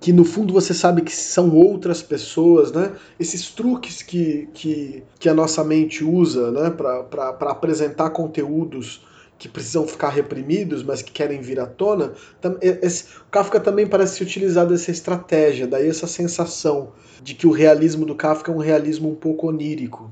que 0.00 0.12
no 0.12 0.24
fundo 0.24 0.52
você 0.52 0.72
sabe 0.72 1.02
que 1.02 1.14
são 1.14 1.54
outras 1.54 2.02
pessoas, 2.02 2.70
né? 2.70 2.92
Esses 3.18 3.50
truques 3.50 4.02
que, 4.02 4.48
que, 4.52 5.02
que 5.18 5.28
a 5.28 5.34
nossa 5.34 5.64
mente 5.64 6.04
usa 6.04 6.50
né? 6.50 6.70
para 6.70 7.50
apresentar 7.50 8.10
conteúdos 8.10 9.04
que 9.38 9.48
precisam 9.48 9.86
ficar 9.86 10.10
reprimidos, 10.10 10.82
mas 10.82 11.02
que 11.02 11.12
querem 11.12 11.40
vir 11.40 11.58
à 11.60 11.66
tona, 11.66 12.12
esse, 12.60 13.04
o 13.18 13.30
Kafka 13.30 13.58
também 13.58 13.86
parece 13.86 14.22
utilizar 14.22 14.66
dessa 14.66 14.90
estratégia, 14.90 15.66
daí 15.66 15.88
essa 15.88 16.06
sensação 16.06 16.92
de 17.22 17.34
que 17.34 17.46
o 17.46 17.50
realismo 17.50 18.06
do 18.06 18.14
Kafka 18.14 18.52
é 18.52 18.54
um 18.54 18.58
realismo 18.58 19.10
um 19.10 19.14
pouco 19.14 19.48
onírico. 19.48 20.10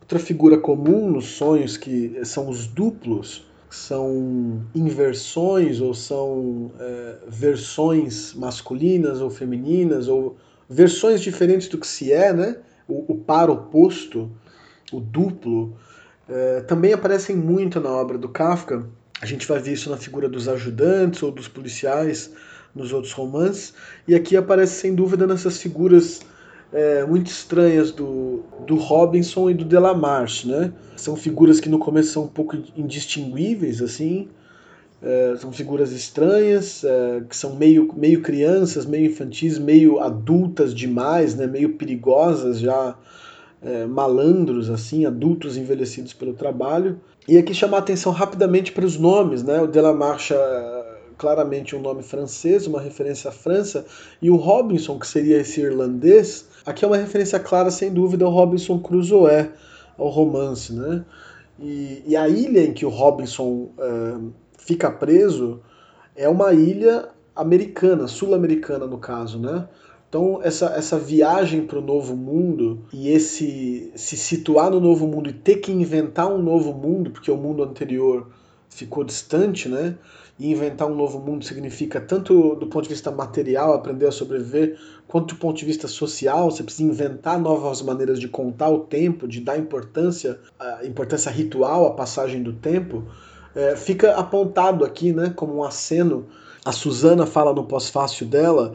Outra 0.00 0.18
figura 0.18 0.58
comum 0.58 1.10
nos 1.10 1.26
sonhos 1.26 1.76
que 1.76 2.20
são 2.24 2.48
os 2.48 2.66
duplos, 2.66 3.46
são 3.70 4.62
inversões 4.74 5.80
ou 5.80 5.94
são 5.94 6.70
é, 6.78 7.16
versões 7.26 8.34
masculinas 8.34 9.20
ou 9.20 9.30
femininas 9.30 10.08
ou 10.08 10.36
versões 10.68 11.20
diferentes 11.20 11.68
do 11.68 11.78
que 11.78 11.86
se 11.86 12.12
é, 12.12 12.32
né? 12.32 12.56
O, 12.86 13.12
o 13.12 13.16
par 13.16 13.48
oposto, 13.48 14.30
o 14.92 15.00
duplo, 15.00 15.74
é, 16.28 16.60
também 16.60 16.92
aparecem 16.92 17.36
muito 17.36 17.80
na 17.80 17.90
obra 17.90 18.16
do 18.16 18.28
Kafka. 18.28 18.86
A 19.20 19.26
gente 19.26 19.46
vai 19.46 19.58
ver 19.58 19.72
isso 19.72 19.90
na 19.90 19.96
figura 19.96 20.28
dos 20.28 20.48
ajudantes 20.48 21.22
ou 21.22 21.30
dos 21.30 21.48
policiais 21.48 22.32
nos 22.74 22.92
outros 22.92 23.12
romances. 23.12 23.74
E 24.06 24.14
aqui 24.14 24.36
aparece 24.36 24.80
sem 24.80 24.94
dúvida 24.94 25.26
nessas 25.26 25.58
figuras 25.58 26.20
é, 26.72 27.04
muito 27.04 27.26
estranhas 27.26 27.92
do, 27.92 28.42
do 28.66 28.76
Robinson 28.76 29.50
e 29.50 29.54
do 29.54 29.64
Delamarche, 29.64 30.48
né? 30.48 30.72
São 30.96 31.14
figuras 31.16 31.60
que 31.60 31.68
no 31.68 31.78
começo 31.78 32.12
são 32.12 32.24
um 32.24 32.28
pouco 32.28 32.56
indistinguíveis, 32.76 33.82
assim. 33.82 34.28
É, 35.02 35.34
são 35.38 35.52
figuras 35.52 35.92
estranhas, 35.92 36.84
é, 36.84 37.22
que 37.28 37.36
são 37.36 37.56
meio, 37.56 37.92
meio 37.94 38.22
crianças, 38.22 38.86
meio 38.86 39.06
infantis, 39.06 39.58
meio 39.58 40.00
adultas 40.00 40.74
demais, 40.74 41.34
né? 41.34 41.46
Meio 41.46 41.74
perigosas 41.74 42.58
já 42.58 42.96
é, 43.62 43.86
malandros, 43.86 44.68
assim, 44.68 45.06
adultos 45.06 45.56
envelhecidos 45.56 46.12
pelo 46.12 46.34
trabalho. 46.34 47.00
E 47.28 47.38
aqui 47.38 47.54
chamar 47.54 47.78
atenção 47.78 48.12
rapidamente 48.12 48.72
para 48.72 48.84
os 48.84 48.98
nomes, 48.98 49.42
né? 49.42 49.60
O 49.60 49.66
Delamarche 49.66 50.34
é 50.34 50.82
claramente 51.16 51.76
um 51.76 51.80
nome 51.80 52.02
francês, 52.02 52.66
uma 52.66 52.80
referência 52.80 53.30
à 53.30 53.32
França, 53.32 53.86
e 54.20 54.28
o 54.28 54.34
Robinson, 54.34 54.98
que 54.98 55.06
seria 55.06 55.38
esse 55.38 55.60
irlandês, 55.60 56.48
aqui 56.66 56.84
é 56.84 56.88
uma 56.88 56.96
referência 56.96 57.38
clara, 57.38 57.70
sem 57.70 57.92
dúvida, 57.92 58.24
ao 58.24 58.32
Robinson 58.32 58.80
Crusoe, 58.80 59.50
ao 59.96 60.08
romance, 60.08 60.72
né? 60.72 61.04
E, 61.60 62.02
e 62.08 62.16
a 62.16 62.28
ilha 62.28 62.64
em 62.64 62.72
que 62.72 62.84
o 62.84 62.88
Robinson 62.88 63.70
é, 63.78 64.14
fica 64.58 64.90
preso 64.90 65.60
é 66.16 66.28
uma 66.28 66.52
ilha 66.52 67.08
americana, 67.36 68.08
sul-americana 68.08 68.86
no 68.86 68.98
caso, 68.98 69.38
né? 69.38 69.68
Então, 70.12 70.40
essa, 70.42 70.66
essa 70.76 70.98
viagem 70.98 71.62
para 71.66 71.78
o 71.78 71.80
novo 71.80 72.14
mundo 72.14 72.84
e 72.92 73.08
esse 73.08 73.90
se 73.96 74.14
situar 74.14 74.70
no 74.70 74.78
novo 74.78 75.06
mundo 75.06 75.30
e 75.30 75.32
ter 75.32 75.56
que 75.56 75.72
inventar 75.72 76.30
um 76.30 76.36
novo 76.36 76.74
mundo, 76.74 77.10
porque 77.10 77.30
o 77.30 77.36
mundo 77.38 77.62
anterior 77.62 78.28
ficou 78.68 79.04
distante, 79.04 79.70
né? 79.70 79.96
E 80.38 80.50
inventar 80.50 80.86
um 80.86 80.94
novo 80.94 81.18
mundo 81.18 81.46
significa 81.46 81.98
tanto 81.98 82.54
do 82.56 82.66
ponto 82.66 82.82
de 82.82 82.90
vista 82.90 83.10
material, 83.10 83.72
aprender 83.72 84.06
a 84.06 84.12
sobreviver, 84.12 84.78
quanto 85.08 85.34
do 85.34 85.40
ponto 85.40 85.56
de 85.56 85.64
vista 85.64 85.88
social, 85.88 86.50
você 86.50 86.62
precisa 86.62 86.86
inventar 86.86 87.40
novas 87.40 87.80
maneiras 87.80 88.20
de 88.20 88.28
contar 88.28 88.68
o 88.68 88.80
tempo, 88.80 89.26
de 89.26 89.40
dar 89.40 89.58
importância, 89.58 90.38
a 90.60 90.84
importância 90.84 91.30
ritual 91.30 91.86
à 91.86 91.90
passagem 91.94 92.42
do 92.42 92.52
tempo. 92.52 93.04
É, 93.54 93.76
fica 93.76 94.14
apontado 94.16 94.84
aqui, 94.84 95.10
né, 95.10 95.32
como 95.34 95.56
um 95.56 95.64
aceno. 95.64 96.26
A 96.62 96.70
Susana 96.70 97.24
fala 97.24 97.54
no 97.54 97.64
pós-fácil 97.64 98.26
dela 98.26 98.74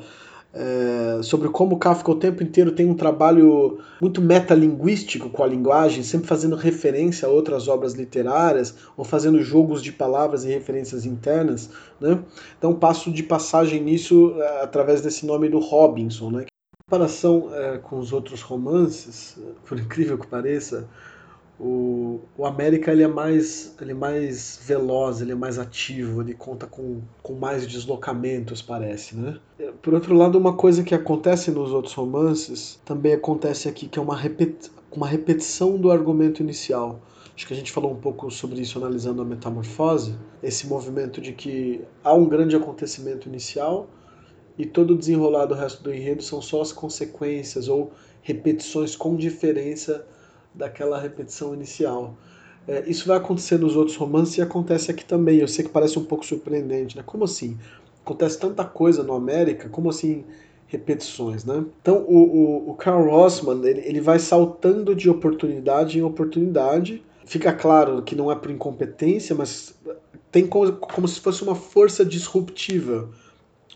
é, 0.54 1.22
sobre 1.22 1.50
como 1.50 1.78
Kafka 1.78 2.10
o 2.10 2.16
tempo 2.16 2.41
inteiro 2.41 2.72
tem 2.72 2.89
um 2.89 2.95
trabalho 2.95 3.80
muito 4.02 4.22
metalinguístico 4.22 5.30
com 5.30 5.43
a 5.43 5.48
linguagem, 5.48 6.04
sempre 6.04 6.28
fazendo 6.28 6.56
referência 6.56 7.28
a 7.28 7.32
outras 7.32 7.68
obras 7.68 7.93
literárias 7.93 8.76
ou 8.95 9.04
fazendo 9.04 9.41
jogos 9.41 9.84
de 9.84 9.91
palavras 9.91 10.45
e 10.45 10.48
referências 10.48 11.06
internas. 11.06 11.70
Né? 12.00 12.20
Então 12.58 12.74
passo 12.74 13.12
de 13.12 13.24
passagem 13.24 13.82
nisso 13.84 14.34
é, 14.38 14.64
através 14.64 15.02
desse 15.02 15.26
nome 15.26 15.50
do 15.50 15.60
Robinson. 15.60 16.32
Né? 16.32 16.43
Em 16.43 16.89
comparação 16.89 17.50
é, 17.54 17.78
com 17.78 18.00
os 18.00 18.14
outros 18.14 18.41
romances, 18.41 19.38
por 19.66 19.78
incrível 19.80 20.18
que 20.18 20.28
pareça, 20.28 20.88
O, 21.60 22.22
o 22.38 22.45
América 22.45 22.91
ele 22.91 23.02
é 23.04 23.08
mais 23.08 23.76
ele 23.82 23.91
é 23.91 23.95
mais 23.95 24.60
veloz, 24.64 25.22
ele 25.22 25.32
é 25.32 25.36
mais 25.36 25.58
ativo, 25.58 26.22
ele 26.22 26.36
conta 26.36 26.68
com, 26.68 27.02
com 27.24 27.34
mais 27.34 27.66
deslocamentos, 27.66 28.62
parece, 28.62 29.16
né? 29.16 29.39
Por 29.88 29.94
outro 29.94 30.14
lado, 30.14 30.38
uma 30.38 30.52
coisa 30.52 30.84
que 30.84 30.94
acontece 30.94 31.50
nos 31.50 31.72
outros 31.72 31.94
romances 31.94 32.78
também 32.84 33.14
acontece 33.14 33.70
aqui, 33.70 33.88
que 33.88 33.98
é 33.98 34.02
uma, 34.02 34.20
uma 34.92 35.08
repetição 35.08 35.78
do 35.78 35.90
argumento 35.90 36.44
inicial. 36.44 37.00
Acho 37.34 37.48
que 37.48 37.54
a 37.54 37.56
gente 37.56 37.72
falou 37.72 37.94
um 37.94 37.96
pouco 37.96 38.30
sobre 38.30 38.60
isso 38.60 38.78
analisando 38.78 39.22
a 39.22 39.26
metamorfose, 39.26 40.14
esse 40.44 40.68
movimento 40.68 41.22
de 41.22 41.32
que 41.32 41.80
há 42.04 42.14
um 42.14 42.26
grande 42.26 42.54
acontecimento 42.54 43.30
inicial 43.30 43.88
e 44.58 44.66
todo 44.66 44.92
o 44.92 44.98
desenrolar 44.98 45.46
do 45.46 45.56
resto 45.56 45.82
do 45.82 45.94
enredo 45.94 46.22
são 46.22 46.42
só 46.42 46.62
as 46.62 46.74
consequências 46.74 47.70
ou 47.70 47.94
repetições 48.22 48.94
com 48.94 49.16
diferença 49.16 50.06
daquela 50.54 51.00
repetição 51.00 51.54
inicial. 51.54 52.18
É, 52.68 52.84
isso 52.90 53.08
vai 53.08 53.16
acontecer 53.16 53.58
nos 53.58 53.78
outros 53.78 53.96
romances 53.96 54.38
e 54.38 54.42
acontece 54.42 54.92
aqui 54.92 55.06
também. 55.06 55.40
Eu 55.40 55.48
sei 55.48 55.64
que 55.64 55.72
parece 55.72 55.98
um 55.98 56.04
pouco 56.04 56.26
surpreendente, 56.26 56.98
né? 56.98 57.04
Como 57.06 57.24
assim? 57.24 57.58
Acontece 58.08 58.39
tanta 58.39 58.64
coisa 58.64 59.03
no 59.03 59.14
América, 59.14 59.68
como 59.68 59.89
assim 59.89 60.24
repetições, 60.66 61.43
né? 61.43 61.66
Então 61.82 62.05
o, 62.08 62.70
o, 62.70 62.70
o 62.72 62.74
Karl 62.76 63.03
Rossmann 63.10 63.62
ele, 63.66 63.82
ele 63.82 63.99
vai 63.99 64.18
saltando 64.18 64.95
de 64.95 65.10
oportunidade 65.10 65.99
em 65.99 66.03
oportunidade. 66.03 67.03
Fica 67.26 67.51
claro 67.51 68.01
que 68.01 68.16
não 68.16 68.32
é 68.32 68.36
por 68.36 68.49
incompetência, 68.49 69.36
mas 69.36 69.78
tem 70.32 70.47
como, 70.47 70.72
como 70.72 71.05
se 71.05 71.20
fosse 71.20 71.43
uma 71.43 71.53
força 71.53 72.05
disruptiva 72.05 73.10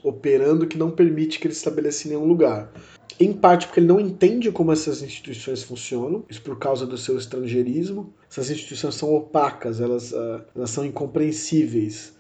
operando 0.02 0.66
que 0.66 0.78
não 0.78 0.90
permite 0.90 1.38
que 1.38 1.48
ele 1.48 1.54
estabeleça 1.54 2.08
em 2.08 2.12
nenhum 2.12 2.26
lugar 2.26 2.72
em 3.20 3.34
parte 3.34 3.68
porque 3.68 3.82
ele 3.82 3.88
não 3.88 4.00
entende 4.00 4.50
como 4.50 4.72
essas 4.72 5.04
instituições 5.04 5.62
funcionam, 5.62 6.24
isso 6.30 6.42
por 6.42 6.58
causa 6.58 6.88
do 6.88 6.98
seu 6.98 7.18
estrangeirismo. 7.18 8.14
Essas 8.30 8.50
instituições 8.50 8.96
são 8.96 9.14
opacas, 9.14 9.80
elas, 9.80 10.12
uh, 10.12 10.42
elas 10.56 10.72
são 10.72 10.84
incompreensíveis 10.84 12.14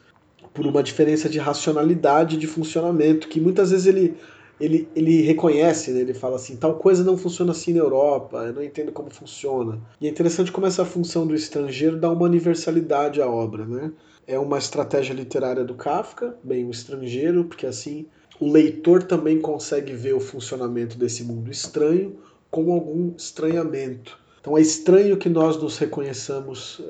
por 0.53 0.65
uma 0.65 0.83
diferença 0.83 1.29
de 1.29 1.39
racionalidade 1.39 2.37
de 2.37 2.47
funcionamento 2.47 3.27
que 3.27 3.39
muitas 3.39 3.71
vezes 3.71 3.87
ele 3.87 4.17
ele, 4.61 4.87
ele 4.95 5.21
reconhece, 5.21 5.91
né? 5.91 6.01
ele 6.01 6.13
fala 6.13 6.35
assim, 6.35 6.55
tal 6.55 6.75
coisa 6.75 7.03
não 7.03 7.17
funciona 7.17 7.51
assim 7.51 7.73
na 7.73 7.79
Europa, 7.79 8.37
eu 8.45 8.53
não 8.53 8.63
entendo 8.63 8.91
como 8.91 9.09
funciona. 9.09 9.81
E 9.99 10.05
é 10.05 10.09
interessante 10.09 10.51
como 10.51 10.67
essa 10.67 10.85
função 10.85 11.25
do 11.25 11.33
estrangeiro 11.33 11.97
dá 11.97 12.11
uma 12.11 12.25
universalidade 12.25 13.19
à 13.21 13.27
obra. 13.27 13.65
Né? 13.65 13.91
É 14.27 14.37
uma 14.37 14.59
estratégia 14.59 15.15
literária 15.15 15.63
do 15.63 15.73
Kafka, 15.73 16.37
bem, 16.43 16.63
o 16.65 16.69
estrangeiro, 16.69 17.45
porque 17.45 17.65
assim 17.65 18.05
o 18.39 18.51
leitor 18.51 19.03
também 19.03 19.39
consegue 19.39 19.93
ver 19.93 20.13
o 20.13 20.19
funcionamento 20.19 20.97
desse 20.97 21.23
mundo 21.23 21.49
estranho 21.49 22.17
com 22.49 22.71
algum 22.71 23.13
estranhamento. 23.15 24.19
Então 24.39 24.57
é 24.57 24.61
estranho 24.61 25.17
que 25.17 25.29
nós 25.29 25.61
nos 25.61 25.77
reconheçamos 25.77 26.81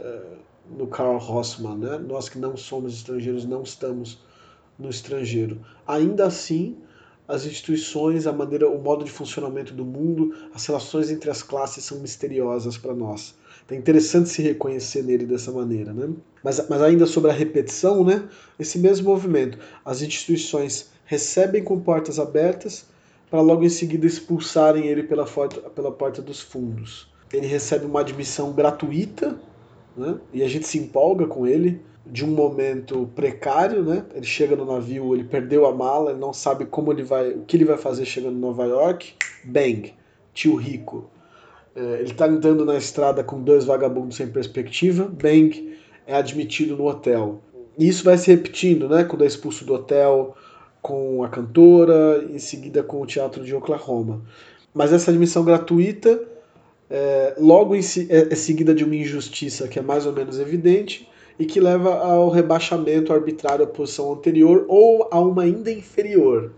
no 0.78 0.88
Karl 0.88 1.18
Rossmann, 1.18 1.78
né? 1.78 1.98
nós 1.98 2.30
que 2.30 2.40
não 2.40 2.56
somos 2.56 2.94
estrangeiros 2.94 3.46
não 3.46 3.64
estamos 3.64 4.20
no 4.78 4.90
estrangeiro. 4.90 5.60
Ainda 5.88 6.26
assim, 6.26 6.78
as 7.28 7.46
instituições, 7.46 8.28
a 8.28 8.34
maneira, 8.34 8.70
o 8.70 8.82
modo 8.82 9.06
de 9.06 9.12
funcionamento 9.12 9.74
do 9.74 9.86
mundo, 9.86 10.36
as 10.54 10.66
relações 10.66 11.10
entre 11.10 11.30
as 11.30 11.42
classes 11.42 11.84
são 11.84 12.00
misteriosas 12.00 12.78
para 12.78 12.94
nós. 12.94 13.36
Então 13.66 13.78
é 13.78 13.80
interessante 13.80 14.30
se 14.30 14.42
reconhecer 14.42 15.04
nele 15.04 15.26
dessa 15.26 15.52
maneira, 15.52 15.94
né? 15.94 16.10
Mas, 16.44 16.68
mas 16.68 16.82
ainda 16.82 17.06
sobre 17.06 17.32
a 17.32 17.34
repetição, 17.34 18.04
né? 18.04 18.28
Esse 18.60 18.80
mesmo 18.80 19.10
movimento, 19.10 19.58
as 19.86 20.02
instituições 20.02 20.90
recebem 21.06 21.64
com 21.64 21.80
portas 21.80 22.20
abertas 22.20 22.86
para 23.30 23.40
logo 23.40 23.64
em 23.64 23.70
seguida 23.70 24.06
expulsarem 24.06 24.88
ele 24.88 25.04
pela, 25.04 25.26
porta, 25.26 25.62
pela 25.70 25.92
porta 25.92 26.22
dos 26.22 26.42
fundos. 26.42 27.10
Ele 27.32 27.48
recebe 27.48 27.86
uma 27.86 28.02
admissão 28.02 28.52
gratuita 28.52 29.40
né? 29.96 30.18
e 30.34 30.44
a 30.44 30.48
gente 30.48 30.68
se 30.68 30.78
empolga 30.78 31.26
com 31.26 31.46
ele 31.46 31.82
de 32.06 32.26
um 32.26 32.30
momento 32.30 33.10
precário, 33.16 33.84
né? 33.84 34.04
Ele 34.14 34.26
chega 34.26 34.56
no 34.56 34.66
navio, 34.66 35.14
ele 35.14 35.24
perdeu 35.24 35.66
a 35.66 35.74
mala, 35.74 36.12
ele 36.12 36.20
não 36.20 36.34
sabe 36.34 36.66
como 36.66 36.92
ele 36.92 37.04
vai, 37.04 37.32
o 37.32 37.44
que 37.44 37.56
ele 37.56 37.66
vai 37.66 37.78
fazer 37.78 38.06
chegando 38.06 38.36
em 38.36 38.40
Nova 38.40 38.66
York. 38.66 39.14
Bang, 39.44 39.94
tio 40.34 40.56
rico. 40.56 41.10
É, 41.76 41.82
ele 42.00 42.12
está 42.12 42.26
andando 42.26 42.66
na 42.66 42.76
estrada 42.76 43.24
com 43.24 43.42
dois 43.42 43.66
vagabundos 43.66 44.18
sem 44.18 44.28
perspectiva. 44.28 45.06
Bang, 45.06 45.78
é 46.08 46.16
admitido 46.16 46.76
no 46.76 46.88
hotel. 46.88 47.42
E 47.78 47.88
isso 47.88 48.04
vai 48.04 48.18
se 48.18 48.30
repetindo, 48.30 48.90
né? 48.90 49.04
Quando 49.04 49.24
é 49.24 49.28
expulso 49.28 49.64
do 49.64 49.74
hotel, 49.74 50.36
com 50.82 51.24
a 51.24 51.30
cantora, 51.30 52.26
em 52.30 52.40
seguida 52.40 52.84
com 52.84 53.02
o 53.02 53.06
Teatro 53.06 53.44
de 53.44 53.56
Oklahoma. 53.56 54.22
Mas 54.74 54.92
essa 54.92 55.12
admissão 55.12 55.44
gratuita, 55.44 56.22
é, 56.92 57.36
logo 57.40 57.74
em, 57.74 57.80
é, 58.10 58.34
é 58.34 58.36
seguida 58.36 58.76
de 58.76 58.84
uma 58.84 58.96
injustiça 58.96 59.68
que 59.68 59.80
é 59.80 59.82
mais 59.82 60.06
ou 60.06 60.12
menos 60.12 60.38
evidente 60.40 61.10
e 61.40 61.46
que 61.46 61.60
leva 61.60 61.96
ao 61.96 62.30
rebaixamento 62.30 63.14
arbitrário 63.14 63.64
à 63.64 63.68
posição 63.68 64.12
anterior 64.12 64.66
ou 64.68 65.08
a 65.10 65.20
uma 65.20 65.44
ainda 65.44 65.72
inferior. 65.72 66.52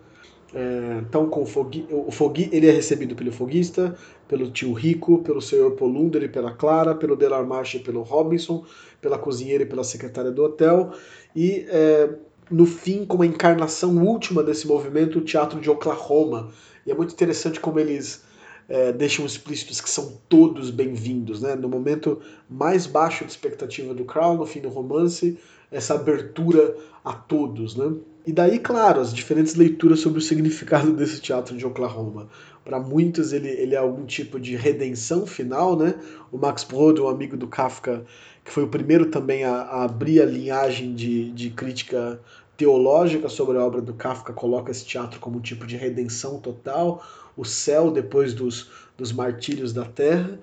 É, 0.55 1.01
então, 1.07 1.29
com 1.29 1.43
o 1.43 1.45
Fogui, 1.45 1.87
o 1.89 2.11
Fogui, 2.11 2.49
ele 2.51 2.67
é 2.67 2.71
recebido 2.71 3.15
pelo 3.15 3.31
foguista, 3.31 3.95
pelo 4.27 4.49
tio 4.49 4.73
Rico, 4.73 5.19
pelo 5.19 5.41
senhor 5.41 5.71
Polunder 5.71 6.23
e 6.23 6.27
pela 6.27 6.51
Clara, 6.51 6.95
pelo 6.95 7.15
Delarmarche 7.15 7.77
e 7.77 7.79
pelo 7.79 8.01
Robinson, 8.01 8.65
pela 8.99 9.17
cozinheira 9.17 9.63
e 9.63 9.65
pela 9.67 9.83
secretária 9.83 10.31
do 10.31 10.43
hotel, 10.43 10.91
e 11.35 11.65
é, 11.69 12.09
no 12.51 12.65
fim, 12.65 13.05
como 13.05 13.23
a 13.23 13.25
encarnação 13.25 14.03
última 14.03 14.43
desse 14.43 14.67
movimento, 14.67 15.19
o 15.19 15.21
Teatro 15.21 15.59
de 15.59 15.69
Oklahoma. 15.69 16.49
E 16.85 16.91
é 16.91 16.95
muito 16.95 17.13
interessante 17.13 17.59
como 17.59 17.79
eles 17.79 18.23
é, 18.67 18.91
deixam 18.91 19.25
explícitos 19.25 19.81
que 19.81 19.89
são 19.89 20.17
todos 20.29 20.69
bem-vindos. 20.69 21.41
Né? 21.41 21.55
No 21.55 21.67
momento 21.69 22.19
mais 22.49 22.85
baixo 22.85 23.25
de 23.25 23.31
expectativa 23.31 23.93
do 23.93 24.05
Crown, 24.05 24.37
no 24.37 24.45
fim 24.45 24.61
do 24.61 24.69
romance, 24.69 25.37
essa 25.71 25.95
abertura 25.95 26.75
a 27.03 27.13
todos. 27.13 27.75
Né? 27.75 27.93
E 28.25 28.31
daí, 28.31 28.59
claro, 28.59 29.01
as 29.01 29.13
diferentes 29.13 29.55
leituras 29.55 29.99
sobre 29.99 30.19
o 30.19 30.21
significado 30.21 30.93
desse 30.95 31.19
teatro 31.19 31.57
de 31.57 31.65
Oklahoma. 31.65 32.29
Para 32.63 32.79
muitos, 32.79 33.33
ele, 33.33 33.49
ele 33.49 33.75
é 33.75 33.77
algum 33.77 34.05
tipo 34.05 34.39
de 34.39 34.55
redenção 34.55 35.25
final. 35.25 35.77
Né? 35.77 35.95
O 36.31 36.37
Max 36.37 36.63
Brod, 36.63 36.99
um 36.99 37.09
amigo 37.09 37.35
do 37.35 37.47
Kafka, 37.47 38.05
que 38.43 38.51
foi 38.51 38.63
o 38.63 38.67
primeiro 38.67 39.07
também 39.07 39.43
a, 39.43 39.55
a 39.55 39.83
abrir 39.83 40.21
a 40.21 40.25
linhagem 40.25 40.93
de, 40.93 41.31
de 41.31 41.49
crítica 41.49 42.19
teológica 42.55 43.27
sobre 43.29 43.57
a 43.57 43.65
obra 43.65 43.81
do 43.81 43.93
Kafka, 43.93 44.31
coloca 44.31 44.71
esse 44.71 44.85
teatro 44.85 45.19
como 45.19 45.37
um 45.37 45.41
tipo 45.41 45.65
de 45.65 45.75
redenção 45.75 46.39
total, 46.39 47.03
o 47.35 47.43
céu 47.43 47.91
depois 47.91 48.33
dos, 48.33 48.69
dos 48.97 49.11
martírios 49.11 49.73
da 49.73 49.85
terra. 49.85 50.39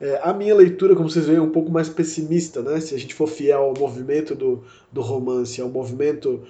É, 0.00 0.20
a 0.22 0.32
minha 0.32 0.54
leitura, 0.54 0.96
como 0.96 1.08
vocês 1.08 1.26
veem, 1.26 1.38
é 1.38 1.42
um 1.42 1.50
pouco 1.50 1.70
mais 1.70 1.88
pessimista, 1.88 2.60
né? 2.60 2.80
Se 2.80 2.94
a 2.94 2.98
gente 2.98 3.14
for 3.14 3.28
fiel 3.28 3.62
ao 3.62 3.74
movimento 3.74 4.34
do, 4.34 4.64
do 4.90 5.00
romance, 5.00 5.60
ao 5.60 5.68
movimento 5.68 6.42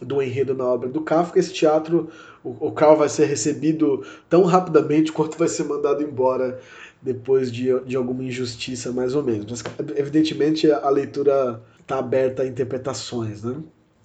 do 0.00 0.22
enredo 0.22 0.54
na 0.54 0.64
obra 0.64 0.88
do 0.88 1.00
Kafka, 1.02 1.38
esse 1.38 1.52
teatro, 1.52 2.08
o, 2.42 2.68
o 2.68 2.72
Karl 2.72 2.96
vai 2.96 3.08
ser 3.08 3.26
recebido 3.26 4.04
tão 4.28 4.44
rapidamente 4.44 5.12
quanto 5.12 5.38
vai 5.38 5.48
ser 5.48 5.64
mandado 5.64 6.02
embora 6.02 6.58
depois 7.00 7.52
de, 7.52 7.78
de 7.80 7.94
alguma 7.94 8.24
injustiça, 8.24 8.90
mais 8.90 9.14
ou 9.14 9.22
menos. 9.22 9.62
Mas, 9.62 9.62
evidentemente, 9.96 10.70
a 10.70 10.88
leitura 10.88 11.62
está 11.80 11.98
aberta 11.98 12.42
a 12.42 12.46
interpretações, 12.46 13.42
né? 13.42 13.56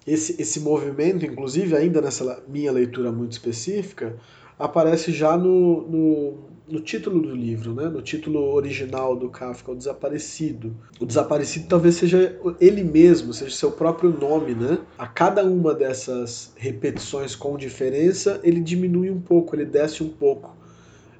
Esse, 0.06 0.40
esse 0.40 0.60
movimento, 0.60 1.24
inclusive, 1.24 1.74
ainda 1.76 2.00
nessa 2.00 2.42
minha 2.48 2.72
leitura 2.72 3.10
muito 3.12 3.32
específica, 3.32 4.16
aparece 4.60 5.10
já 5.10 5.36
no, 5.38 5.88
no, 5.88 6.38
no, 6.68 6.80
título 6.80 7.20
do 7.20 7.34
livro, 7.34 7.74
né? 7.74 7.88
no 7.88 8.02
título 8.02 8.52
original 8.52 9.16
do 9.16 9.30
Kafka, 9.30 9.72
O 9.72 9.74
Desaparecido. 9.74 10.76
O 11.00 11.06
Desaparecido 11.06 11.66
talvez 11.66 11.94
seja 11.94 12.38
ele 12.60 12.84
mesmo, 12.84 13.32
seja 13.32 13.56
seu 13.56 13.72
próprio 13.72 14.10
nome. 14.10 14.54
Né? 14.54 14.78
A 14.98 15.06
cada 15.06 15.42
uma 15.42 15.74
dessas 15.74 16.52
repetições 16.56 17.34
com 17.34 17.56
diferença, 17.56 18.38
ele 18.44 18.60
diminui 18.60 19.10
um 19.10 19.20
pouco, 19.20 19.56
ele 19.56 19.64
desce 19.64 20.02
um 20.02 20.10
pouco. 20.10 20.54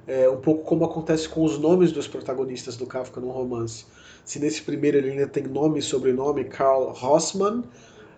É, 0.07 0.29
um 0.29 0.37
pouco 0.37 0.63
como 0.63 0.85
acontece 0.85 1.27
com 1.27 1.43
os 1.43 1.57
nomes 1.57 1.91
dos 1.91 2.07
protagonistas 2.07 2.77
do 2.77 2.85
Kafka 2.85 3.19
no 3.19 3.31
romance. 3.31 3.85
Se 4.23 4.39
nesse 4.39 4.61
primeiro 4.61 4.97
ele 4.97 5.11
ainda 5.11 5.27
tem 5.27 5.43
nome 5.43 5.79
e 5.79 5.81
sobrenome, 5.81 6.43
Karl 6.43 6.91
Rossmann, 6.91 7.63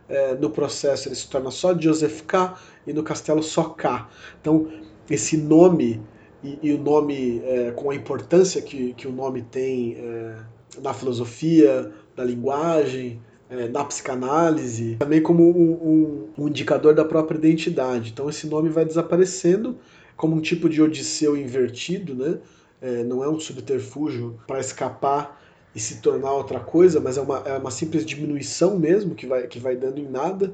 é, 0.09 0.35
no 0.35 0.49
processo 0.49 1.07
ele 1.07 1.15
se 1.15 1.29
torna 1.29 1.49
só 1.51 1.77
Joseph 1.77 2.21
K 2.23 2.57
e 2.85 2.93
no 2.93 3.03
castelo 3.03 3.41
só 3.41 3.63
K. 3.63 4.09
Então, 4.41 4.69
esse 5.09 5.37
nome 5.37 6.01
e, 6.43 6.59
e 6.61 6.73
o 6.73 6.77
nome 6.77 7.41
é, 7.45 7.71
com 7.71 7.89
a 7.89 7.95
importância 7.95 8.61
que, 8.61 8.93
que 8.93 9.07
o 9.07 9.11
nome 9.11 9.41
tem 9.43 9.95
é, 9.97 10.35
na 10.81 10.93
filosofia, 10.93 11.91
na 12.15 12.23
linguagem, 12.23 13.21
é, 13.49 13.67
na 13.67 13.83
psicanálise, 13.85 14.95
também 14.97 15.21
como 15.21 15.43
um, 15.49 15.71
um, 15.71 16.43
um 16.43 16.47
indicador 16.47 16.93
da 16.93 17.05
própria 17.05 17.37
identidade. 17.37 18.11
Então, 18.11 18.29
esse 18.29 18.47
nome 18.47 18.69
vai 18.69 18.85
desaparecendo 18.85 19.77
como 20.15 20.35
um 20.35 20.41
tipo 20.41 20.67
de 20.69 20.81
odisseu 20.81 21.37
invertido, 21.37 22.15
né? 22.15 22.39
É, 22.81 23.03
não 23.03 23.23
é 23.23 23.29
um 23.29 23.39
subterfúgio 23.39 24.39
para 24.45 24.59
escapar 24.59 25.41
e 25.73 25.79
se 25.79 26.01
tornar 26.01 26.33
outra 26.33 26.59
coisa, 26.59 26.99
mas 26.99 27.17
é 27.17 27.21
uma, 27.21 27.37
é 27.45 27.57
uma 27.57 27.71
simples 27.71 28.05
diminuição 28.05 28.77
mesmo 28.77 29.15
que 29.15 29.25
vai, 29.25 29.47
que 29.47 29.57
vai 29.57 29.75
dando 29.75 29.99
em 29.99 30.07
nada. 30.07 30.53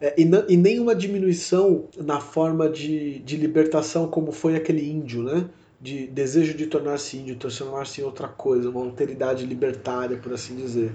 É, 0.00 0.14
e, 0.16 0.28
e 0.48 0.56
nem 0.56 0.78
uma 0.78 0.94
diminuição 0.94 1.88
na 1.96 2.20
forma 2.20 2.68
de, 2.68 3.18
de 3.20 3.36
libertação 3.36 4.06
como 4.06 4.30
foi 4.30 4.54
aquele 4.54 4.88
índio, 4.88 5.22
né? 5.22 5.48
de 5.80 6.06
desejo 6.08 6.56
de 6.56 6.66
tornar-se 6.66 7.16
índio, 7.16 7.36
transformar-se 7.36 8.00
em 8.00 8.04
outra 8.04 8.26
coisa, 8.26 8.68
uma 8.68 8.80
alteridade 8.80 9.46
libertária, 9.46 10.16
por 10.16 10.32
assim 10.32 10.56
dizer. 10.56 10.92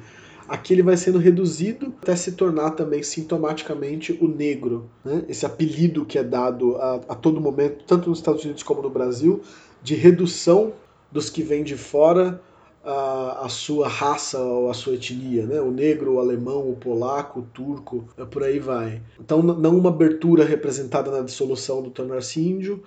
Aqui 0.48 0.74
ele 0.74 0.84
vai 0.84 0.98
sendo 0.98 1.18
reduzido 1.18 1.94
até 2.02 2.16
se 2.18 2.34
tornar 2.34 2.72
também 2.72 3.02
sintomaticamente 3.02 4.18
o 4.20 4.28
negro, 4.28 4.90
né? 5.04 5.24
esse 5.30 5.46
apelido 5.46 6.06
que 6.06 6.20
é 6.20 6.24
dado 6.24 6.76
a, 6.76 6.96
a 7.10 7.16
todo 7.16 7.40
momento, 7.40 7.86
tanto 7.86 8.10
nos 8.10 8.20
Estados 8.20 8.44
Unidos 8.44 8.62
como 8.62 8.82
no 8.82 8.90
Brasil, 8.90 9.42
de 9.82 9.96
redução 9.96 10.74
dos 11.10 11.30
que 11.30 11.42
vêm 11.44 11.64
de 11.64 11.78
fora 11.78 12.42
a, 12.84 13.46
a, 13.46 13.50
sua 13.50 13.88
raça 13.88 14.40
ou 14.40 14.70
a 14.70 14.74
sua 14.74 14.96
etnia, 14.96 15.46
né? 15.46 15.62
O 15.62 15.72
negro, 15.72 16.16
o 16.16 16.20
alemão, 16.20 16.70
o 16.70 16.76
polaco, 16.76 17.40
o 17.40 17.44
turco, 17.44 18.08
é 18.18 18.26
por 18.26 18.44
aí 18.44 18.60
vai. 18.60 19.02
Então, 19.20 19.42
não 19.42 19.78
uma 19.78 19.90
abertura 19.90 20.44
representada 20.44 21.10
na 21.10 21.22
dissolução 21.22 21.82
do 21.82 21.90
tornar-se 21.90 22.42
índio, 22.42 22.84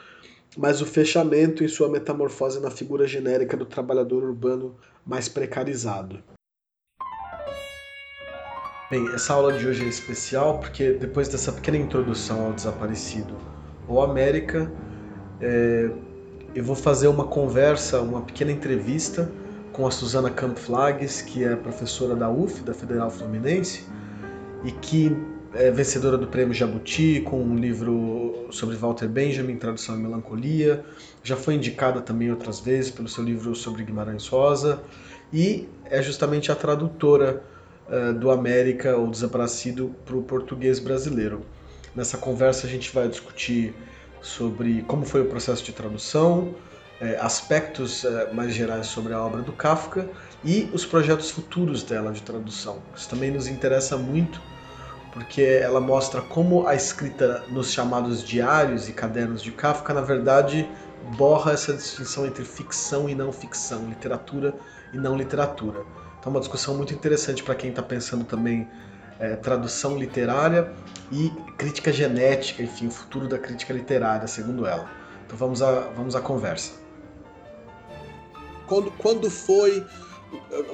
mas 0.57 0.83
o 0.83 0.87
fechamento 0.87 1.65
em 1.65 1.69
sua 1.69 1.89
metamorfose 1.89 2.61
na 2.61 2.71
figura 2.71 3.07
genérica 3.07 3.57
do 3.57 3.65
trabalhador 3.65 4.23
urbano 4.23 4.77
mais 5.05 5.29
precarizado. 5.29 6.19
Bem, 8.91 9.05
essa 9.15 9.33
aula 9.33 9.53
de 9.53 9.67
hoje 9.67 9.85
é 9.85 9.89
especial 9.89 10.61
porque 10.61 10.93
depois 10.93 11.27
dessa 11.27 11.51
pequena 11.51 11.77
introdução 11.79 12.47
ao 12.47 12.53
desaparecido 12.53 13.35
ou 13.89 14.01
América, 14.01 14.71
é, 15.41 15.91
eu 16.55 16.63
vou 16.63 16.77
fazer 16.77 17.09
uma 17.09 17.27
conversa, 17.27 18.01
uma 18.01 18.23
pequena 18.23 18.53
entrevista 18.53 19.29
com 19.77 19.87
a 19.87 19.91
Suzana 19.91 20.31
Campflages, 20.31 21.21
que 21.21 21.45
é 21.45 21.55
professora 21.55 22.17
da 22.17 22.31
UF, 22.31 22.63
da 22.63 22.73
Federal 22.73 23.11
Fluminense, 23.11 23.85
e 24.65 24.73
que 24.73 25.15
é 25.53 25.71
vencedora 25.71 26.17
do 26.17 26.27
prêmio 26.27 26.55
Jabuti 26.55 27.21
com 27.21 27.43
um 27.43 27.55
livro 27.55 28.47
sobre 28.51 28.75
Walter 28.75 29.07
Benjamin, 29.07 29.57
Tradução 29.57 29.97
e 29.97 29.99
Melancolia. 29.99 30.83
Já 31.23 31.37
foi 31.37 31.57
indicada 31.57 32.01
também 32.01 32.31
outras 32.31 32.59
vezes 32.59 32.91
pelo 32.91 33.07
seu 33.07 33.23
livro 33.23 33.55
sobre 33.55 33.85
Guimarães 33.85 34.27
Rosa 34.29 34.81
e 35.31 35.69
é 35.85 36.01
justamente 36.01 36.51
a 36.51 36.55
tradutora 36.55 37.43
uh, 37.87 38.15
do 38.15 38.31
América 38.31 38.97
ou 38.97 39.07
Desaparecido 39.09 39.95
para 40.07 40.17
o 40.17 40.23
português 40.23 40.79
brasileiro. 40.79 41.43
Nessa 41.95 42.17
conversa 42.17 42.67
a 42.67 42.71
gente 42.71 42.91
vai 42.95 43.09
discutir 43.09 43.75
sobre 44.23 44.83
como 44.89 45.05
foi 45.05 45.21
o 45.21 45.27
processo 45.27 45.63
de 45.63 45.73
tradução, 45.73 46.55
aspectos 47.21 48.05
é, 48.05 48.33
mais 48.33 48.55
gerais 48.55 48.87
sobre 48.87 49.13
a 49.13 49.21
obra 49.21 49.43
do 49.43 49.53
Kafka 49.53 50.09
e 50.43 50.71
os 50.73 50.87
projetos 50.87 51.31
futuros 51.31 51.83
dela 51.83 52.13
de 52.13 52.23
tradução. 52.23 52.79
Isso 52.95 53.09
também 53.09 53.31
nos 53.31 53.47
interessa 53.47 53.97
muito 53.97 54.41
porque 55.13 55.43
ela 55.43 55.81
mostra 55.81 56.21
como 56.21 56.67
a 56.67 56.75
escrita 56.75 57.43
nos 57.49 57.73
chamados 57.73 58.23
diários 58.23 58.87
e 58.87 58.93
cadernos 58.93 59.43
de 59.43 59.51
Kafka, 59.51 59.95
na 59.95 60.03
verdade, 60.03 60.69
borra 61.17 61.53
essa 61.53 61.73
distinção 61.73 62.27
entre 62.27 62.45
ficção 62.45 63.09
e 63.09 63.15
não 63.15 63.33
ficção, 63.33 63.89
literatura 63.89 64.55
e 64.93 64.99
não 64.99 65.17
literatura. 65.17 65.81
Então, 66.19 66.31
é 66.33 66.37
uma 66.37 66.41
discussão 66.41 66.77
muito 66.77 66.93
interessante 66.93 67.43
para 67.43 67.55
quem 67.55 67.71
está 67.71 67.83
pensando 67.83 68.25
também 68.25 68.69
é, 69.19 69.37
tradução 69.37 69.97
literária 69.97 70.71
e 71.11 71.31
crítica 71.57 71.91
genética, 71.91 72.63
enfim, 72.63 72.89
o 72.89 72.91
futuro 72.91 73.27
da 73.27 73.39
crítica 73.39 73.73
literária, 73.73 74.27
segundo 74.27 74.67
ela. 74.67 74.87
Então, 75.25 75.39
vamos 75.39 75.63
à, 75.63 75.81
vamos 75.97 76.15
à 76.15 76.21
conversa 76.21 76.86
quando, 78.67 78.91
quando 78.93 79.31
foi, 79.31 79.85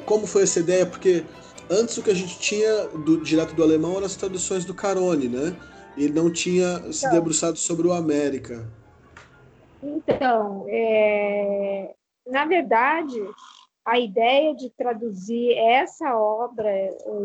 como 0.05 0.27
foi 0.27 0.43
essa 0.43 0.61
ideia? 0.61 0.87
Porque 0.87 1.25
antes 1.71 1.97
o 1.97 2.03
que 2.03 2.11
a 2.11 2.15
gente 2.15 2.39
tinha 2.39 2.89
do, 2.89 3.23
direto 3.23 3.55
do 3.55 3.63
alemão 3.63 3.97
eram 3.97 4.07
as 4.07 4.17
traduções 4.17 4.65
do 4.65 4.75
Carone, 4.75 5.29
né? 5.29 5.57
Ele 5.97 6.13
não 6.13 6.33
tinha 6.33 6.77
então, 6.79 6.93
se 6.93 7.11
debruçado 7.11 7.59
sobre 7.59 7.87
o 7.87 7.93
América. 7.93 8.67
Então, 9.83 10.65
é, 10.69 11.95
na 12.27 12.47
verdade, 12.47 13.21
a 13.85 13.99
ideia 13.99 14.55
de 14.55 14.71
traduzir 14.71 15.53
essa 15.57 16.17
obra 16.17 16.71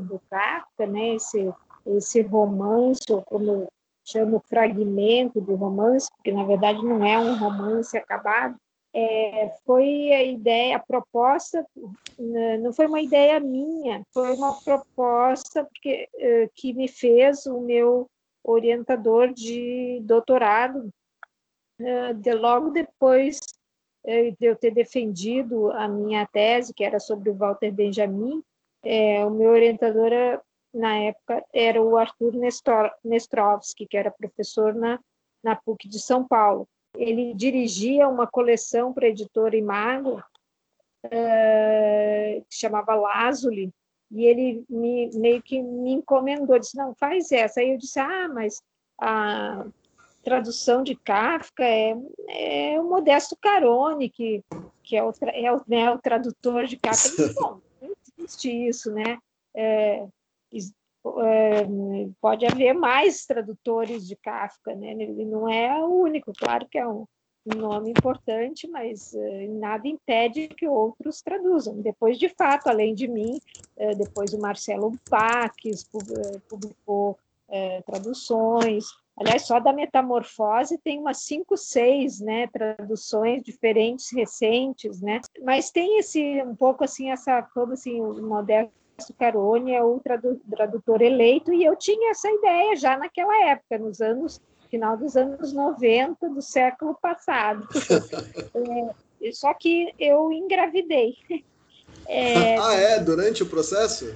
do 0.02 0.20
Kafka, 0.30 0.88
né, 0.88 1.16
esse, 1.16 1.54
esse 1.86 2.22
romance, 2.22 3.04
ou 3.10 3.22
como 3.22 3.52
eu 3.52 3.68
chamo 4.04 4.42
fragmento 4.50 5.40
de 5.40 5.54
romance, 5.54 6.10
porque 6.16 6.32
na 6.32 6.44
verdade 6.46 6.84
não 6.84 7.06
é 7.06 7.20
um 7.20 7.38
romance 7.38 7.96
acabado, 7.96 8.56
é, 8.94 9.54
foi 9.66 10.12
a 10.12 10.24
ideia, 10.24 10.78
a 10.78 10.80
proposta, 10.80 11.66
né, 12.18 12.58
não 12.58 12.74
foi 12.74 12.88
uma 12.88 13.02
ideia 13.02 13.40
minha, 13.40 14.04
foi 14.14 14.34
uma 14.34 14.60
proposta 14.62 15.64
porque, 15.66 16.10
é, 16.16 16.50
que 16.56 16.74
me 16.74 16.88
fez 16.88 17.46
o 17.46 17.60
meu 17.60 18.10
orientador 18.44 19.34
de 19.34 20.00
doutorado, 20.04 20.90
é, 21.80 22.14
de 22.14 22.34
logo 22.34 22.72
depois 22.72 23.40
é, 24.06 24.32
de 24.32 24.46
eu 24.46 24.56
ter 24.56 24.72
defendido 24.72 25.72
a 25.74 25.88
minha 25.88 26.26
tese, 26.26 26.74
que 26.74 26.84
era 26.84 27.00
sobre 27.00 27.30
o 27.30 27.36
Walter 27.36 27.72
Benjamin, 27.72 28.42
é, 28.84 29.26
o 29.26 29.30
meu 29.30 29.52
orientador, 29.52 30.12
na 30.74 30.98
época, 30.98 31.44
era 31.54 31.82
o 31.82 31.98
Arthur 31.98 32.34
Nestrovski, 33.04 33.86
que 33.86 33.98
era 33.98 34.12
professor 34.12 34.74
na, 34.74 35.00
na 35.44 35.56
PUC 35.56 35.88
de 35.88 36.00
São 36.00 36.28
Paulo 36.28 36.68
ele 36.98 37.34
dirigia 37.34 38.08
uma 38.08 38.28
coleção 38.28 38.94
para 38.94 39.06
a 39.06 39.10
editora 39.10 39.56
Imago, 39.56 40.22
uh, 41.06 42.46
chamava 42.50 42.96
Lazuli, 42.96 43.72
e 44.12 44.26
ele 44.26 44.66
me, 44.70 45.10
meio 45.16 45.42
que 45.42 45.62
me 45.62 45.92
encomendou, 45.92 46.58
disse, 46.58 46.78
não, 46.78 46.96
faz 46.96 47.32
essa. 47.32 47.60
Aí 47.60 47.72
eu 47.72 47.78
disse, 47.78 48.00
ah, 48.00 48.30
mas 48.30 48.62
a 49.00 49.66
tradução 50.24 50.84
de 50.84 50.96
Kafka 50.96 51.64
é, 51.64 51.96
é 52.30 52.80
o 52.80 52.84
Modesto 52.86 53.38
Carone, 53.40 54.10
que, 54.10 54.44
que 54.84 54.96
é, 54.96 55.04
o, 55.04 55.12
é 55.22 55.54
o, 55.54 55.62
né, 55.68 55.92
o 55.92 56.00
tradutor 56.00 56.66
de 56.66 56.78
Kafka. 56.78 57.10
Disse, 57.10 57.34
Bom, 57.34 57.62
não 57.82 57.94
existe 58.18 58.68
isso, 58.68 58.92
né? 58.92 59.18
É, 59.56 60.08
pode 62.22 62.46
haver 62.46 62.74
mais 62.74 63.26
tradutores 63.26 64.08
de 64.08 64.16
Kafka, 64.16 64.76
né? 64.76 64.92
Ele 64.92 65.26
não 65.26 65.50
é 65.50 65.84
o 65.84 66.02
único, 66.02 66.32
claro 66.34 66.68
que 66.68 66.78
é 66.78 66.88
um 66.88 67.06
nome 67.56 67.92
importante, 67.92 68.68
mas 68.68 69.14
é, 69.14 69.48
nada 69.48 69.88
impede 69.88 70.50
que 70.50 70.68
outros 70.68 71.22
traduzam. 71.22 71.82
Depois, 71.82 72.18
de 72.18 72.28
fato, 72.30 72.68
além 72.68 72.94
de 72.94 73.08
mim, 73.08 73.40
é, 73.78 73.96
depois 73.96 74.34
o 74.34 74.40
Marcelo 74.40 74.98
Paques 75.10 75.84
publicou 76.50 77.18
traduções. 77.86 78.86
Aliás, 79.16 79.44
só 79.44 79.58
da 79.60 79.72
Metamorfose 79.72 80.78
tem 80.78 81.00
umas 81.00 81.20
cinco, 81.22 81.56
seis, 81.56 82.20
né, 82.20 82.46
traduções 82.48 83.42
diferentes, 83.42 84.12
recentes, 84.14 85.02
né? 85.02 85.22
Mas 85.42 85.72
tem 85.72 85.98
esse 85.98 86.44
um 86.44 86.56
pouco 86.56 86.84
assim 86.84 87.10
essa 87.10 87.42
como 87.42 87.72
assim 87.72 88.02
o 88.02 88.22
moderno 88.22 88.70
Carone 89.18 89.74
é 89.74 89.84
o 89.84 90.02
tradutor 90.50 91.02
eleito, 91.02 91.54
e 91.54 91.64
eu 91.64 91.76
tinha 91.76 92.12
essa 92.12 92.30
ideia 92.30 92.76
já 92.76 92.98
naquela 92.98 93.50
época, 93.50 93.78
nos 93.78 94.02
anos, 94.02 94.42
final 94.70 94.98
dos 94.98 95.16
anos 95.16 95.54
90 95.54 96.30
do 96.30 96.42
século 96.42 96.98
passado. 97.00 97.68
é, 99.22 99.32
só 99.32 99.54
que 99.54 99.94
eu 100.00 100.32
engravidei. 100.32 101.16
É, 102.08 102.58
ah, 102.60 102.74
é? 102.74 103.00
Durante 103.00 103.44
o 103.44 103.46
processo? 103.46 104.16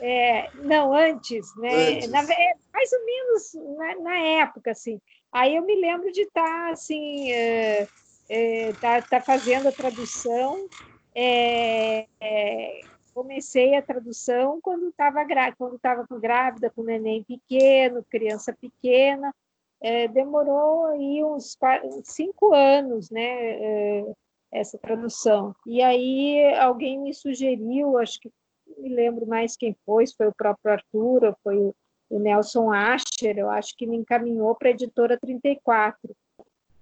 É, 0.00 0.50
não, 0.54 0.92
antes, 0.92 1.54
né? 1.56 1.90
Antes. 1.90 2.10
Na, 2.10 2.22
mais 2.22 2.92
ou 2.92 3.04
menos 3.04 3.54
na, 3.76 3.94
na, 4.00 4.18
época, 4.42 4.72
assim. 4.72 5.00
Aí 5.32 5.54
eu 5.54 5.62
me 5.62 5.80
lembro 5.80 6.10
de 6.10 6.22
estar, 6.22 6.42
tá, 6.42 6.70
assim, 6.70 7.32
é, 7.32 7.88
é, 8.28 8.72
tá, 8.80 9.02
tá 9.02 9.20
fazendo 9.20 9.68
a 9.68 9.72
tradução, 9.72 10.68
é, 11.14 12.06
é, 12.20 12.87
comecei 13.18 13.74
a 13.74 13.82
tradução 13.82 14.60
quando 14.62 14.90
estava 14.90 15.26
quando 15.56 15.74
estava 15.74 16.06
grávida 16.20 16.70
com 16.70 16.84
neném 16.84 17.24
pequeno, 17.24 18.04
criança 18.08 18.52
pequena. 18.52 19.34
É, 19.80 20.06
demorou 20.06 20.86
aí 20.86 21.24
uns 21.24 21.56
quatro, 21.56 21.88
cinco 22.04 22.54
anos, 22.54 23.10
né, 23.10 23.20
é, 23.20 24.04
essa 24.52 24.78
tradução. 24.78 25.52
E 25.66 25.82
aí 25.82 26.54
alguém 26.60 27.00
me 27.00 27.12
sugeriu, 27.12 27.98
acho 27.98 28.20
que 28.20 28.30
me 28.76 28.88
lembro 28.88 29.26
mais 29.26 29.56
quem 29.56 29.76
foi, 29.84 30.06
se 30.06 30.14
foi 30.16 30.28
o 30.28 30.34
próprio 30.34 30.74
Arthur, 30.74 31.36
foi 31.42 31.56
o, 31.56 31.74
o 32.08 32.20
Nelson 32.20 32.72
Asher, 32.72 33.36
eu 33.36 33.50
acho 33.50 33.76
que 33.76 33.84
me 33.84 33.96
encaminhou 33.96 34.54
para 34.54 34.68
a 34.68 34.70
editora 34.70 35.18
34. 35.20 36.14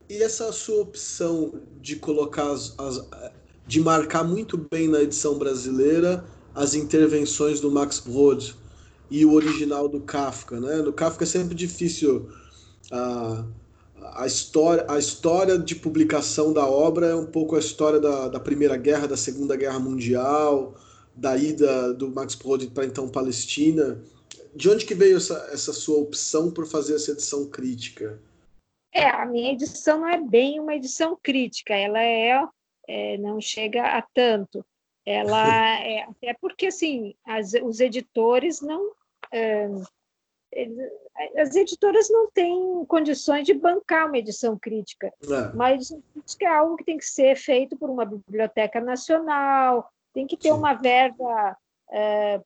E 0.08 0.22
essa 0.22 0.52
sua 0.52 0.82
opção 0.82 1.62
de 1.80 1.96
colocar 1.96 2.50
as, 2.50 2.78
as 2.78 3.10
de 3.66 3.80
marcar 3.80 4.22
muito 4.24 4.56
bem 4.70 4.88
na 4.88 5.02
edição 5.02 5.38
brasileira 5.38 6.24
as 6.54 6.74
intervenções 6.74 7.60
do 7.60 7.70
Max 7.70 8.00
Brod 8.00 8.52
e 9.10 9.24
o 9.24 9.32
original 9.32 9.88
do 9.88 10.00
Kafka, 10.00 10.58
né? 10.58 10.76
No 10.76 10.92
Kafka 10.92 11.24
é 11.24 11.26
sempre 11.26 11.54
difícil 11.54 12.28
a, 12.90 13.44
a 14.14 14.26
história 14.26 14.86
a 14.88 14.98
história 14.98 15.58
de 15.58 15.74
publicação 15.74 16.52
da 16.52 16.66
obra 16.66 17.08
é 17.08 17.14
um 17.14 17.26
pouco 17.26 17.56
a 17.56 17.58
história 17.58 18.00
da, 18.00 18.28
da 18.28 18.40
Primeira 18.40 18.76
Guerra, 18.76 19.08
da 19.08 19.16
Segunda 19.16 19.56
Guerra 19.56 19.78
Mundial, 19.78 20.74
da 21.14 21.36
ida 21.36 21.92
do 21.92 22.10
Max 22.10 22.34
Brod 22.34 22.66
para 22.70 22.86
então 22.86 23.08
Palestina. 23.08 24.00
De 24.54 24.70
onde 24.70 24.86
que 24.86 24.94
veio 24.94 25.18
essa, 25.18 25.48
essa 25.52 25.72
sua 25.72 25.98
opção 25.98 26.50
por 26.50 26.66
fazer 26.66 26.94
essa 26.94 27.10
edição 27.10 27.44
crítica? 27.46 28.18
É, 28.92 29.06
a 29.10 29.26
minha 29.26 29.52
edição 29.52 30.00
não 30.00 30.08
é 30.08 30.18
bem 30.18 30.58
uma 30.58 30.74
edição 30.74 31.18
crítica, 31.22 31.74
ela 31.74 32.00
é, 32.00 32.42
é 32.88 33.18
não 33.18 33.40
chega 33.40 33.82
a 33.96 34.02
tanto. 34.02 34.64
Ela 35.04 35.44
é 35.84 36.02
até 36.02 36.34
porque 36.40 36.66
assim, 36.66 37.14
as, 37.24 37.52
os 37.54 37.80
editores 37.80 38.60
não 38.60 38.92
é, 39.32 39.68
as 41.36 41.54
editoras 41.54 42.08
não 42.10 42.30
têm 42.30 42.84
condições 42.86 43.44
de 43.44 43.52
bancar 43.52 44.06
uma 44.06 44.18
edição 44.18 44.58
crítica, 44.58 45.08
é. 45.08 45.54
mas 45.54 45.88
crítica 46.12 46.46
é 46.46 46.48
algo 46.48 46.76
que 46.76 46.84
tem 46.84 46.96
que 46.96 47.04
ser 47.04 47.36
feito 47.36 47.76
por 47.76 47.90
uma 47.90 48.04
biblioteca 48.04 48.80
nacional, 48.80 49.90
tem 50.14 50.26
que 50.26 50.36
ter 50.36 50.48
Sim. 50.48 50.54
uma 50.54 50.72
verba 50.72 51.56
é, 51.90 52.40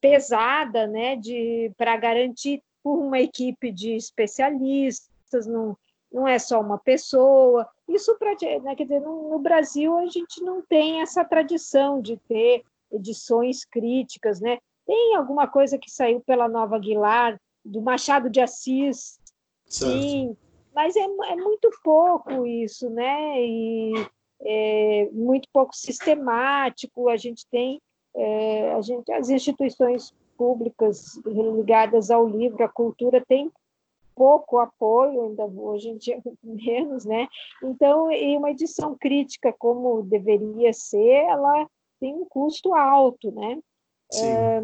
pesada, 0.00 0.86
né, 0.86 1.16
de 1.16 1.72
para 1.76 1.96
garantir 1.96 2.62
por 2.82 2.98
uma 2.98 3.18
equipe 3.18 3.72
de 3.72 3.96
especialistas, 3.96 5.46
não, 5.46 5.76
não 6.14 6.28
é 6.28 6.38
só 6.38 6.60
uma 6.60 6.78
pessoa. 6.78 7.68
Isso 7.88 8.16
né, 8.62 8.74
quer 8.76 8.84
dizer, 8.84 9.00
no, 9.00 9.30
no 9.30 9.38
Brasil 9.40 9.98
a 9.98 10.06
gente 10.06 10.40
não 10.42 10.62
tem 10.62 11.02
essa 11.02 11.24
tradição 11.24 12.00
de 12.00 12.16
ter 12.28 12.62
edições 12.92 13.64
críticas, 13.64 14.40
né? 14.40 14.58
Tem 14.86 15.16
alguma 15.16 15.48
coisa 15.48 15.76
que 15.76 15.90
saiu 15.90 16.20
pela 16.20 16.48
Nova 16.48 16.76
Aguilar, 16.76 17.36
do 17.64 17.82
Machado 17.82 18.30
de 18.30 18.40
Assis, 18.40 19.18
certo. 19.66 20.00
sim, 20.00 20.36
mas 20.74 20.94
é, 20.94 21.00
é, 21.00 21.36
muito 21.36 21.68
pouco 21.82 22.46
isso, 22.46 22.88
né? 22.90 23.40
E 23.40 23.92
é 24.42 25.08
muito 25.10 25.48
pouco 25.52 25.74
sistemático. 25.74 27.08
A 27.08 27.16
gente 27.16 27.46
tem 27.50 27.80
é, 28.14 28.72
a 28.72 28.80
gente, 28.80 29.10
as 29.10 29.28
instituições 29.30 30.14
públicas 30.36 31.16
ligadas 31.26 32.10
ao 32.10 32.28
livro, 32.28 32.62
à 32.62 32.68
cultura, 32.68 33.24
têm 33.26 33.50
pouco 34.14 34.58
apoio, 34.58 35.24
ainda 35.24 35.44
hoje 35.44 35.88
em 35.90 35.96
dia 35.96 36.22
menos, 36.42 37.04
né? 37.04 37.28
Então, 37.62 38.10
e 38.10 38.36
uma 38.36 38.50
edição 38.50 38.96
crítica 38.96 39.52
como 39.52 40.02
deveria 40.02 40.72
ser, 40.72 41.24
ela 41.28 41.66
tem 42.00 42.14
um 42.14 42.24
custo 42.24 42.74
alto, 42.74 43.30
né? 43.32 43.58
É, 44.14 44.62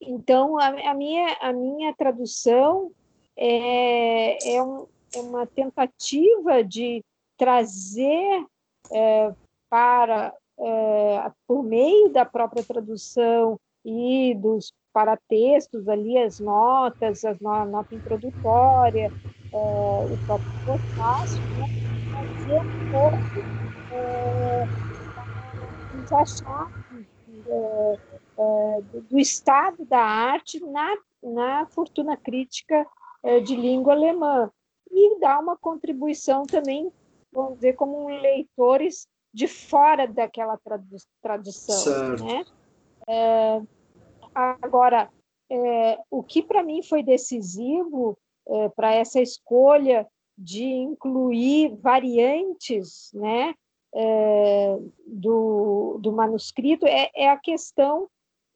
então, 0.00 0.58
a, 0.58 0.68
a, 0.68 0.94
minha, 0.94 1.36
a 1.40 1.52
minha 1.52 1.94
tradução 1.94 2.92
é, 3.36 4.54
é, 4.54 4.62
um, 4.62 4.86
é 5.14 5.20
uma 5.20 5.46
tentativa 5.46 6.62
de 6.62 7.04
trazer 7.36 8.44
é, 8.92 9.32
para, 9.70 10.34
é, 10.58 11.32
por 11.46 11.62
meio 11.62 12.08
da 12.10 12.24
própria 12.24 12.64
tradução 12.64 13.58
e 13.84 14.34
dos 14.34 14.72
paratextos 14.98 15.88
ali, 15.88 16.18
as 16.18 16.40
notas, 16.40 17.24
as 17.24 17.38
no, 17.38 17.50
a 17.50 17.64
nota 17.64 17.94
introdutória, 17.94 19.12
é, 19.52 19.56
o 19.56 20.18
próprio 20.26 20.52
prefácio, 20.64 21.40
né, 21.56 21.68
fazer 22.10 22.60
um 22.60 22.90
pouco 22.90 23.44
é, 23.92 24.66
nos 25.94 26.10
achar 26.10 26.68
é, 27.46 27.98
é, 28.38 28.80
do 29.08 29.20
estado 29.20 29.84
da 29.84 30.00
arte 30.00 30.58
na, 30.66 30.96
na 31.22 31.66
fortuna 31.66 32.16
crítica 32.16 32.84
é, 33.22 33.38
de 33.38 33.54
língua 33.54 33.92
alemã 33.92 34.50
e 34.90 35.20
dar 35.20 35.38
uma 35.38 35.56
contribuição 35.56 36.42
também, 36.42 36.90
vamos 37.32 37.54
dizer, 37.54 37.74
como 37.74 38.08
leitores 38.08 39.06
de 39.32 39.46
fora 39.46 40.08
daquela 40.08 40.56
tradu 40.56 40.96
tradução. 41.22 42.16
Né? 42.16 42.44
Agora, 44.34 45.10
é, 45.50 45.98
o 46.10 46.22
que 46.22 46.42
para 46.42 46.62
mim 46.62 46.82
foi 46.82 47.02
decisivo 47.02 48.18
é, 48.46 48.68
para 48.70 48.94
essa 48.94 49.20
escolha 49.20 50.06
de 50.36 50.64
incluir 50.64 51.74
variantes 51.76 53.10
né, 53.12 53.54
é, 53.94 54.78
do, 55.06 55.98
do 56.00 56.12
manuscrito 56.12 56.86
é, 56.86 57.10
é 57.14 57.28
a 57.28 57.36
questão 57.36 58.08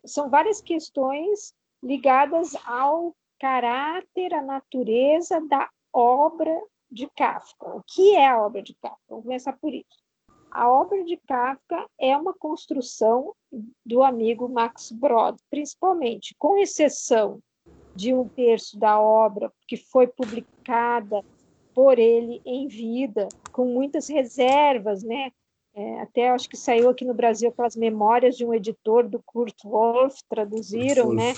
são 0.04 0.28
várias 0.28 0.60
questões 0.60 1.54
ligadas 1.82 2.54
ao 2.66 3.14
caráter, 3.38 4.34
à 4.34 4.42
natureza 4.42 5.40
da 5.48 5.68
obra 5.92 6.60
de 6.90 7.08
Kafka. 7.08 7.76
O 7.76 7.82
que 7.82 8.14
é 8.14 8.28
a 8.28 8.40
obra 8.44 8.62
de 8.62 8.74
Kafka? 8.74 9.00
Vamos 9.08 9.24
começar 9.24 9.52
por 9.54 9.72
isso. 9.72 10.01
A 10.52 10.70
obra 10.70 11.02
de 11.02 11.16
Kafka 11.16 11.86
é 11.98 12.14
uma 12.14 12.34
construção 12.34 13.34
do 13.84 14.02
amigo 14.02 14.46
Max 14.50 14.92
Brod, 14.92 15.38
principalmente, 15.48 16.34
com 16.38 16.58
exceção 16.58 17.40
de 17.96 18.12
um 18.12 18.28
terço 18.28 18.78
da 18.78 19.00
obra 19.00 19.50
que 19.66 19.78
foi 19.78 20.06
publicada 20.06 21.24
por 21.74 21.98
ele 21.98 22.42
em 22.44 22.68
vida, 22.68 23.28
com 23.50 23.64
muitas 23.64 24.08
reservas, 24.08 25.02
né? 25.02 25.32
É, 25.74 26.00
até 26.00 26.28
acho 26.28 26.50
que 26.50 26.56
saiu 26.56 26.90
aqui 26.90 27.02
no 27.02 27.14
Brasil 27.14 27.48
aquelas 27.48 27.74
memórias 27.74 28.36
de 28.36 28.44
um 28.44 28.52
editor 28.52 29.08
do 29.08 29.22
Kurt 29.24 29.56
Wolff, 29.64 30.22
traduziram, 30.28 31.14
né? 31.14 31.32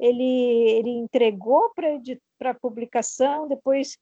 Ele, 0.00 0.70
ele 0.78 0.90
entregou 0.90 1.72
para 2.36 2.54
publicação, 2.54 3.46
depois 3.46 3.96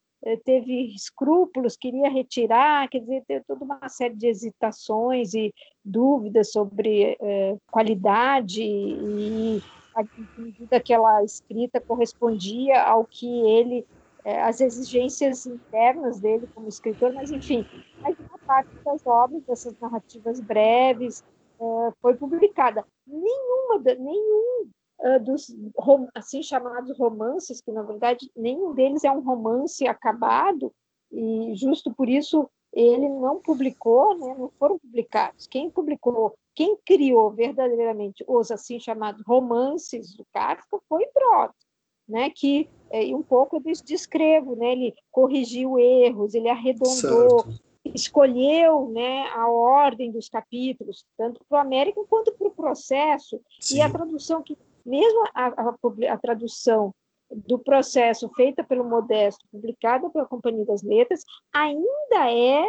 teve 0.45 0.95
escrúpulos, 0.95 1.77
queria 1.77 2.09
retirar, 2.09 2.89
quer 2.89 3.01
dizer, 3.01 3.25
teve 3.27 3.45
toda 3.47 3.65
uma 3.65 3.89
série 3.89 4.15
de 4.15 4.27
hesitações 4.27 5.35
e 5.35 5.55
dúvidas 5.85 6.51
sobre 6.51 7.17
eh, 7.21 7.57
qualidade 7.71 8.63
e 8.63 9.63
a 9.95 10.05
medida 10.37 10.81
que 10.81 10.95
aquela 10.95 11.25
escrita 11.25 11.81
correspondia 11.81 12.83
ao 12.83 13.05
que 13.05 13.27
ele 13.27 13.87
é, 14.27 14.43
as 14.43 14.61
exigências 14.61 15.47
internas 15.47 16.19
dele 16.19 16.49
como 16.53 16.67
escritor, 16.67 17.13
mas 17.13 17.31
enfim, 17.31 17.65
mas 18.01 18.19
uma 18.19 18.39
parte 18.39 18.71
das 18.85 19.07
obras, 19.07 19.41
dessas 19.45 19.79
narrativas 19.79 20.41
breves, 20.41 21.23
é, 21.61 21.93
foi 22.03 22.17
publicada. 22.17 22.85
Nenhuma, 23.07 23.81
nenhum 23.97 24.69
uh, 25.01 25.23
dos 25.23 25.55
assim 26.15 26.43
chamados 26.43 26.97
romances, 26.99 27.61
que 27.61 27.73
na 27.73 27.83
verdade 27.83 28.31
nenhum 28.37 28.75
deles 28.75 29.05
é 29.05 29.11
um 29.11 29.21
romance 29.21 29.87
acabado, 29.87 30.73
e 31.11 31.55
justo 31.55 31.95
por 31.95 32.09
isso 32.09 32.49
ele 32.73 33.09
não 33.09 33.41
publicou, 33.41 34.19
né, 34.19 34.35
não 34.39 34.51
foram 34.59 34.79
publicados. 34.79 35.47
Quem 35.47 35.71
publicou, 35.71 36.35
quem 36.55 36.77
criou 36.85 37.31
verdadeiramente 37.31 38.23
os 38.29 38.51
assim 38.51 38.79
chamados 38.79 39.23
romances 39.27 40.15
do 40.15 40.27
Kafka 40.33 40.79
foi 40.89 41.07
Brod 41.15 41.53
né, 42.09 42.31
que 42.31 42.69
é, 42.91 43.05
um 43.15 43.23
pouco 43.23 43.57
eu 43.57 43.63
descrevo, 43.85 44.55
né, 44.55 44.73
ele 44.73 44.95
corrigiu 45.11 45.79
erros, 45.79 46.35
ele 46.35 46.49
arredondou, 46.49 47.41
certo. 47.41 47.61
escolheu 47.85 48.89
né, 48.91 49.29
a 49.35 49.49
ordem 49.49 50.13
dos 50.13 50.29
capítulos, 50.29 51.05
tanto 51.17 51.41
para 51.49 51.59
o 51.59 51.61
América 51.61 52.01
quanto 52.09 52.33
para 52.33 52.47
o 52.47 52.55
processo, 52.55 53.41
Sim. 53.61 53.79
e 53.79 53.81
a 53.81 53.91
tradução 53.91 54.43
que, 54.43 54.57
mesmo 54.87 55.25
a, 55.35 55.47
a, 55.47 55.77
a, 56.13 56.19
tradução 56.19 56.95
do 57.31 57.59
processo 57.59 58.31
feita 58.37 58.63
pelo 58.63 58.85
Modesto, 58.85 59.45
publicada 59.51 60.09
pela 60.11 60.27
Companhia 60.27 60.65
das 60.65 60.83
Letras, 60.83 61.25
ainda 61.53 62.31
é 62.31 62.65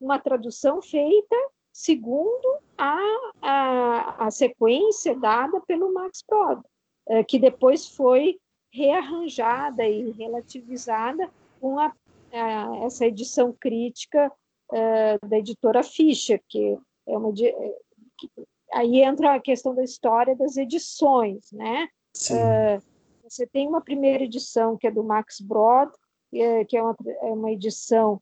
uma 0.00 0.18
tradução 0.18 0.80
feita 0.80 1.36
segundo 1.72 2.58
a, 2.76 2.98
a, 3.42 4.26
a 4.26 4.30
sequência 4.30 5.14
dada 5.14 5.60
pelo 5.60 5.92
Max 5.92 6.24
Brod, 6.28 6.60
é, 7.08 7.22
que 7.22 7.38
depois 7.38 7.86
foi 7.86 8.38
rearranjada 8.72 9.86
e 9.86 10.10
relativizada 10.12 11.30
com 11.60 11.78
a, 11.78 11.92
a, 12.32 12.76
essa 12.84 13.06
edição 13.06 13.52
crítica 13.52 14.32
uh, 14.72 15.28
da 15.28 15.38
editora 15.38 15.82
Fischer, 15.82 16.42
que 16.48 16.76
é 17.06 17.16
uma 17.16 17.32
que, 17.32 18.28
aí 18.72 19.02
entra 19.02 19.34
a 19.34 19.40
questão 19.40 19.74
da 19.74 19.82
história 19.82 20.34
das 20.36 20.56
edições, 20.56 21.50
né? 21.52 21.88
Uh, 22.30 22.82
você 23.22 23.46
tem 23.46 23.68
uma 23.68 23.80
primeira 23.80 24.24
edição 24.24 24.76
que 24.76 24.86
é 24.86 24.90
do 24.90 25.04
Max 25.04 25.40
Brod, 25.40 25.90
que 26.30 26.76
é 26.76 26.82
uma, 26.82 26.96
é 27.22 27.32
uma 27.32 27.50
edição 27.50 28.20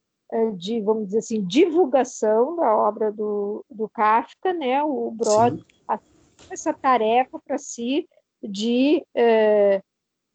de, 0.57 0.81
vamos 0.81 1.07
dizer 1.07 1.19
assim, 1.19 1.45
divulgação 1.45 2.57
da 2.57 2.77
obra 2.77 3.13
do, 3.13 3.65
do 3.71 3.89
Kafka, 3.89 4.53
né? 4.53 4.83
O 4.83 5.11
Brod 5.11 5.61
essa 6.51 6.73
tarefa 6.73 7.39
para 7.39 7.57
si 7.57 8.09
de 8.43 9.03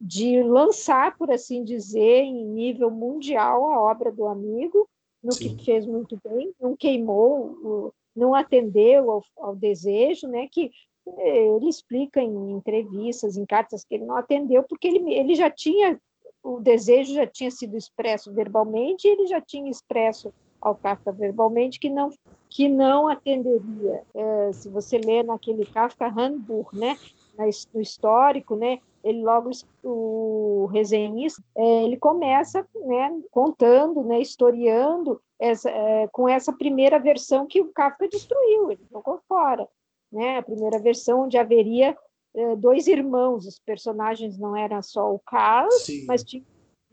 de 0.02 0.42
lançar, 0.42 1.16
por 1.16 1.30
assim 1.30 1.64
dizer, 1.64 2.24
em 2.24 2.44
nível 2.44 2.90
mundial 2.90 3.68
a 3.68 3.80
obra 3.84 4.12
do 4.12 4.26
amigo, 4.26 4.90
no 5.24 5.32
Sim. 5.32 5.56
que 5.56 5.64
fez 5.64 5.86
muito 5.86 6.20
bem, 6.24 6.52
não 6.60 6.76
queimou, 6.76 7.94
não 8.16 8.36
atendeu 8.36 9.12
ao, 9.12 9.24
ao, 9.38 9.56
desejo, 9.56 10.28
né? 10.28 10.48
Que 10.52 10.72
eh, 11.08 11.56
ele 11.56 11.70
explica 11.70 12.22
em 12.22 12.52
entrevistas, 12.52 13.38
em 13.38 13.46
cartas 13.46 13.84
que 13.84 13.96
ele 13.96 14.06
não 14.06 14.16
atendeu 14.16 14.64
porque 14.64 14.88
ele, 14.88 15.14
ele 15.14 15.36
já 15.36 15.50
tinha 15.50 16.00
o 16.44 16.60
desejo 16.60 17.14
já 17.14 17.28
tinha 17.28 17.52
sido 17.52 17.78
expresso 17.78 18.34
verbalmente, 18.34 19.08
e 19.08 19.12
ele 19.12 19.28
já 19.28 19.40
tinha 19.40 19.70
expresso 19.70 20.34
ao 20.60 20.76
Kafka 20.76 21.12
verbalmente 21.12 21.80
que 21.80 21.90
não 21.90 22.10
que 22.50 22.68
não 22.68 23.08
atenderia. 23.08 24.04
É, 24.14 24.52
se 24.52 24.68
você 24.68 24.98
lê 24.98 25.24
naquele 25.24 25.66
Kafka 25.66 26.10
Handbuch, 26.10 26.76
né? 26.78 26.98
No 27.38 27.82
histórico, 27.82 28.56
né? 28.56 28.80
Ele 29.04 29.24
logo 29.24 29.50
o 29.84 30.68
resenhista, 30.72 31.42
é, 31.56 31.84
ele 31.84 31.98
começa, 31.98 32.66
né, 32.86 33.20
contando, 33.32 34.04
né, 34.04 34.20
historiando 34.22 35.20
essa, 35.40 35.72
é, 35.72 36.08
com 36.10 36.30
essa 36.30 36.54
primeira 36.54 37.00
versão 37.00 37.48
que 37.48 37.60
o 37.60 37.72
Kafka 37.74 38.08
destruiu, 38.08 38.72
ele 38.72 38.86
jogou 38.92 39.20
fora, 39.28 39.68
né? 40.12 40.38
A 40.38 40.44
primeira 40.44 40.78
versão 40.78 41.22
onde 41.22 41.38
haveria 41.38 41.98
é, 42.34 42.56
dois 42.56 42.88
irmãos, 42.88 43.46
os 43.46 43.60
personagens 43.60 44.38
não 44.38 44.56
eram 44.56 44.82
só 44.82 45.14
o 45.14 45.20
Carlos, 45.20 45.86
Sim. 45.86 46.06
mas 46.06 46.24
tinha, 46.24 46.44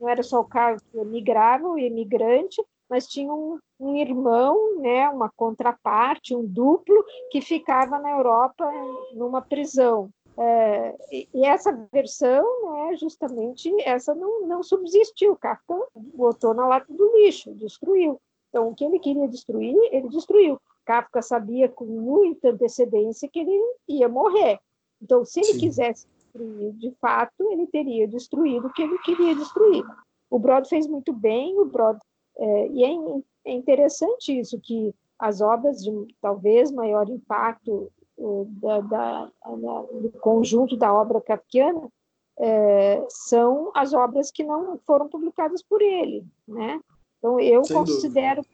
não 0.01 0.09
era 0.09 0.23
só 0.23 0.41
o 0.41 0.49
Carlos 0.49 0.83
que 0.91 0.99
emigrava, 0.99 1.69
o 1.69 1.79
imigrante, 1.79 2.63
mas 2.89 3.07
tinha 3.07 3.33
um, 3.33 3.59
um, 3.79 3.97
irmão, 3.97 4.81
né, 4.81 5.09
uma 5.11 5.31
contraparte, 5.31 6.35
um 6.35 6.45
duplo, 6.45 7.05
que 7.31 7.41
ficava 7.41 7.99
na 7.99 8.11
Europa 8.13 8.69
numa 9.13 9.43
prisão. 9.43 10.11
É, 10.41 10.97
e, 11.11 11.45
essa 11.45 11.73
versão, 11.93 12.45
né, 12.63 12.97
justamente, 12.97 13.73
essa 13.83 14.15
não, 14.15 14.47
não 14.47 14.63
subsistiu. 14.63 15.37
Kafka 15.37 15.75
botou 15.97 16.55
na 16.55 16.67
lata 16.67 16.93
do 16.93 17.17
lixo, 17.17 17.53
destruiu. 17.55 18.21
Então, 18.49 18.69
o 18.69 18.75
que 18.75 18.85
ele 18.85 19.01
queria 19.01 19.27
destruir, 19.29 19.77
ele 19.91 20.09
destruiu. 20.09 20.61
Kafka 20.85 21.21
sabia 21.21 21.69
com 21.69 21.85
muita 21.85 22.51
antecedência 22.51 23.29
que 23.29 23.41
ele 23.41 23.61
ia 23.89 24.09
morrer. 24.09 24.59
Então, 25.03 25.25
se 25.25 25.41
ele 25.41 25.55
Sim. 25.55 25.59
quisesse 25.59 26.07
destruir 26.07 26.73
de 26.75 26.91
fato, 27.01 27.53
ele 27.53 27.67
teria 27.67 28.07
destruído 28.07 28.69
o 28.69 28.73
que 28.73 28.83
ele 28.83 28.99
queria 29.01 29.35
destruir. 29.35 29.85
O 30.31 30.39
Brod 30.39 30.67
fez 30.69 30.87
muito 30.87 31.13
bem, 31.13 31.59
o 31.59 31.65
Brod, 31.65 31.99
é, 32.39 32.69
e 32.69 32.85
é, 32.85 32.89
é 33.47 33.53
interessante 33.53 34.39
isso, 34.39 34.61
que 34.61 34.95
as 35.19 35.41
obras 35.41 35.83
de 35.83 35.91
talvez 36.21 36.71
maior 36.71 37.09
impacto 37.09 37.91
da, 38.47 38.81
da, 38.81 39.25
da, 39.25 39.83
do 39.83 40.13
conjunto 40.21 40.77
da 40.77 40.93
obra 40.93 41.21
kafkiana 41.21 41.89
é, 42.39 43.05
são 43.09 43.71
as 43.75 43.93
obras 43.93 44.31
que 44.31 44.45
não 44.45 44.79
foram 44.87 45.09
publicadas 45.09 45.63
por 45.63 45.83
ele, 45.83 46.25
né? 46.47 46.81
Então 47.19 47.41
eu 47.41 47.65
Sem 47.65 47.77
considero 47.77 48.45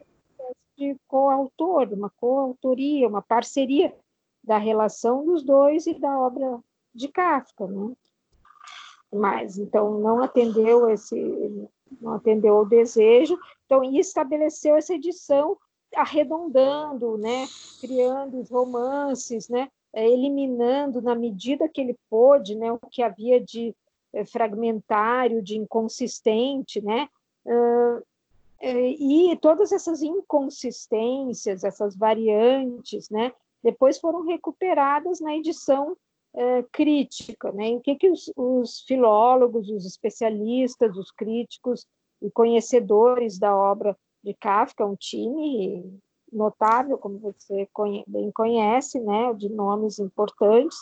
de 0.77 0.95
coautor, 1.07 1.87
uma 1.93 2.09
coautoria, 2.09 3.07
uma 3.07 3.21
parceria 3.21 3.95
da 4.43 4.57
relação 4.57 5.25
dos 5.25 5.43
dois 5.43 5.87
e 5.87 5.93
da 5.93 6.19
obra 6.19 6.59
de 6.93 7.07
Kafka, 7.07 7.67
né? 7.67 7.95
Mas 9.13 9.57
então 9.57 9.99
não 9.99 10.21
atendeu 10.21 10.89
esse, 10.89 11.69
não 12.01 12.13
atendeu 12.13 12.57
o 12.57 12.65
desejo, 12.65 13.37
então 13.65 13.83
e 13.83 13.99
estabeleceu 13.99 14.75
essa 14.75 14.93
edição 14.93 15.57
arredondando, 15.95 17.17
né, 17.17 17.47
criando 17.79 18.41
romances, 18.43 19.49
né, 19.49 19.69
é, 19.93 20.09
eliminando 20.09 21.01
na 21.01 21.15
medida 21.15 21.69
que 21.69 21.81
ele 21.81 21.95
pôde, 22.09 22.55
né, 22.55 22.71
o 22.71 22.79
que 22.79 23.01
havia 23.01 23.39
de 23.39 23.73
é, 24.13 24.25
fragmentário, 24.25 25.41
de 25.41 25.57
inconsistente, 25.57 26.81
né, 26.81 27.07
e 28.97 29.37
todas 29.41 29.71
essas 29.71 30.01
inconsistências, 30.01 31.63
essas 31.63 31.95
variantes, 31.95 33.09
né, 33.09 33.31
depois 33.63 33.99
foram 33.99 34.21
recuperadas 34.21 35.19
na 35.19 35.35
edição 35.35 35.95
crítica, 36.71 37.51
né, 37.51 37.67
em 37.67 37.79
que 37.79 37.95
que 37.95 38.09
os, 38.09 38.31
os 38.35 38.81
filólogos, 38.81 39.69
os 39.69 39.85
especialistas, 39.85 40.97
os 40.97 41.11
críticos 41.11 41.85
e 42.21 42.31
conhecedores 42.31 43.37
da 43.37 43.55
obra 43.55 43.95
de 44.25 44.33
Kafka, 44.33 44.83
um 44.83 44.95
time 44.95 46.01
notável, 46.33 46.97
como 46.97 47.19
você 47.19 47.69
bem 48.07 48.31
conhece, 48.31 48.99
né, 48.99 49.31
de 49.35 49.47
nomes 49.49 49.99
importantes, 49.99 50.77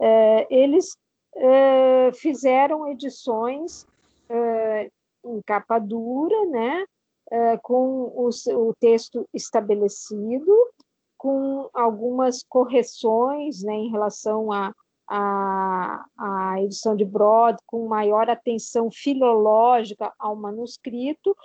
é, 0.00 0.46
eles 0.50 0.98
é, 1.36 2.10
fizeram 2.12 2.88
edições 2.88 3.86
é, 4.28 4.90
em 5.24 5.40
capa 5.46 5.78
dura, 5.78 6.46
né, 6.46 6.84
com 7.62 8.10
o 8.16 8.74
texto 8.80 9.28
estabelecido, 9.34 10.50
com 11.18 11.68
algumas 11.74 12.42
correções 12.48 13.62
né, 13.62 13.74
em 13.74 13.90
relação 13.90 14.50
a, 14.50 14.72
a, 15.06 16.06
a, 16.16 16.62
edição 16.62 16.96
de 16.96 17.04
Brod, 17.04 17.58
com 17.66 17.86
maior 17.86 18.30
atenção 18.30 18.90
filológica 18.90 20.10
ao 20.18 20.34
manuscrito, 20.34 21.36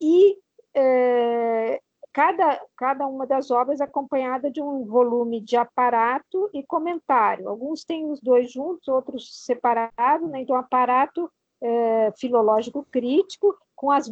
e 0.00 0.36
é, 0.76 1.80
cada, 2.12 2.60
cada 2.76 3.06
uma 3.06 3.26
das 3.26 3.50
obras 3.50 3.80
acompanhada 3.80 4.50
de 4.50 4.60
um 4.60 4.84
volume 4.84 5.40
de 5.40 5.56
aparato 5.56 6.50
e 6.52 6.62
comentário. 6.62 7.48
Alguns 7.48 7.84
têm 7.84 8.10
os 8.10 8.20
dois 8.20 8.52
juntos, 8.52 8.86
outros 8.88 9.44
separados, 9.44 10.28
né? 10.28 10.40
então 10.42 10.54
aparato 10.54 11.30
é, 11.60 12.12
filológico 12.18 12.86
crítico, 12.90 13.56
com 13.74 13.90
as 13.90 14.10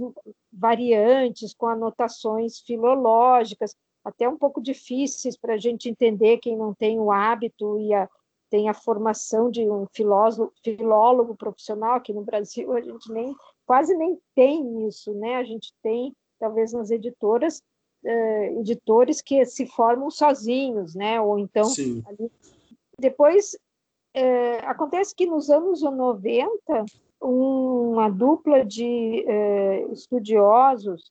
variantes, 0.53 1.55
com 1.55 1.67
anotações 1.67 2.61
filológicas, 2.61 3.77
até 4.05 4.29
um 4.29 4.37
pouco 4.37 4.61
difíceis 4.61 5.37
para 5.37 5.55
a 5.55 5.59
gente 5.59 5.89
entender 5.89 6.39
quem 6.39 6.57
não 6.57 6.75
tem 6.75 6.99
o 6.99 7.11
hábito 7.11 7.79
e 7.79 7.95
a, 7.95 8.09
tem 8.51 8.69
a 8.69 8.75
formação 8.75 9.51
de 9.51 9.69
um 9.69 9.87
filósofo, 9.93 10.53
filólogo 10.63 11.35
profissional, 11.35 11.97
aqui 11.97 12.13
no 12.13 12.23
Brasil 12.23 12.73
a 12.73 12.81
gente 12.81 13.11
nem 13.11 13.35
quase 13.67 13.97
nem 13.97 14.19
tem 14.35 14.87
isso, 14.87 15.15
né? 15.15 15.37
A 15.37 15.45
gente 15.45 15.73
tem 15.83 16.15
talvez 16.45 16.75
nas 16.75 16.91
editoras, 16.91 17.63
uh, 18.05 18.61
editores 18.61 19.23
que 19.23 19.47
se 19.47 19.65
formam 19.67 20.11
sozinhos, 20.11 20.95
né? 20.95 21.19
Ou 21.19 21.39
então, 21.39 21.65
ali... 22.07 22.31
depois, 22.99 23.57
uh, 24.15 24.65
acontece 24.65 25.15
que 25.15 25.25
nos 25.25 25.49
anos 25.49 25.81
90, 25.81 26.85
uma 27.19 28.11
dupla 28.11 28.63
de 28.63 29.25
uh, 29.27 29.93
estudiosos 29.93 31.11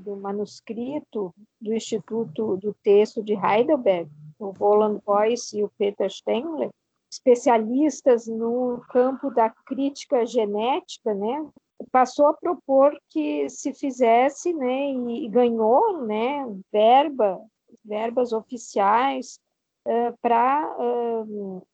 do 0.00 0.16
manuscrito 0.16 1.30
do 1.60 1.74
Instituto 1.74 2.56
do 2.56 2.74
Texto 2.82 3.22
de 3.22 3.34
Heidelberg, 3.34 4.08
o 4.38 4.48
Roland 4.48 4.98
Boyce 5.04 5.58
e 5.58 5.62
o 5.62 5.70
Peter 5.76 6.10
Stengler, 6.10 6.70
especialistas 7.12 8.26
no 8.26 8.80
campo 8.88 9.30
da 9.30 9.50
crítica 9.50 10.24
genética, 10.24 11.12
né, 11.12 11.46
passou 11.90 12.26
a 12.26 12.34
propor 12.34 12.98
que 13.08 13.48
se 13.48 13.72
fizesse, 13.72 14.52
né, 14.52 14.90
e 14.90 15.28
ganhou, 15.28 16.04
né, 16.04 16.44
verba, 16.72 17.40
verbas 17.84 18.32
oficiais 18.32 19.38
uh, 19.86 20.16
para 20.20 20.76
uh, 20.78 21.66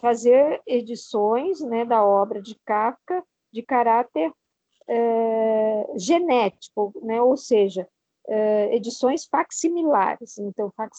fazer 0.00 0.60
edições, 0.66 1.60
né, 1.60 1.84
da 1.84 2.04
obra 2.04 2.42
de 2.42 2.56
Kafka 2.64 3.22
de 3.52 3.62
caráter 3.62 4.30
uh, 4.30 5.98
genético, 5.98 6.92
né, 7.02 7.20
ou 7.20 7.36
seja, 7.36 7.88
edições 8.70 9.26
facsimilares, 9.26 10.38
então 10.38 10.70
fac, 10.76 10.92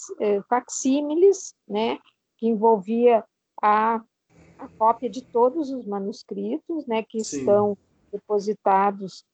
facsímiles, 0.49 1.55
né, 1.65 1.97
que 2.37 2.47
envolvia 2.47 3.23
a, 3.61 4.03
a 4.57 4.67
cópia 4.77 5.09
de 5.09 5.23
todos 5.23 5.71
os 5.71 5.85
manuscritos, 5.85 6.85
né, 6.85 7.01
que 7.01 7.23
Sim. 7.23 7.39
estão 7.39 7.77
depositados 8.13 9.25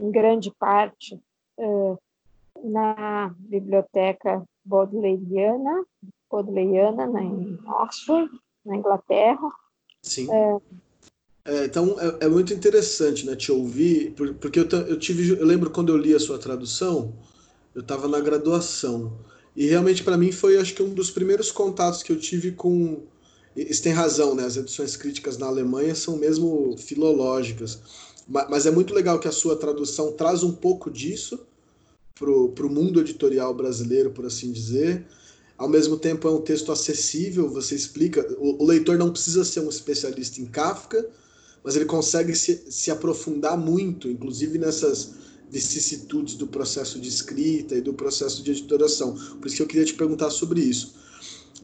em 0.00 0.10
grande 0.10 0.50
parte 0.50 1.18
uh, 1.58 1.98
na 2.62 3.34
biblioteca 3.38 4.42
bodleiana, 4.64 5.84
bodleiana 6.30 7.06
né, 7.06 7.22
em 7.22 7.58
Oxford, 7.66 8.30
na 8.64 8.76
Inglaterra. 8.76 9.48
Sim. 10.02 10.28
É, 10.30 10.58
é, 11.44 11.64
então 11.66 11.96
é, 12.00 12.24
é, 12.24 12.28
muito 12.28 12.52
interessante, 12.52 13.24
né, 13.24 13.36
te 13.36 13.52
ouvir, 13.52 14.14
porque 14.40 14.58
eu, 14.58 14.68
eu 14.68 14.98
tive, 14.98 15.38
eu 15.38 15.46
lembro 15.46 15.70
quando 15.70 15.90
eu 15.90 15.96
li 15.96 16.14
a 16.14 16.20
sua 16.20 16.38
tradução, 16.38 17.14
eu 17.74 17.82
estava 17.82 18.08
na 18.08 18.20
graduação 18.20 19.12
e 19.54 19.66
realmente 19.66 20.02
para 20.02 20.18
mim 20.18 20.32
foi, 20.32 20.58
acho 20.58 20.74
que 20.74 20.82
um 20.82 20.92
dos 20.92 21.10
primeiros 21.10 21.52
contatos 21.52 22.02
que 22.02 22.10
eu 22.10 22.18
tive 22.18 22.52
com 22.52 23.06
isso 23.56 23.82
tem 23.82 23.92
razão, 23.92 24.34
né? 24.34 24.44
As 24.44 24.56
edições 24.56 24.96
críticas 24.96 25.38
na 25.38 25.46
Alemanha 25.46 25.94
são 25.94 26.16
mesmo 26.16 26.76
filológicas. 26.76 27.80
Mas 28.26 28.64
é 28.66 28.70
muito 28.70 28.94
legal 28.94 29.18
que 29.18 29.28
a 29.28 29.32
sua 29.32 29.56
tradução 29.56 30.12
traz 30.12 30.42
um 30.42 30.52
pouco 30.52 30.90
disso 30.90 31.38
para 32.14 32.30
o 32.66 32.70
mundo 32.70 33.00
editorial 33.00 33.52
brasileiro, 33.52 34.10
por 34.10 34.24
assim 34.24 34.50
dizer. 34.50 35.04
Ao 35.58 35.68
mesmo 35.68 35.96
tempo, 35.96 36.26
é 36.26 36.30
um 36.30 36.40
texto 36.40 36.72
acessível, 36.72 37.48
você 37.48 37.74
explica. 37.74 38.26
O, 38.38 38.62
o 38.62 38.66
leitor 38.66 38.96
não 38.96 39.10
precisa 39.10 39.44
ser 39.44 39.60
um 39.60 39.68
especialista 39.68 40.40
em 40.40 40.46
Kafka, 40.46 41.06
mas 41.62 41.76
ele 41.76 41.84
consegue 41.84 42.34
se, 42.34 42.64
se 42.70 42.90
aprofundar 42.90 43.56
muito, 43.56 44.08
inclusive 44.08 44.58
nessas 44.58 45.12
vicissitudes 45.50 46.34
do 46.34 46.46
processo 46.46 46.98
de 46.98 47.08
escrita 47.08 47.76
e 47.76 47.80
do 47.80 47.94
processo 47.94 48.42
de 48.42 48.50
editoração. 48.50 49.14
Por 49.14 49.46
isso 49.46 49.56
que 49.56 49.62
eu 49.62 49.66
queria 49.66 49.84
te 49.84 49.94
perguntar 49.94 50.30
sobre 50.30 50.60
isso. 50.60 50.94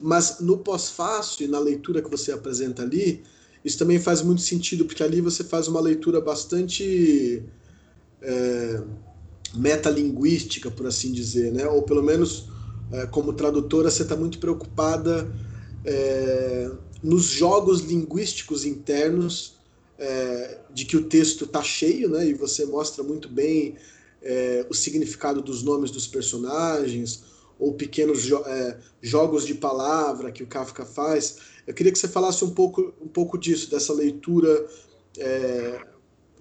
Mas 0.00 0.40
no 0.40 0.58
pós-fácil 0.58 1.44
e 1.44 1.48
na 1.48 1.58
leitura 1.58 2.00
que 2.00 2.10
você 2.10 2.32
apresenta 2.32 2.82
ali, 2.82 3.22
isso 3.64 3.78
também 3.78 3.98
faz 3.98 4.22
muito 4.22 4.40
sentido, 4.40 4.84
porque 4.84 5.02
ali 5.02 5.20
você 5.20 5.44
faz 5.44 5.68
uma 5.68 5.80
leitura 5.80 6.20
bastante 6.20 7.42
é, 8.22 8.82
metalinguística, 9.54 10.70
por 10.70 10.86
assim 10.86 11.12
dizer, 11.12 11.52
né? 11.52 11.66
ou 11.66 11.82
pelo 11.82 12.02
menos 12.02 12.48
é, 12.92 13.06
como 13.06 13.32
tradutora 13.32 13.90
você 13.90 14.02
está 14.02 14.16
muito 14.16 14.38
preocupada 14.38 15.30
é, 15.84 16.70
nos 17.02 17.24
jogos 17.24 17.80
linguísticos 17.80 18.64
internos 18.64 19.54
é, 19.98 20.58
de 20.72 20.84
que 20.84 20.96
o 20.96 21.04
texto 21.04 21.44
está 21.44 21.62
cheio, 21.62 22.08
né? 22.08 22.26
E 22.26 22.34
você 22.34 22.64
mostra 22.64 23.02
muito 23.02 23.28
bem 23.28 23.76
é, 24.22 24.66
o 24.68 24.74
significado 24.74 25.42
dos 25.42 25.62
nomes 25.62 25.90
dos 25.90 26.06
personagens 26.06 27.22
ou 27.60 27.74
pequenos 27.74 28.22
jo 28.22 28.42
é, 28.46 28.78
jogos 29.02 29.46
de 29.46 29.54
palavra 29.54 30.32
que 30.32 30.42
o 30.42 30.46
Kafka 30.46 30.84
faz. 30.84 31.38
Eu 31.66 31.74
queria 31.74 31.92
que 31.92 31.98
você 31.98 32.08
falasse 32.08 32.44
um 32.44 32.50
pouco, 32.50 32.92
um 33.00 33.06
pouco 33.06 33.38
disso, 33.38 33.70
dessa 33.70 33.92
leitura 33.92 34.66
é, 35.18 35.86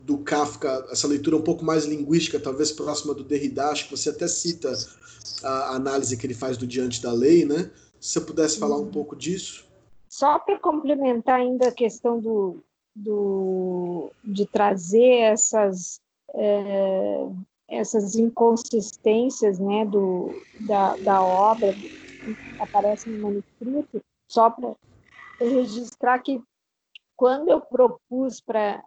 do 0.02 0.18
Kafka, 0.20 0.88
essa 0.90 1.08
leitura 1.08 1.36
um 1.36 1.42
pouco 1.42 1.64
mais 1.64 1.86
linguística, 1.86 2.40
talvez 2.40 2.72
próxima 2.72 3.14
do 3.14 3.24
Derrida, 3.24 3.68
acho 3.68 3.86
que 3.86 3.98
você 3.98 4.10
até 4.10 4.28
cita 4.28 4.74
a 5.44 5.76
análise 5.76 6.18
que 6.18 6.26
ele 6.26 6.34
faz 6.34 6.58
do 6.58 6.66
Diante 6.66 7.02
da 7.02 7.12
Lei, 7.12 7.46
né? 7.46 7.70
Se 8.00 8.14
você 8.14 8.22
pudesse 8.22 8.58
falar 8.58 8.78
um 8.78 8.84
uhum. 8.84 8.92
pouco 8.92 9.16
disso. 9.16 9.68
Só 10.08 10.40
para 10.40 10.58
complementar 10.58 11.40
ainda 11.40 11.68
a 11.68 11.72
questão 11.72 12.20
do, 12.20 12.64
do, 12.96 14.12
de 14.24 14.46
trazer 14.48 15.22
essas, 15.22 16.00
é, 16.34 17.28
essas 17.70 18.16
inconsistências 18.16 19.60
né, 19.60 19.86
do, 19.86 20.46
da, 20.60 20.96
da 20.98 21.24
obra 21.24 21.74
que 21.74 22.38
aparece 22.58 23.10
no 23.10 23.22
manuscrito, 23.22 24.04
só 24.28 24.50
para 24.50 24.76
registrar 25.40 26.20
que 26.20 26.42
quando 27.16 27.50
eu 27.50 27.62
propus 27.62 28.42
para 28.42 28.84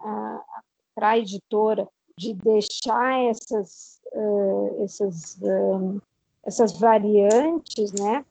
a, 0.97 1.19
editora 1.19 1.89
de 2.17 2.35
deixar 2.35 3.21
essas, 3.25 4.01
uh, 4.13 4.85
essas, 4.85 5.39
essas 6.45 6.79
variantes 6.79 7.93
né, 7.93 8.25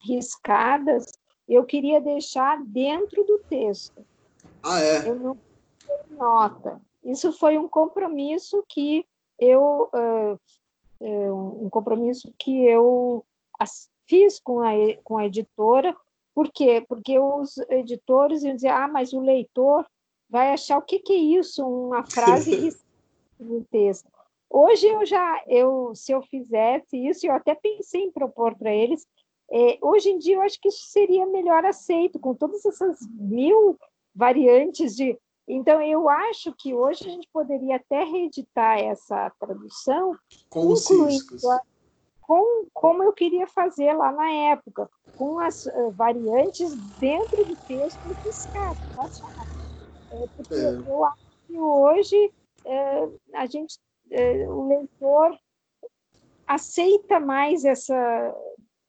riscadas, 0.00 1.18
eu 1.48 1.64
queria 1.64 2.00
deixar 2.00 2.62
dentro 2.64 3.24
do 3.24 3.38
texto. 3.48 4.04
Ah, 4.62 4.80
é? 4.80 5.08
Eu 5.08 5.14
não 5.16 5.38
nota. 6.10 6.80
Isso 7.02 7.32
foi 7.32 7.58
um 7.58 7.68
compromisso 7.68 8.64
que 8.68 9.06
eu 9.38 9.90
uh, 9.92 10.38
um 11.00 11.68
compromisso 11.68 12.32
que 12.38 12.64
eu 12.66 13.24
fiz 14.06 14.40
com 14.40 14.60
a, 14.60 14.72
com 15.02 15.18
a 15.18 15.26
editora. 15.26 15.94
Por 16.34 16.50
quê? 16.50 16.84
Porque 16.88 17.18
os 17.18 17.56
editores 17.68 18.42
iam 18.42 18.54
dizer, 18.54 18.68
ah, 18.68 18.88
mas 18.88 19.12
o 19.12 19.20
leitor 19.20 19.86
vai 20.28 20.52
achar 20.52 20.78
o 20.78 20.82
que, 20.82 20.98
que 20.98 21.12
é 21.12 21.38
isso, 21.38 21.66
uma 21.66 22.04
frase 22.04 22.76
no 23.38 23.64
texto. 23.64 24.08
Hoje 24.50 24.86
eu 24.86 25.04
já, 25.04 25.42
eu, 25.46 25.94
se 25.94 26.12
eu 26.12 26.22
fizesse 26.22 26.96
isso, 26.96 27.26
eu 27.26 27.32
até 27.32 27.54
pensei 27.54 28.02
em 28.02 28.10
propor 28.10 28.56
para 28.56 28.72
eles. 28.72 29.06
É, 29.50 29.78
hoje 29.82 30.10
em 30.10 30.18
dia 30.18 30.36
eu 30.36 30.42
acho 30.42 30.60
que 30.60 30.68
isso 30.68 30.84
seria 30.86 31.26
melhor 31.26 31.64
aceito, 31.64 32.18
com 32.18 32.34
todas 32.34 32.64
essas 32.64 32.98
mil 33.10 33.78
variantes 34.14 34.94
de 34.96 35.18
então, 35.46 35.80
eu 35.82 36.08
acho 36.08 36.54
que 36.54 36.72
hoje 36.72 37.06
a 37.06 37.10
gente 37.10 37.28
poderia 37.32 37.76
até 37.76 38.02
reeditar 38.02 38.78
essa 38.78 39.30
tradução, 39.38 40.16
com 40.48 40.72
incluindo 40.72 41.50
a, 41.50 41.60
com, 42.22 42.66
como 42.72 43.02
eu 43.02 43.12
queria 43.12 43.46
fazer 43.46 43.92
lá 43.92 44.10
na 44.10 44.30
época, 44.30 44.88
com 45.16 45.38
as 45.38 45.66
uh, 45.66 45.90
variantes 45.90 46.74
dentro 46.98 47.44
do 47.44 47.56
texto 47.68 48.14
fiscal. 48.22 48.74
É, 50.10 50.26
porque 50.36 50.54
é. 50.54 50.90
eu 50.90 51.04
acho 51.04 51.26
que 51.46 51.58
hoje 51.58 52.32
é, 52.64 53.08
a 53.34 53.46
gente, 53.46 53.78
é, 54.10 54.48
o 54.48 54.66
leitor 54.66 55.38
aceita 56.46 57.20
mais 57.20 57.64
essa 57.64 57.94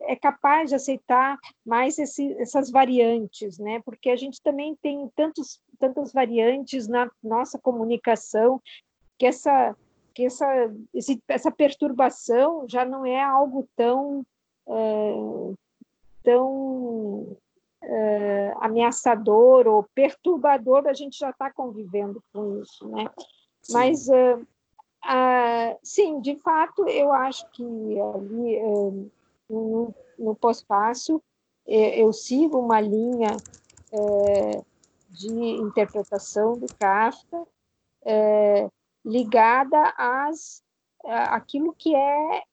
é 0.01 0.15
capaz 0.15 0.69
de 0.69 0.75
aceitar 0.75 1.37
mais 1.65 1.97
esse, 1.97 2.33
essas 2.33 2.69
variantes, 2.69 3.57
né? 3.57 3.81
Porque 3.83 4.09
a 4.09 4.15
gente 4.15 4.41
também 4.41 4.75
tem 4.75 5.09
tantos, 5.15 5.59
tantas 5.75 6.11
variantes 6.11 6.87
na 6.87 7.09
nossa 7.23 7.59
comunicação 7.59 8.61
que 9.17 9.25
essa 9.25 9.75
que 10.13 10.25
essa, 10.25 10.73
esse, 10.93 11.21
essa 11.27 11.51
perturbação 11.51 12.65
já 12.69 12.85
não 12.85 13.05
é 13.05 13.21
algo 13.21 13.67
tão 13.75 14.25
é, 14.67 15.53
tão 16.23 17.37
é, 17.83 18.53
ameaçador 18.61 19.67
ou 19.67 19.85
perturbador, 19.93 20.87
a 20.87 20.93
gente 20.93 21.19
já 21.19 21.31
está 21.31 21.51
convivendo 21.51 22.23
com 22.33 22.61
isso, 22.61 22.87
né? 22.87 23.09
Sim. 23.61 23.73
Mas 23.73 24.07
uh, 24.07 24.47
sim, 25.83 26.21
de 26.21 26.37
fato, 26.37 26.87
eu 26.87 27.11
acho 27.11 27.45
que 27.51 27.63
ali 27.63 28.57
no, 29.49 29.93
no 30.17 30.35
pós-fácil, 30.35 31.21
é, 31.67 32.01
eu 32.01 32.13
sigo 32.13 32.59
uma 32.59 32.79
linha 32.79 33.35
de 35.15 35.27
interpretação 35.29 36.57
do 36.57 36.67
Kafka 36.77 37.47
é, 38.05 38.69
ligada 39.03 39.93
às 39.97 40.63
aquilo 41.07 41.73
que 41.73 41.95
é, 41.95 42.43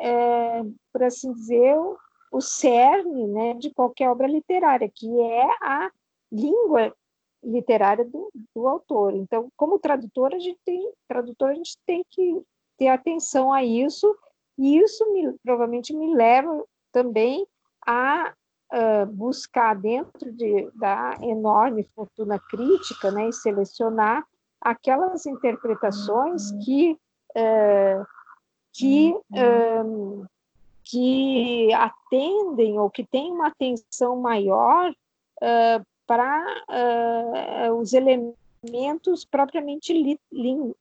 é 0.00 0.62
por 0.92 1.02
assim 1.02 1.32
dizer, 1.32 1.76
o, 1.78 1.96
o 2.30 2.40
cerne 2.40 3.26
né, 3.26 3.54
de 3.54 3.72
qualquer 3.72 4.10
obra 4.10 4.26
literária, 4.26 4.90
que 4.94 5.20
é 5.20 5.44
a 5.62 5.90
língua 6.30 6.94
literária 7.42 8.04
do, 8.04 8.30
do, 8.54 8.68
autor. 8.68 9.14
Então, 9.14 9.50
como 9.56 9.78
tradutor, 9.78 10.34
a 10.34 10.38
gente 10.38 10.58
tem, 10.64 10.92
tradutor, 11.08 11.50
a 11.50 11.54
gente 11.54 11.76
tem 11.84 12.04
que 12.08 12.42
ter 12.78 12.88
atenção 12.88 13.52
a 13.52 13.64
isso 13.64 14.16
e 14.58 14.78
isso 14.78 15.10
me, 15.12 15.32
provavelmente 15.42 15.94
me 15.94 16.14
leva 16.14 16.64
também 16.92 17.46
a 17.86 18.32
uh, 18.72 19.06
buscar 19.06 19.74
dentro 19.74 20.32
de, 20.32 20.70
da 20.74 21.16
enorme 21.20 21.84
fortuna 21.94 22.38
crítica 22.38 23.10
né, 23.10 23.28
e 23.28 23.32
selecionar 23.32 24.24
aquelas 24.60 25.26
interpretações 25.26 26.50
uhum. 26.50 26.58
que, 26.60 26.98
uh, 27.36 28.06
que, 28.72 29.14
um, 29.84 30.24
que 30.82 31.72
atendem 31.74 32.78
ou 32.78 32.88
que 32.88 33.04
têm 33.04 33.30
uma 33.30 33.48
atenção 33.48 34.16
maior 34.16 34.90
uh, 34.90 35.86
para 36.06 36.44
os 37.78 37.92
elementos 37.94 39.24
propriamente 39.24 39.92
li, 39.92 40.20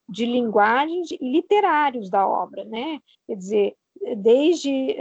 de 0.10 0.26
linguagem 0.26 1.04
e 1.20 1.32
literários 1.32 2.10
da 2.10 2.28
obra, 2.28 2.66
né? 2.66 3.00
Quer 3.26 3.36
dizer, 3.36 3.76
desde 4.18 4.98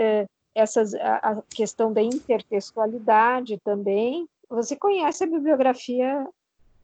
essas, 0.54 0.94
a, 0.94 1.16
a 1.16 1.42
questão 1.42 1.92
da 1.92 2.02
intertextualidade 2.02 3.58
também. 3.64 4.26
Você 4.48 4.76
conhece 4.76 5.24
a 5.24 5.28
bibliografia 5.28 6.28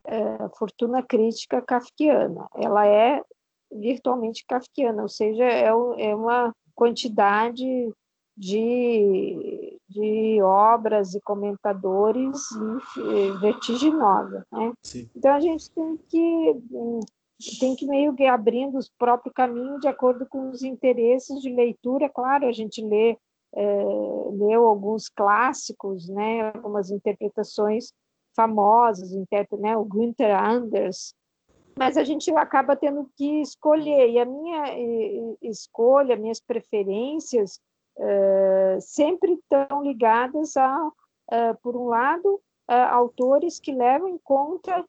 é, 0.05 0.49
Fortuna 0.57 1.03
Crítica 1.03 1.61
Kafkiana. 1.61 2.49
Ela 2.55 2.87
é 2.87 3.23
virtualmente 3.71 4.45
kafkiana, 4.47 5.03
ou 5.03 5.09
seja, 5.09 5.45
é, 5.45 5.67
é 5.67 6.15
uma 6.15 6.55
quantidade 6.75 7.93
de, 8.37 9.79
de 9.89 10.43
obras 10.43 11.15
e 11.15 11.21
comentadores 11.21 12.39
vertiginosa. 13.41 14.47
Né? 14.53 14.73
Então 15.17 15.35
a 15.35 15.41
gente 15.41 15.71
tem 15.71 15.97
que 16.09 16.55
tem 17.61 17.77
que 17.77 17.87
meio 17.87 18.15
que 18.15 18.25
abrindo 18.25 18.79
os 18.79 18.89
próprios 18.89 19.35
caminhos 19.35 19.81
de 19.81 19.89
acordo 19.89 20.27
com 20.27 20.51
os 20.51 20.63
interesses 20.63 21.41
de 21.41 21.51
leitura. 21.51 22.09
Claro, 22.09 22.47
a 22.47 22.53
gente 22.53 22.83
lê 22.83 23.19
leu 23.55 24.67
alguns 24.67 25.09
clássicos, 25.09 26.09
né, 26.09 26.53
algumas 26.55 26.91
interpretações 26.91 27.93
famosas, 28.35 29.11
né, 29.59 29.77
o 29.77 29.85
Günther 29.85 30.39
Anders, 30.39 31.15
mas 31.79 31.99
a 31.99 32.05
gente 32.05 32.35
acaba 32.35 32.75
tendo 32.75 33.11
que 33.17 33.43
escolher, 33.43 34.11
e 34.11 34.19
a 34.19 34.25
minha 34.25 34.65
escolha, 35.43 36.17
minhas 36.17 36.41
preferências, 36.41 37.61
é, 37.99 38.79
sempre 38.81 39.35
estão 39.35 39.83
ligadas 39.83 40.57
a, 40.57 40.91
é, 41.31 41.53
por 41.55 41.77
um 41.77 41.87
lado, 41.87 42.41
autores 42.91 43.61
que 43.61 43.73
levam 43.73 44.09
em 44.09 44.19
conta 44.19 44.85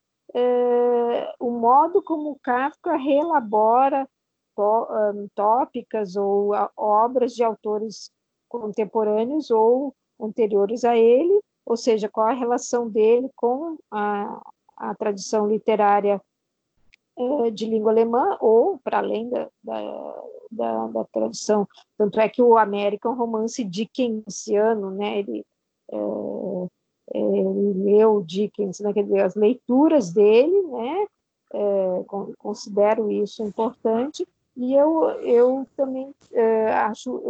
o 1.40 1.52
modo 1.52 2.02
como 2.02 2.40
Kafka 2.42 2.96
reelabora 2.96 4.10
tópicas 5.36 6.16
ou 6.16 6.54
obras 6.76 7.34
de 7.34 7.44
autores 7.44 8.12
contemporâneos 8.48 9.52
ou 9.52 9.94
anteriores 10.20 10.84
a 10.84 10.98
ele, 10.98 11.42
ou 11.66 11.78
seja, 11.78 12.10
qual 12.10 12.28
a 12.28 12.34
relação 12.34 12.90
dele 12.90 13.30
com 13.36 13.78
a, 13.92 14.42
a 14.76 14.96
tradição 14.96 15.48
literária 15.48 16.22
é, 17.18 17.50
de 17.50 17.66
língua 17.66 17.92
alemã 17.92 18.38
ou 18.40 18.78
para 18.84 19.00
além 19.00 19.28
da, 19.28 19.50
da, 19.64 20.24
da, 20.52 20.88
da, 20.88 21.04
tradição. 21.06 21.68
Tanto 21.98 22.20
é 22.20 22.30
que 22.30 22.44
o 22.44 22.58
American 22.58 23.16
Romance 23.16 23.64
Dickensiano, 23.64 24.92
né, 24.92 25.20
ele, 25.20 25.44
é, 25.92 25.98
ele 27.16 27.74
leu 27.74 28.24
Dickens, 28.24 28.80
né, 28.80 28.94
dizer, 28.94 29.22
as 29.22 29.34
leituras 29.34 30.12
dele, 30.12 30.62
né, 30.62 31.08
é, 31.54 32.06
considero 32.38 33.12
isso 33.12 33.44
importante, 33.44 34.28
e 34.56 34.76
eu, 34.76 35.10
eu 35.22 35.68
também 35.76 36.14
acho 36.86 37.22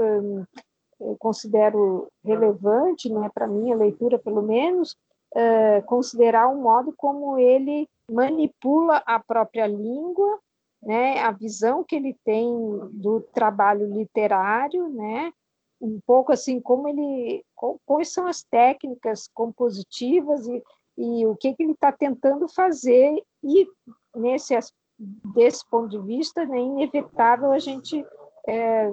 eu 0.99 1.15
considero 1.17 2.07
relevante, 2.23 3.09
né, 3.09 3.29
para 3.33 3.47
minha 3.47 3.75
leitura 3.75 4.17
pelo 4.17 4.41
menos, 4.41 4.95
uh, 5.35 5.85
considerar 5.85 6.47
o 6.47 6.61
modo 6.61 6.93
como 6.95 7.37
ele 7.37 7.87
manipula 8.11 9.01
a 9.05 9.19
própria 9.19 9.67
língua, 9.67 10.39
né, 10.81 11.19
a 11.19 11.31
visão 11.31 11.83
que 11.83 11.95
ele 11.95 12.15
tem 12.23 12.49
do 12.91 13.21
trabalho 13.33 13.87
literário, 13.87 14.87
né, 14.89 15.31
um 15.79 15.99
pouco 16.05 16.31
assim 16.31 16.59
como 16.59 16.87
ele, 16.87 17.43
quais 17.85 18.11
são 18.11 18.25
as 18.25 18.43
técnicas 18.43 19.27
compositivas 19.33 20.47
e, 20.47 20.63
e 20.97 21.25
o 21.27 21.35
que, 21.35 21.53
que 21.53 21.63
ele 21.63 21.73
está 21.73 21.91
tentando 21.91 22.47
fazer 22.47 23.21
e 23.43 23.67
nesse 24.15 24.57
desse 24.99 25.63
ponto 25.69 25.89
de 25.89 25.99
vista, 25.99 26.43
né, 26.45 26.57
inevitável 26.57 27.51
a 27.51 27.59
gente 27.59 28.03
é, 28.47 28.91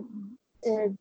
é, 0.64 0.92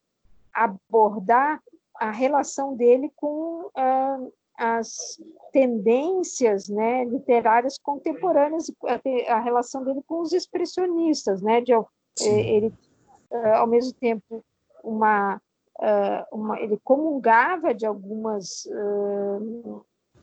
abordar 0.54 1.60
a 1.96 2.10
relação 2.10 2.76
dele 2.76 3.10
com 3.16 3.70
ah, 3.74 4.18
as 4.56 5.20
tendências 5.52 6.68
né, 6.68 7.04
literárias 7.04 7.78
contemporâneas, 7.78 8.70
a, 8.84 9.34
a, 9.34 9.40
relação 9.40 9.84
dele 9.84 10.00
com 10.06 10.20
os 10.20 10.32
expressionistas, 10.32 11.42
né, 11.42 11.60
de, 11.60 11.72
é, 11.72 11.84
ele, 12.22 12.72
ah, 13.32 13.58
ao 13.58 13.66
mesmo 13.66 13.92
tempo, 13.94 14.44
uma, 14.82 15.40
ah, 15.80 16.26
uma, 16.32 16.60
ele 16.60 16.78
comungava 16.84 17.74
de 17.74 17.86
algumas 17.86 18.66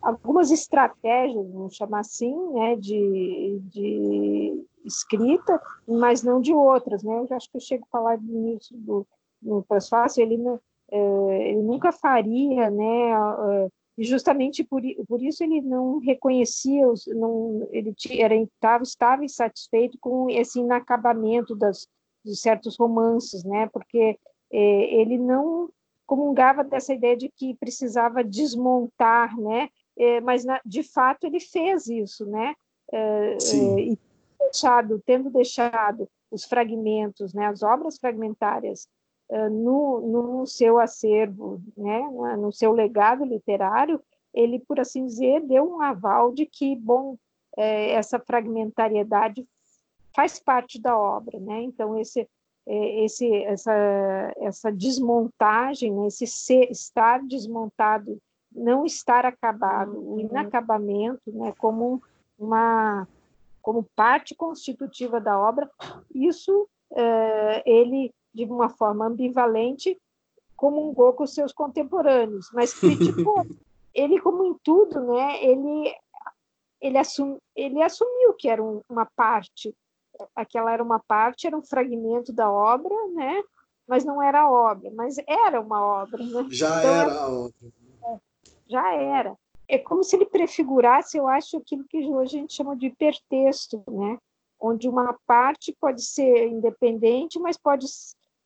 algumas 0.02 0.50
estratégias, 0.50 1.48
vamos 1.52 1.76
chamar 1.76 2.00
assim, 2.00 2.36
né, 2.54 2.76
de, 2.76 3.62
de 3.66 4.66
escrita, 4.84 5.62
mas 5.88 6.24
não 6.24 6.42
de 6.42 6.52
outras, 6.52 7.04
né? 7.04 7.24
Eu 7.30 7.36
acho 7.36 7.50
que 7.50 7.58
eu 7.58 7.62
chego 7.62 7.86
a 7.86 7.92
falar 7.92 8.18
nisso 8.20 8.76
do, 8.76 9.06
no 9.42 9.64
prefácio, 9.64 10.22
ele, 10.22 10.38
não, 10.38 10.60
é, 10.92 11.50
ele 11.50 11.62
nunca 11.62 11.92
faria, 11.92 12.70
né? 12.70 13.70
E 13.98 14.04
justamente 14.04 14.64
por, 14.64 14.82
por 15.08 15.22
isso 15.22 15.44
ele 15.44 15.62
não 15.62 16.00
reconhecia, 16.00 16.88
os, 16.88 17.06
não, 17.08 17.68
ele 17.72 17.94
era, 18.18 18.36
estava, 18.36 18.84
estava 18.84 19.26
insatisfeito 19.26 19.98
com 20.00 20.30
esse 20.30 20.60
inacabamento 20.60 21.56
das, 21.56 21.88
de 22.24 22.36
certos 22.36 22.78
romances, 22.78 23.44
né? 23.44 23.68
Porque 23.72 24.18
é, 24.52 25.02
ele 25.02 25.18
não 25.18 25.70
comungava 26.06 26.64
dessa 26.64 26.94
ideia 26.94 27.16
de 27.16 27.30
que 27.30 27.56
precisava 27.56 28.24
desmontar, 28.24 29.38
né? 29.38 29.70
É, 29.98 30.22
mas 30.22 30.46
na, 30.46 30.60
de 30.66 30.84
fato 30.84 31.26
ele 31.26 31.40
fez 31.40 31.88
isso, 31.88 32.26
né? 32.26 32.54
E 32.94 33.98
deixado, 34.40 35.02
tendo 35.06 35.30
deixado 35.30 36.10
os 36.30 36.46
fragmentos, 36.46 37.34
né, 37.34 37.48
as 37.48 37.62
obras 37.62 37.98
fragmentárias 37.98 38.88
no, 39.50 40.02
no 40.02 40.46
seu 40.46 40.80
acervo, 40.80 41.62
né, 41.78 42.02
no 42.38 42.52
seu 42.52 42.72
legado 42.72 43.24
literário, 43.24 44.02
ele, 44.34 44.60
por 44.60 44.80
assim 44.80 45.06
dizer, 45.06 45.42
deu 45.42 45.64
um 45.64 45.82
aval 45.82 46.34
de 46.34 46.46
que, 46.46 46.76
bom, 46.76 47.18
é, 47.58 47.92
essa 47.92 48.20
fragmentariedade 48.20 49.46
faz 50.16 50.40
parte 50.40 50.82
da 50.82 50.98
obra, 50.98 51.40
né? 51.40 51.62
Então 51.64 51.98
esse 51.98 52.28
é, 52.66 53.04
esse 53.04 53.44
essa 53.44 53.74
essa 54.38 54.72
desmontagem, 54.72 56.06
esse 56.08 56.28
ser, 56.28 56.70
estar 56.72 57.22
desmontado, 57.24 58.18
não 58.52 58.86
estar 58.86 59.26
acabado, 59.26 59.98
o 59.98 60.14
uhum. 60.14 60.20
inacabamento, 60.20 61.32
né? 61.32 61.54
Como 61.58 62.02
uma 62.38 63.08
como 63.62 63.86
parte 63.96 64.34
constitutiva 64.34 65.20
da 65.20 65.38
obra, 65.38 65.70
isso 66.14 66.68
ele, 67.66 68.12
de 68.34 68.46
uma 68.46 68.70
forma 68.70 69.06
ambivalente, 69.06 70.00
comungou 70.56 71.14
com 71.14 71.26
seus 71.26 71.52
contemporâneos, 71.52 72.50
mas 72.54 72.74
criticou. 72.74 73.46
ele, 73.94 74.20
como 74.20 74.46
em 74.46 74.56
tudo, 74.64 75.00
né, 75.02 75.44
ele, 75.44 75.96
ele, 76.80 76.98
assum, 76.98 77.38
ele 77.56 77.82
assumiu 77.82 78.34
que 78.34 78.48
era 78.48 78.64
um, 78.64 78.82
uma 78.88 79.06
parte, 79.16 79.76
aquela 80.36 80.72
era 80.72 80.84
uma 80.84 81.00
parte, 81.00 81.48
era 81.48 81.58
um 81.58 81.64
fragmento 81.64 82.32
da 82.32 82.50
obra, 82.50 82.96
né, 83.14 83.44
mas 83.88 84.06
não 84.06 84.22
era 84.22 84.50
obra, 84.50 84.90
mas 84.92 85.18
era 85.28 85.60
uma 85.60 85.82
obra. 85.84 86.24
Né? 86.24 86.48
Já 86.52 86.80
então, 86.80 86.96
era 86.96 87.14
a 87.14 87.30
obra. 87.30 87.54
Já 88.68 88.94
era 88.94 89.36
é 89.72 89.78
como 89.78 90.04
se 90.04 90.18
ele 90.18 90.26
prefigurasse, 90.26 91.18
eu 91.18 91.30
acho, 91.30 91.56
aquilo 91.56 91.86
que 91.86 91.98
hoje 92.00 92.36
a 92.36 92.40
gente 92.42 92.54
chama 92.54 92.76
de 92.76 92.88
hipertexto, 92.88 93.82
né? 93.90 94.18
onde 94.60 94.90
uma 94.90 95.18
parte 95.26 95.74
pode 95.80 96.04
ser 96.04 96.50
independente, 96.50 97.40
mas 97.40 97.58
pode, 97.58 97.86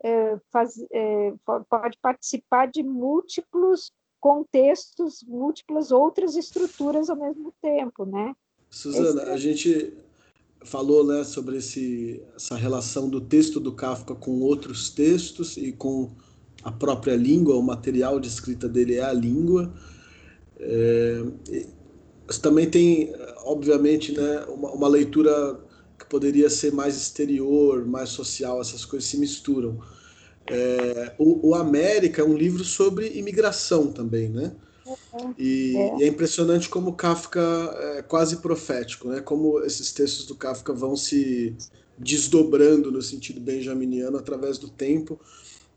é, 0.03 0.37
faz, 0.51 0.75
é, 0.91 1.33
pode 1.69 1.97
participar 2.01 2.67
de 2.67 2.83
múltiplos 2.83 3.91
contextos, 4.19 5.23
múltiplas 5.27 5.91
outras 5.91 6.35
estruturas 6.35 7.09
ao 7.09 7.15
mesmo 7.15 7.53
tempo, 7.61 8.05
né? 8.05 8.35
Suzana, 8.69 9.21
esse... 9.21 9.31
a 9.31 9.37
gente 9.37 9.93
falou 10.63 11.05
né, 11.05 11.23
sobre 11.23 11.57
esse, 11.57 12.21
essa 12.35 12.55
relação 12.55 13.07
do 13.07 13.21
texto 13.21 13.59
do 13.59 13.71
Kafka 13.71 14.15
com 14.15 14.41
outros 14.41 14.89
textos 14.89 15.57
e 15.57 15.71
com 15.71 16.11
a 16.63 16.71
própria 16.71 17.15
língua, 17.15 17.55
o 17.55 17.61
material 17.61 18.19
de 18.19 18.27
escrita 18.27 18.67
dele 18.67 18.95
é 18.95 19.03
a 19.03 19.13
língua. 19.13 19.71
É, 20.59 21.23
também 22.41 22.67
tem, 22.67 23.13
obviamente, 23.43 24.11
né, 24.11 24.45
uma, 24.47 24.71
uma, 24.71 24.87
leitura 24.87 25.59
que 25.97 26.05
poderia 26.05 26.49
ser 26.49 26.73
mais 26.73 26.95
exterior, 26.95 27.85
mais 27.85 28.09
social, 28.09 28.61
essas 28.61 28.85
coisas 28.85 29.09
se 29.09 29.17
misturam. 29.17 29.79
É, 30.47 31.15
o, 31.17 31.49
o, 31.49 31.55
América 31.55 32.21
é 32.21 32.25
um 32.25 32.35
livro 32.35 32.63
sobre 32.63 33.17
imigração 33.17 33.91
também, 33.91 34.29
né? 34.29 34.51
E 35.37 35.75
é. 35.75 35.97
e 35.99 36.03
é 36.03 36.07
impressionante 36.07 36.69
como 36.69 36.93
Kafka 36.93 37.41
é 37.95 38.01
quase 38.03 38.37
profético, 38.37 39.07
né? 39.07 39.21
Como 39.21 39.59
esses 39.61 39.91
textos 39.91 40.25
do 40.25 40.35
Kafka 40.35 40.71
vão 40.71 40.95
se 40.95 41.55
desdobrando 41.97 42.91
no 42.91 43.01
sentido 43.01 43.39
benjaminiano 43.39 44.17
através 44.17 44.57
do 44.57 44.69
tempo 44.69 45.19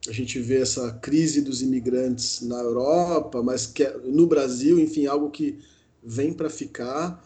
a 0.07 0.13
gente 0.13 0.39
vê 0.39 0.61
essa 0.61 0.93
crise 0.93 1.41
dos 1.41 1.63
imigrantes 1.63 2.43
na 2.43 2.61
Europa, 2.61 3.43
mas 3.43 3.67
que 3.67 3.83
é, 3.83 3.97
no 4.05 4.27
Brasil, 4.27 4.79
enfim, 4.79 5.07
algo 5.07 5.31
que 5.31 5.59
vem 6.03 6.33
para 6.33 6.49
ficar. 6.49 7.25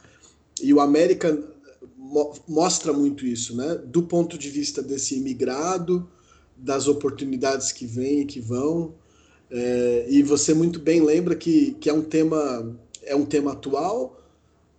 E 0.61 0.73
o 0.73 0.81
América 0.81 1.39
mostra 2.49 2.93
muito 2.93 3.25
isso, 3.27 3.57
né? 3.57 3.75
Do 3.87 4.03
ponto 4.03 4.37
de 4.37 4.51
vista 4.51 4.83
desse 4.83 5.17
imigrado, 5.17 6.09
das 6.57 6.89
oportunidades 6.89 7.73
que 7.73 7.87
vêm 7.87 8.21
e 8.21 8.27
que 8.27 8.41
vão. 8.41 8.95
É, 9.51 10.07
e 10.09 10.23
você 10.23 10.55
muito 10.55 10.79
bem 10.79 11.01
lembra 11.01 11.35
que, 11.35 11.73
que 11.81 11.89
é 11.89 11.93
um 11.93 12.03
tema 12.03 12.75
é 13.05 13.15
um 13.15 13.25
tema 13.25 13.53
atual, 13.53 14.21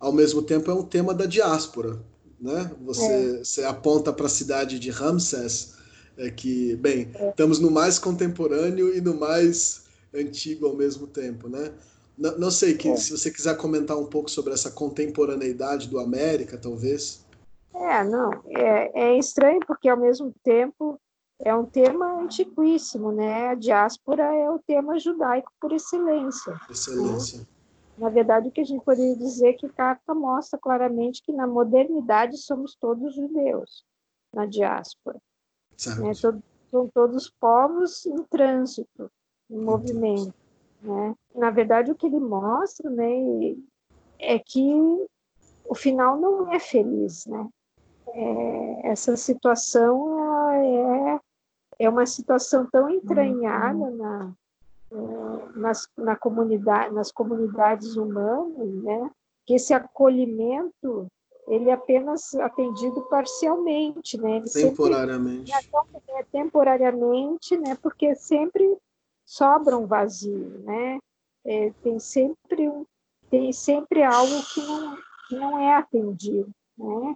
ao 0.00 0.12
mesmo 0.12 0.42
tempo 0.42 0.70
é 0.70 0.74
um 0.74 0.82
tema 0.82 1.14
da 1.14 1.26
diáspora, 1.26 2.00
né? 2.40 2.70
Você, 2.84 3.04
é. 3.04 3.38
você 3.38 3.64
aponta 3.64 4.12
para 4.12 4.26
a 4.26 4.30
cidade 4.30 4.78
de 4.78 4.90
Ramses, 4.90 5.74
é 6.16 6.30
que, 6.30 6.76
bem, 6.76 7.10
estamos 7.30 7.58
no 7.58 7.70
mais 7.70 7.98
contemporâneo 7.98 8.96
e 8.96 9.00
no 9.00 9.14
mais 9.14 9.82
antigo 10.14 10.66
ao 10.66 10.76
mesmo 10.76 11.06
tempo, 11.06 11.48
né? 11.48 11.72
Não, 12.16 12.38
não 12.38 12.50
sei 12.50 12.76
que, 12.76 12.88
é. 12.88 12.96
se 12.96 13.10
você 13.10 13.30
quiser 13.30 13.56
comentar 13.56 13.96
um 13.96 14.06
pouco 14.06 14.30
sobre 14.30 14.52
essa 14.52 14.70
contemporaneidade 14.70 15.88
do 15.88 15.98
América, 15.98 16.56
talvez. 16.56 17.24
É, 17.74 18.04
não, 18.04 18.30
é, 18.46 19.12
é 19.14 19.18
estranho 19.18 19.60
porque 19.66 19.88
ao 19.88 19.98
mesmo 19.98 20.32
tempo 20.42 21.00
é 21.40 21.54
um 21.54 21.66
tema 21.66 22.20
antiquíssimo, 22.20 23.10
né? 23.10 23.48
A 23.48 23.54
diáspora 23.54 24.22
é 24.22 24.48
o 24.48 24.60
tema 24.60 24.98
judaico 24.98 25.50
por 25.60 25.72
excelência. 25.72 26.54
Excelência. 26.70 27.40
Né? 27.40 27.46
Na 27.98 28.08
verdade, 28.08 28.48
o 28.48 28.52
que 28.52 28.60
a 28.60 28.64
gente 28.64 28.84
poderia 28.84 29.16
dizer 29.16 29.48
é 29.48 29.52
que 29.52 29.68
Kafka 29.68 30.14
mostra 30.14 30.58
claramente 30.58 31.22
que 31.22 31.32
na 31.32 31.46
modernidade 31.46 32.36
somos 32.38 32.76
todos 32.76 33.14
judeus 33.14 33.84
na 34.32 34.46
diáspora. 34.46 35.20
Né? 35.98 36.12
Todo, 36.20 36.42
são 36.70 36.88
todos 36.88 37.30
povos 37.40 38.04
em 38.06 38.22
trânsito, 38.24 39.10
em 39.50 39.58
movimento. 39.58 40.34
Né? 40.84 41.14
Na 41.34 41.50
verdade, 41.50 41.90
o 41.90 41.94
que 41.94 42.06
ele 42.06 42.20
mostra 42.20 42.90
né, 42.90 43.56
é 44.18 44.38
que 44.38 44.70
o 45.64 45.74
final 45.74 46.20
não 46.20 46.52
é 46.52 46.60
feliz. 46.60 47.24
Né? 47.26 47.48
É, 48.08 48.90
essa 48.90 49.16
situação 49.16 50.50
é, 50.52 51.20
é 51.78 51.88
uma 51.88 52.04
situação 52.04 52.68
tão 52.70 52.90
entranhada 52.90 53.78
uhum. 53.78 53.96
na, 53.96 54.34
nas, 55.56 55.88
na 55.96 56.16
comunidade, 56.16 56.94
nas 56.94 57.10
comunidades 57.10 57.96
humanas, 57.96 58.74
né? 58.82 59.10
que 59.46 59.54
esse 59.54 59.72
acolhimento 59.72 61.08
ele 61.46 61.68
é 61.68 61.72
apenas 61.74 62.34
atendido 62.36 63.02
parcialmente, 63.02 64.16
né? 64.16 64.38
Ele 64.38 64.48
temporariamente. 64.48 65.52
Sempre, 65.52 66.00
é, 66.08 66.22
temporariamente, 66.24 67.54
né? 67.58 67.76
Porque 67.82 68.14
sempre 68.14 68.78
sobra 69.24 69.76
um 69.76 69.86
vazio, 69.86 70.62
né? 70.64 70.98
É, 71.44 71.70
tem 71.82 71.98
sempre 71.98 72.68
um, 72.68 72.84
tem 73.30 73.52
sempre 73.52 74.02
algo 74.02 74.42
que 74.52 74.60
não, 74.60 74.96
que 75.28 75.36
não 75.36 75.58
é 75.58 75.74
atendido, 75.74 76.50
né? 76.78 77.14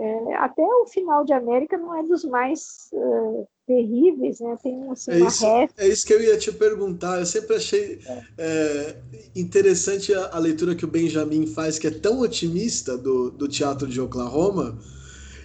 É, 0.00 0.34
até 0.36 0.62
o 0.62 0.86
final 0.86 1.24
de 1.24 1.32
América 1.32 1.76
não 1.76 1.92
é 1.98 2.04
dos 2.04 2.24
mais 2.24 2.88
uh, 2.92 3.44
terríveis, 3.66 4.38
né? 4.38 4.56
Tem 4.62 4.88
assim, 4.90 5.10
é, 5.10 5.18
isso, 5.18 5.46
é 5.76 5.88
isso 5.88 6.06
que 6.06 6.14
eu 6.14 6.22
ia 6.22 6.38
te 6.38 6.52
perguntar. 6.52 7.18
Eu 7.18 7.26
sempre 7.26 7.56
achei 7.56 7.98
é. 8.06 8.24
É, 8.38 8.96
interessante 9.34 10.14
a, 10.14 10.36
a, 10.36 10.38
leitura 10.38 10.76
que 10.76 10.84
o 10.84 10.88
Benjamin 10.88 11.48
faz, 11.48 11.80
que 11.80 11.88
é 11.88 11.90
tão 11.90 12.20
otimista 12.20 12.96
do, 12.96 13.30
do 13.30 13.48
teatro 13.48 13.88
de 13.88 14.00
Oklahoma. 14.00 14.78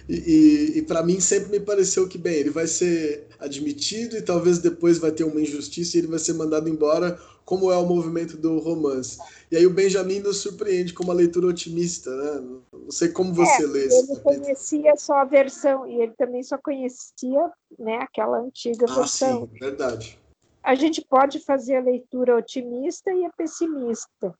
E, 0.08 0.14
e, 0.14 0.78
e 0.78 0.82
para 0.82 1.02
mim 1.02 1.18
sempre 1.18 1.50
me 1.50 1.60
pareceu 1.60 2.08
que, 2.08 2.16
bem, 2.16 2.34
ele 2.34 2.50
vai 2.50 2.68
ser 2.68 3.26
admitido 3.44 4.16
e 4.16 4.22
talvez 4.22 4.58
depois 4.58 4.98
vai 4.98 5.12
ter 5.12 5.24
uma 5.24 5.40
injustiça 5.40 5.96
e 5.96 6.00
ele 6.00 6.08
vai 6.08 6.18
ser 6.18 6.32
mandado 6.32 6.68
embora, 6.68 7.18
como 7.44 7.70
é 7.70 7.76
o 7.76 7.86
movimento 7.86 8.36
do 8.36 8.58
romance. 8.58 9.18
E 9.50 9.56
aí 9.56 9.66
o 9.66 9.70
Benjamin 9.70 10.20
nos 10.20 10.38
surpreende 10.38 10.92
com 10.92 11.04
uma 11.04 11.12
leitura 11.12 11.46
otimista, 11.46 12.10
né? 12.10 12.60
Não 12.72 12.90
sei 12.90 13.08
como 13.08 13.34
você 13.34 13.64
é, 13.64 13.66
lê 13.66 13.84
Ele 13.84 14.20
conhecia 14.20 14.96
só 14.96 15.14
a 15.18 15.24
versão, 15.24 15.86
e 15.86 16.02
ele 16.02 16.12
também 16.12 16.42
só 16.42 16.58
conhecia 16.58 17.50
né, 17.78 17.98
aquela 17.98 18.38
antiga 18.38 18.86
ah, 18.88 18.94
versão. 18.94 19.48
Sim, 19.52 19.58
verdade. 19.58 20.18
A 20.62 20.74
gente 20.74 21.02
pode 21.02 21.38
fazer 21.40 21.76
a 21.76 21.82
leitura 21.82 22.36
otimista 22.36 23.12
e 23.12 23.24
a 23.24 23.30
pessimista. 23.30 24.34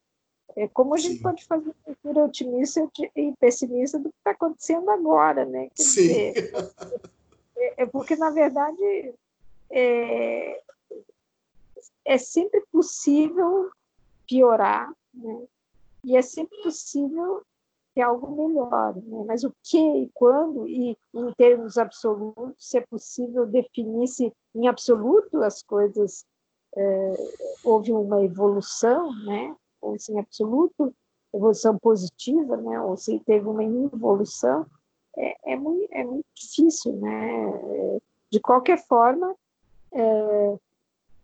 É 0.57 0.69
como 0.69 0.95
a 0.95 0.99
gente 0.99 1.17
sim. 1.17 1.23
pode 1.23 1.45
fazer 1.45 1.71
a 1.71 1.91
leitura 1.91 2.25
otimista 2.25 2.89
e 3.17 3.35
pessimista 3.39 3.99
do 3.99 4.09
que 4.09 4.17
está 4.19 4.31
acontecendo 4.31 4.89
agora, 4.91 5.45
né? 5.45 5.69
Quer 5.75 5.83
sim. 5.83 6.33
Dizer, 6.33 6.53
é, 7.57 7.83
é 7.83 7.87
porque, 7.87 8.17
na 8.17 8.31
verdade, 8.31 9.15
é, 9.71 10.63
é 12.05 12.19
sempre 12.19 12.61
possível 12.73 13.71
piorar, 14.27 14.93
né? 15.13 15.47
e 16.05 16.17
é 16.17 16.23
sempre 16.23 16.63
possível 16.63 17.43
ter 17.95 18.03
algo 18.03 18.49
melhor. 18.49 18.95
Né? 18.97 19.25
Mas 19.27 19.45
o 19.45 19.53
que 19.63 19.79
e 19.79 20.11
quando, 20.13 20.67
e 20.69 20.97
em 21.15 21.33
termos 21.37 21.79
absolutos, 21.79 22.55
se 22.59 22.79
é 22.79 22.81
possível 22.83 23.47
definir 23.47 24.09
se 24.09 24.33
em 24.55 24.69
absoluto 24.69 25.43
as 25.43 25.63
coisas 25.63 26.25
é, 26.77 27.15
houve 27.65 27.93
uma 27.93 28.23
evolução, 28.23 29.13
né? 29.25 29.57
ou 29.81 29.99
se 29.99 30.13
em 30.13 30.19
absoluto 30.19 30.95
evolução 31.33 31.79
positiva, 31.79 32.57
né? 32.57 32.81
ou 32.81 32.97
se 32.97 33.19
teve 33.21 33.47
uma 33.47 33.63
involução, 33.63 34.67
é, 35.16 35.53
é, 35.53 35.57
muito, 35.57 35.89
é 35.93 36.05
muito 36.05 36.27
difícil. 36.35 36.93
Né? 36.95 38.01
De 38.31 38.41
qualquer 38.41 38.78
forma, 38.86 39.35
é, 39.93 40.59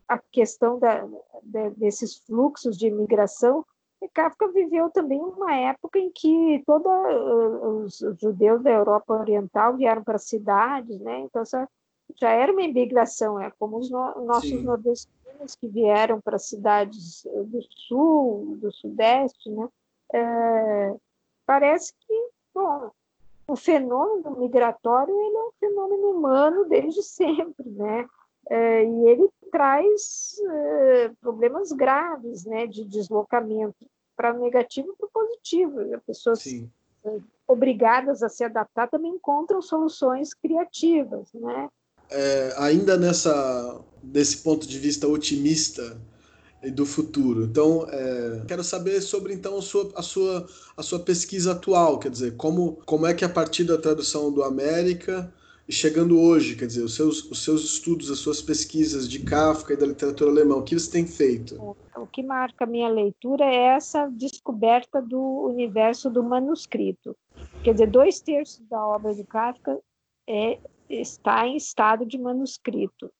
a 0.08 0.18
questão 0.18 0.78
da, 0.78 1.06
de, 1.42 1.70
desses 1.70 2.18
fluxos 2.18 2.76
de 2.76 2.86
imigração 2.86 3.64
Kafka 4.08 4.48
viveu 4.48 4.90
também 4.90 5.20
uma 5.20 5.54
época 5.54 5.98
em 5.98 6.10
que 6.10 6.62
todos 6.66 6.86
uh, 6.86 7.84
os 7.84 7.98
judeus 8.20 8.62
da 8.62 8.70
Europa 8.70 9.14
Oriental 9.14 9.76
vieram 9.76 10.02
para 10.02 10.16
as 10.16 10.24
cidades, 10.24 10.98
né? 11.00 11.20
Então 11.20 11.42
essa 11.42 11.68
já 12.16 12.30
era 12.30 12.50
uma 12.50 12.62
imigração, 12.62 13.38
é 13.38 13.52
como 13.58 13.78
os 13.78 13.90
no, 13.90 14.24
nossos 14.24 14.48
Sim. 14.48 14.62
nordestinos 14.62 15.54
que 15.54 15.68
vieram 15.68 16.20
para 16.20 16.36
as 16.36 16.46
cidades 16.46 17.22
do 17.24 17.62
sul, 17.86 18.56
do 18.56 18.72
sudeste, 18.72 19.50
né? 19.50 19.68
É, 20.12 20.94
parece 21.46 21.92
que, 22.00 22.28
bom, 22.54 22.90
o 23.50 23.56
fenômeno 23.56 24.38
migratório 24.38 25.12
ele 25.12 25.36
é 25.36 25.40
um 25.40 25.52
fenômeno 25.58 26.10
humano 26.10 26.64
desde 26.68 27.02
sempre, 27.02 27.68
né? 27.68 28.06
É, 28.48 28.84
e 28.84 29.08
ele 29.08 29.28
traz 29.50 30.36
é, 30.48 31.10
problemas 31.20 31.72
graves 31.72 32.44
né, 32.44 32.66
de 32.66 32.84
deslocamento 32.84 33.86
para 34.16 34.34
o 34.34 34.40
negativo 34.40 34.92
e 34.92 34.96
para 34.96 35.06
o 35.06 35.10
positivo. 35.10 35.94
As 35.94 36.02
pessoas 36.02 36.40
Sim. 36.40 36.70
Obrigadas 37.46 38.22
a 38.22 38.28
se 38.28 38.44
adaptar 38.44 38.88
também 38.88 39.12
encontram 39.12 39.62
soluções 39.62 40.34
criativas. 40.34 41.28
Né? 41.32 41.68
É, 42.10 42.54
ainda 42.58 42.96
nessa, 42.96 43.80
desse 44.02 44.42
ponto 44.42 44.66
de 44.66 44.78
vista 44.78 45.08
otimista 45.08 45.96
do 46.68 46.84
futuro. 46.84 47.44
Então, 47.44 47.86
é, 47.88 48.42
quero 48.46 48.62
saber 48.62 49.00
sobre 49.00 49.32
então 49.32 49.56
a 49.56 49.62
sua, 49.62 49.90
a 49.96 50.02
sua, 50.02 50.46
a 50.76 50.82
sua 50.82 50.98
pesquisa 50.98 51.52
atual, 51.52 51.98
quer 51.98 52.10
dizer, 52.10 52.36
como, 52.36 52.76
como 52.84 53.06
é 53.06 53.14
que 53.14 53.24
a 53.24 53.28
partir 53.28 53.64
da 53.64 53.78
tradução 53.78 54.30
do 54.30 54.42
América 54.42 55.32
e 55.66 55.72
chegando 55.72 56.20
hoje, 56.20 56.56
quer 56.56 56.66
dizer, 56.66 56.82
os 56.82 56.94
seus, 56.94 57.30
os 57.30 57.42
seus 57.42 57.64
estudos, 57.64 58.10
as 58.10 58.18
suas 58.18 58.42
pesquisas 58.42 59.08
de 59.08 59.20
Kafka 59.20 59.72
e 59.72 59.76
da 59.76 59.86
literatura 59.86 60.30
alemã, 60.30 60.56
o 60.56 60.62
que 60.62 60.78
você 60.78 60.90
tem 60.90 61.06
feito? 61.06 61.76
O 61.96 62.06
que 62.06 62.22
marca 62.22 62.64
a 62.64 62.66
minha 62.66 62.88
leitura 62.88 63.44
é 63.44 63.76
essa 63.76 64.08
descoberta 64.08 65.00
do 65.00 65.46
universo 65.46 66.10
do 66.10 66.22
manuscrito. 66.22 67.16
Quer 67.62 67.72
dizer, 67.72 67.90
dois 67.90 68.20
terços 68.20 68.66
da 68.68 68.84
obra 68.84 69.14
de 69.14 69.24
Kafka 69.24 69.78
é, 70.28 70.58
está 70.88 71.46
em 71.46 71.56
estado 71.56 72.04
de 72.04 72.18
manuscrito, 72.18 73.10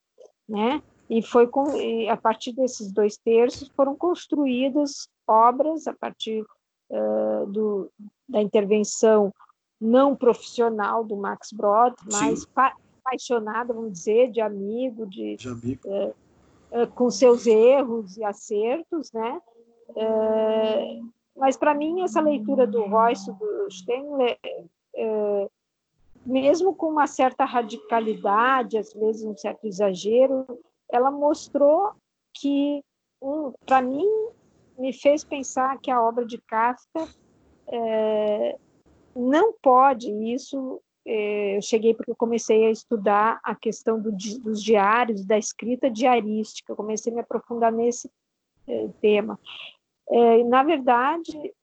né? 0.48 0.82
E 1.10 1.20
foi 1.22 1.48
com, 1.48 1.76
e 1.76 2.08
a 2.08 2.16
partir 2.16 2.52
desses 2.52 2.92
dois 2.92 3.16
terços 3.16 3.68
foram 3.74 3.96
construídas 3.96 5.08
obras 5.26 5.88
a 5.88 5.92
partir 5.92 6.46
uh, 6.88 7.46
do, 7.46 7.90
da 8.28 8.40
intervenção 8.40 9.34
não 9.80 10.14
profissional 10.14 11.02
do 11.02 11.16
Max 11.16 11.52
Brod, 11.52 11.94
mas 12.12 12.46
pa 12.46 12.72
apaixonada, 13.04 13.72
vamos 13.72 13.92
dizer, 13.92 14.30
de 14.30 14.40
amigo, 14.40 15.06
de, 15.06 15.36
de 15.36 15.48
amigo. 15.48 15.80
É, 15.86 16.12
é, 16.70 16.86
com 16.86 17.10
seus 17.10 17.46
erros 17.46 18.16
e 18.16 18.22
acertos, 18.22 19.10
né? 19.10 19.40
Mas 21.34 21.56
para 21.56 21.74
mim 21.74 22.02
essa 22.02 22.20
leitura 22.20 22.66
do 22.66 22.82
Royce 22.82 23.32
do 23.32 23.70
Stengler, 23.70 24.38
é, 24.94 25.48
mesmo 26.24 26.74
com 26.74 26.90
uma 26.90 27.06
certa 27.06 27.44
radicalidade, 27.44 28.78
às 28.78 28.92
vezes 28.92 29.24
um 29.24 29.36
certo 29.36 29.66
exagero, 29.66 30.46
ela 30.92 31.10
mostrou 31.10 31.92
que, 32.34 32.82
um, 33.22 33.52
para 33.66 33.82
mim, 33.82 34.08
me 34.78 34.92
fez 34.92 35.24
pensar 35.24 35.78
que 35.78 35.90
a 35.90 36.02
obra 36.02 36.24
de 36.24 36.38
Kafka 36.38 37.06
é, 37.66 38.58
não 39.14 39.52
pode 39.60 40.10
isso. 40.32 40.80
É, 41.06 41.56
eu 41.56 41.62
cheguei 41.62 41.94
porque 41.94 42.10
eu 42.10 42.16
comecei 42.16 42.66
a 42.66 42.70
estudar 42.70 43.40
a 43.42 43.54
questão 43.54 44.00
do, 44.00 44.10
dos 44.10 44.62
diários, 44.62 45.24
da 45.24 45.38
escrita 45.38 45.90
diarística, 45.90 46.72
eu 46.72 46.76
comecei 46.76 47.12
a 47.12 47.14
me 47.14 47.20
aprofundar 47.20 47.72
nesse 47.72 48.10
é, 48.66 48.88
tema. 49.00 49.38
É, 50.08 50.42
na 50.44 50.62
verdade, 50.62 51.54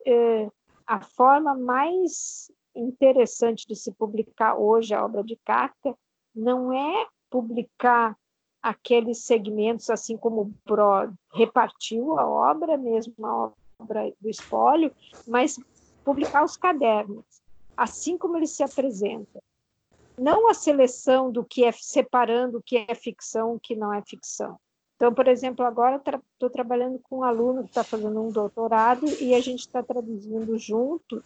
a 0.85 1.01
forma 1.01 1.53
mais 1.53 2.49
interessante 2.73 3.67
de 3.67 3.75
se 3.75 3.91
publicar 3.91 4.55
hoje 4.55 4.93
a 4.93 5.03
obra 5.03 5.23
de 5.23 5.35
Kafka 5.43 5.93
não 6.33 6.71
é 6.71 7.07
publicar 7.29 8.15
aqueles 8.61 9.23
segmentos, 9.23 9.89
assim 9.89 10.17
como 10.17 10.41
o 10.41 10.53
Pro 10.65 11.13
repartiu 11.33 12.17
a 12.19 12.27
obra, 12.27 12.77
mesmo 12.77 13.13
a 13.25 13.51
obra 13.79 14.13
do 14.19 14.29
espólio, 14.29 14.91
mas 15.27 15.59
publicar 16.03 16.43
os 16.43 16.57
cadernos, 16.57 17.25
assim 17.75 18.17
como 18.17 18.37
ele 18.37 18.47
se 18.47 18.63
apresenta. 18.63 19.41
Não 20.17 20.49
a 20.49 20.53
seleção 20.53 21.31
do 21.31 21.43
que 21.43 21.63
é 21.63 21.71
separando 21.71 22.57
o 22.57 22.63
que 22.63 22.77
é 22.77 22.95
ficção, 22.95 23.53
o 23.53 23.59
que 23.59 23.75
não 23.75 23.93
é 23.93 24.01
ficção. 24.01 24.59
Então, 24.95 25.13
por 25.13 25.27
exemplo, 25.27 25.63
agora 25.63 25.97
estou 25.97 26.49
tra 26.49 26.49
trabalhando 26.49 26.99
com 27.03 27.19
um 27.19 27.23
aluno 27.23 27.63
que 27.63 27.69
está 27.69 27.83
fazendo 27.83 28.19
um 28.19 28.31
doutorado 28.31 29.05
e 29.21 29.35
a 29.35 29.39
gente 29.39 29.59
está 29.59 29.83
traduzindo 29.83 30.57
junto 30.57 31.23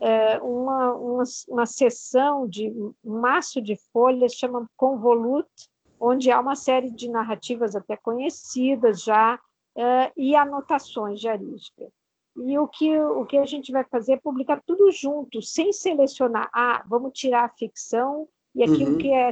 é, 0.00 0.38
uma, 0.38 0.92
uma, 0.94 1.22
uma 1.48 1.66
sessão 1.66 2.46
de 2.48 2.68
um 2.68 2.94
maço 3.04 3.62
de 3.62 3.76
folhas, 3.92 4.34
chama 4.34 4.68
Convolute, 4.76 5.70
onde 6.04 6.30
há 6.30 6.38
uma 6.38 6.54
série 6.54 6.90
de 6.90 7.08
narrativas 7.08 7.74
até 7.74 7.96
conhecidas 7.96 9.02
já 9.02 9.40
é, 9.74 10.12
e 10.14 10.36
anotações 10.36 11.18
diarísticas. 11.18 11.88
E 12.36 12.58
o 12.58 12.68
que, 12.68 12.98
o 12.98 13.24
que 13.24 13.38
a 13.38 13.46
gente 13.46 13.72
vai 13.72 13.84
fazer 13.84 14.14
é 14.14 14.20
publicar 14.20 14.60
tudo 14.66 14.90
junto, 14.90 15.40
sem 15.40 15.72
selecionar. 15.72 16.50
Ah, 16.52 16.84
vamos 16.86 17.12
tirar 17.14 17.44
a 17.44 17.48
ficção 17.56 18.28
e 18.54 18.62
aquilo 18.62 18.92
uhum. 18.92 18.98
que 18.98 19.12
é. 19.12 19.30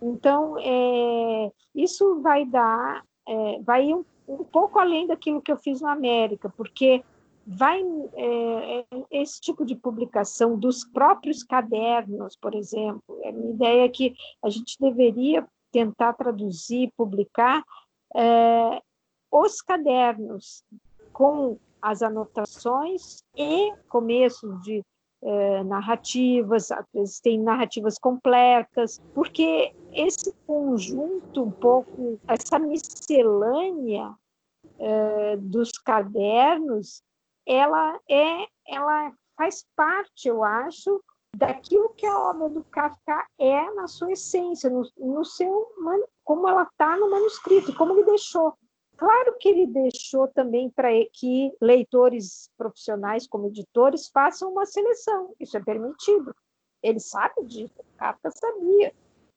Então, 0.00 0.56
é, 0.58 1.52
isso 1.74 2.20
vai 2.20 2.44
dar, 2.44 3.02
é, 3.26 3.60
vai 3.62 3.92
um, 3.92 4.04
um, 4.28 4.44
pouco 4.44 4.78
além 4.78 5.06
daquilo 5.06 5.42
que 5.42 5.50
eu 5.50 5.56
fiz 5.56 5.80
na 5.80 5.92
América, 5.92 6.52
porque 6.54 7.02
vai 7.46 7.82
é, 8.14 8.78
é, 8.78 8.84
esse 9.10 9.40
tipo 9.40 9.64
de 9.64 9.74
publicação 9.74 10.56
dos 10.56 10.84
próprios 10.84 11.42
cadernos, 11.42 12.36
por 12.36 12.54
exemplo. 12.54 13.20
A 13.24 13.32
minha 13.32 13.50
ideia 13.50 13.84
é 13.86 13.88
que 13.88 14.14
a 14.44 14.50
gente 14.50 14.76
deveria 14.78 15.48
tentar 15.72 16.12
traduzir, 16.14 16.92
publicar 16.96 17.62
é, 18.16 18.82
os 19.30 19.60
cadernos 19.60 20.64
com 21.12 21.58
as 21.80 22.02
anotações 22.02 23.22
e 23.36 23.72
começos 23.88 24.60
de 24.62 24.82
eh, 25.20 25.64
narrativas, 25.64 26.70
às 26.70 26.86
vezes 26.94 27.20
tem 27.20 27.40
narrativas 27.40 27.98
completas, 27.98 29.00
porque 29.14 29.74
esse 29.92 30.32
conjunto, 30.46 31.42
um 31.42 31.50
pouco, 31.50 32.20
essa 32.28 32.56
miscelânea 32.58 34.14
eh, 34.78 35.36
dos 35.38 35.72
cadernos, 35.72 37.02
ela 37.44 37.98
é, 38.08 38.46
ela 38.68 39.12
faz 39.36 39.66
parte, 39.74 40.28
eu 40.28 40.44
acho, 40.44 41.02
daquilo 41.38 41.90
que 41.90 42.04
a 42.04 42.18
obra 42.18 42.48
do 42.48 42.64
Kafka 42.64 43.24
é 43.38 43.72
na 43.74 43.86
sua 43.86 44.10
essência, 44.10 44.68
no, 44.68 44.82
no 44.96 45.24
seu 45.24 45.68
como 46.24 46.48
ela 46.48 46.64
está 46.64 46.96
no 46.96 47.08
manuscrito, 47.08 47.74
como 47.76 47.92
ele 47.92 48.04
deixou. 48.04 48.52
Claro 48.96 49.36
que 49.38 49.48
ele 49.48 49.66
deixou 49.68 50.26
também 50.26 50.68
para 50.68 50.88
que 51.12 51.52
leitores 51.62 52.50
profissionais, 52.58 53.28
como 53.28 53.46
editores, 53.46 54.08
façam 54.08 54.50
uma 54.50 54.66
seleção. 54.66 55.32
Isso 55.38 55.56
é 55.56 55.62
permitido. 55.62 56.34
Ele 56.82 56.98
sabe 56.98 57.44
disso. 57.44 57.84
Kafka 57.96 58.32
sabia 58.32 58.92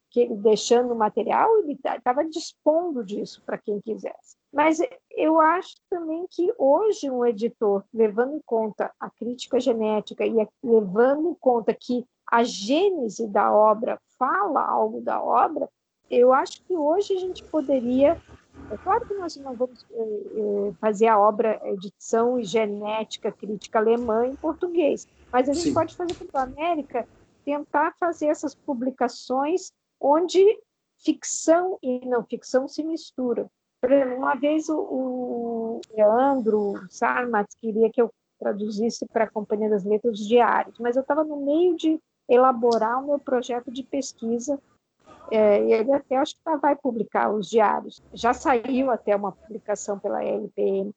que 0.10 0.22
ele 0.22 0.36
deixando 0.36 0.94
o 0.94 0.98
material, 0.98 1.56
ele 1.60 1.74
estava 1.74 2.26
dispondo 2.26 3.04
disso 3.04 3.44
para 3.46 3.60
quem 3.60 3.80
quisesse. 3.80 4.36
Mas 4.52 4.80
eu 5.12 5.40
acho 5.40 5.76
também 5.90 6.26
que 6.30 6.54
hoje 6.58 7.10
um 7.10 7.26
editor, 7.26 7.84
levando 7.94 8.36
em 8.36 8.42
conta 8.46 8.92
a 9.00 9.10
crítica 9.10 9.60
genética 9.60 10.26
e 10.26 10.34
levando 10.62 11.30
em 11.30 11.36
conta 11.36 11.74
que 11.74 12.06
a 12.28 12.44
gênese 12.44 13.28
da 13.28 13.52
obra 13.52 14.00
fala 14.18 14.66
algo 14.66 15.02
da 15.02 15.22
obra, 15.22 15.70
eu 16.10 16.34
acho 16.34 16.62
que 16.66 16.76
hoje 16.76 17.14
a 17.14 17.20
gente 17.20 17.44
poderia. 17.46 18.22
É 18.70 18.78
claro 18.78 19.06
que 19.08 19.14
nós 19.14 19.36
não 19.38 19.56
vamos 19.56 19.86
é, 19.92 20.74
fazer 20.80 21.08
a 21.08 21.18
obra 21.18 21.60
edição 21.66 22.38
e 22.38 22.44
genética 22.44 23.32
crítica 23.32 23.80
alemã 23.80 24.28
em 24.28 24.36
português, 24.36 25.08
mas 25.32 25.48
a 25.48 25.54
gente 25.54 25.70
Sim. 25.70 25.74
pode 25.74 25.96
fazer 25.96 26.14
para 26.26 26.42
a 26.42 26.44
América 26.44 27.08
tentar 27.46 27.96
fazer 27.98 28.28
essas 28.28 28.54
publicações 28.54 29.72
onde 30.00 30.44
ficção 31.04 31.80
e 31.82 32.06
não 32.06 32.24
ficção 32.26 32.68
se 32.68 32.84
misturam. 32.84 33.50
Por 33.82 33.92
exemplo, 33.92 34.16
uma 34.16 34.36
vez 34.36 34.70
o, 34.70 35.82
Leandro 35.92 36.74
Sarmatz 36.90 37.56
queria 37.56 37.90
que 37.90 38.02
eu 38.02 38.14
traduzisse 38.40 39.06
para 39.08 39.24
a 39.24 39.30
Companhia 39.30 39.70
das 39.70 39.84
Letras 39.84 40.20
diários, 40.20 40.78
mas 40.80 40.96
eu 40.96 41.02
estava 41.02 41.24
no 41.24 41.38
meio 41.38 41.76
de 41.76 42.00
elaborar 42.30 43.04
o 43.04 43.08
meu 43.08 43.20
projeto 43.20 43.72
de 43.72 43.84
pesquisa 43.84 44.60
é, 45.32 45.64
e 45.64 45.74
ele 45.74 45.94
até 45.94 46.18
acho 46.18 46.36
que 46.36 46.42
tá, 46.44 46.56
vai 46.58 46.76
publicar 46.76 47.32
os 47.32 47.50
diários. 47.50 48.02
Já 48.14 48.34
saiu 48.34 48.92
até 48.92 49.16
uma 49.16 49.32
publicação 49.32 49.98
pela 49.98 50.24
LPM. 50.24 50.92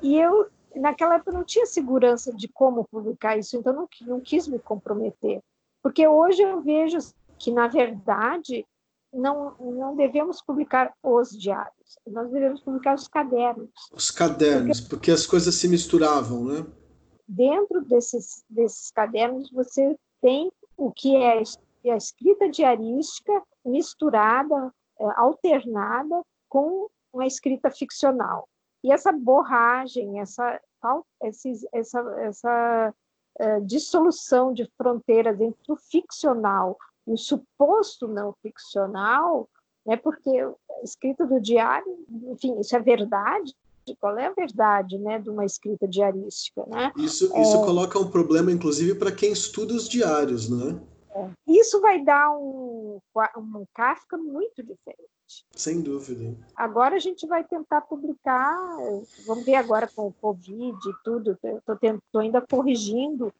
E 0.00 0.18
eu, 0.18 0.48
naquela 0.74 1.16
época, 1.16 1.32
não 1.32 1.44
tinha 1.44 1.66
segurança 1.66 2.32
de 2.32 2.48
como 2.48 2.84
publicar 2.84 3.36
isso, 3.36 3.56
então 3.56 3.72
não, 3.72 3.88
não 4.02 4.20
quis 4.20 4.46
me 4.46 4.58
comprometer. 4.58 5.40
Porque 5.82 6.06
hoje 6.06 6.42
eu 6.42 6.60
vejo 6.60 6.98
que, 7.38 7.50
na 7.50 7.66
verdade, 7.66 8.64
não, 9.12 9.54
não 9.58 9.94
devemos 9.94 10.40
publicar 10.40 10.94
os 11.02 11.30
diários, 11.30 11.98
nós 12.06 12.30
devemos 12.30 12.60
publicar 12.62 12.94
os 12.94 13.06
cadernos. 13.06 13.70
Os 13.92 14.10
cadernos, 14.10 14.80
porque, 14.80 14.96
porque 14.96 15.10
as 15.10 15.26
coisas 15.26 15.54
se 15.54 15.68
misturavam, 15.68 16.44
né? 16.44 16.66
Dentro 17.28 17.82
desses, 17.82 18.44
desses 18.48 18.90
cadernos, 18.90 19.50
você 19.50 19.96
tem 20.20 20.50
o 20.76 20.90
que 20.90 21.14
é 21.16 21.42
a 21.90 21.96
escrita 21.96 22.48
diarística 22.48 23.42
misturada, 23.64 24.72
é, 24.98 25.04
alternada 25.16 26.22
com 26.48 26.88
uma 27.12 27.26
escrita 27.26 27.70
ficcional. 27.70 28.48
E 28.82 28.92
essa 28.92 29.12
borragem, 29.12 30.20
essa, 30.20 30.60
essa, 31.22 31.48
essa, 31.72 32.00
essa 32.20 32.94
é, 33.38 33.60
dissolução 33.60 34.52
de 34.52 34.68
fronteiras 34.76 35.40
entre 35.40 35.72
o 35.72 35.76
ficcional 35.76 36.76
o 37.06 37.16
suposto 37.16 38.06
não 38.06 38.34
ficcional, 38.42 39.48
né, 39.86 39.96
porque 39.96 40.30
a 40.30 40.82
escrita 40.84 41.26
do 41.26 41.40
diário, 41.40 41.86
enfim, 42.30 42.58
isso 42.60 42.76
é 42.76 42.80
verdade, 42.80 43.54
qual 43.98 44.16
é 44.16 44.26
a 44.26 44.32
verdade 44.32 44.96
né, 44.98 45.18
de 45.18 45.28
uma 45.28 45.44
escrita 45.44 45.88
diarística. 45.88 46.64
Né? 46.66 46.92
Isso, 46.96 47.24
isso 47.36 47.56
é, 47.56 47.64
coloca 47.64 47.98
um 47.98 48.10
problema, 48.10 48.52
inclusive, 48.52 48.94
para 48.94 49.10
quem 49.10 49.32
estuda 49.32 49.74
os 49.74 49.88
diários, 49.88 50.48
né? 50.48 50.80
É, 51.14 51.30
isso 51.46 51.80
vai 51.80 52.02
dar 52.02 52.30
um, 52.30 53.00
um 53.36 53.64
Kafka 53.74 54.16
muito 54.16 54.62
diferente. 54.62 55.10
Sem 55.54 55.80
dúvida. 55.80 56.36
Agora 56.54 56.96
a 56.96 56.98
gente 56.98 57.26
vai 57.26 57.42
tentar 57.42 57.80
publicar, 57.82 58.56
vamos 59.26 59.44
ver 59.44 59.54
agora 59.54 59.88
com 59.94 60.06
o 60.06 60.12
Covid 60.12 60.76
e 60.76 60.92
tudo, 61.02 61.38
estou 61.42 62.20
ainda 62.20 62.40
corrigindo, 62.40 63.28
é, 63.28 63.32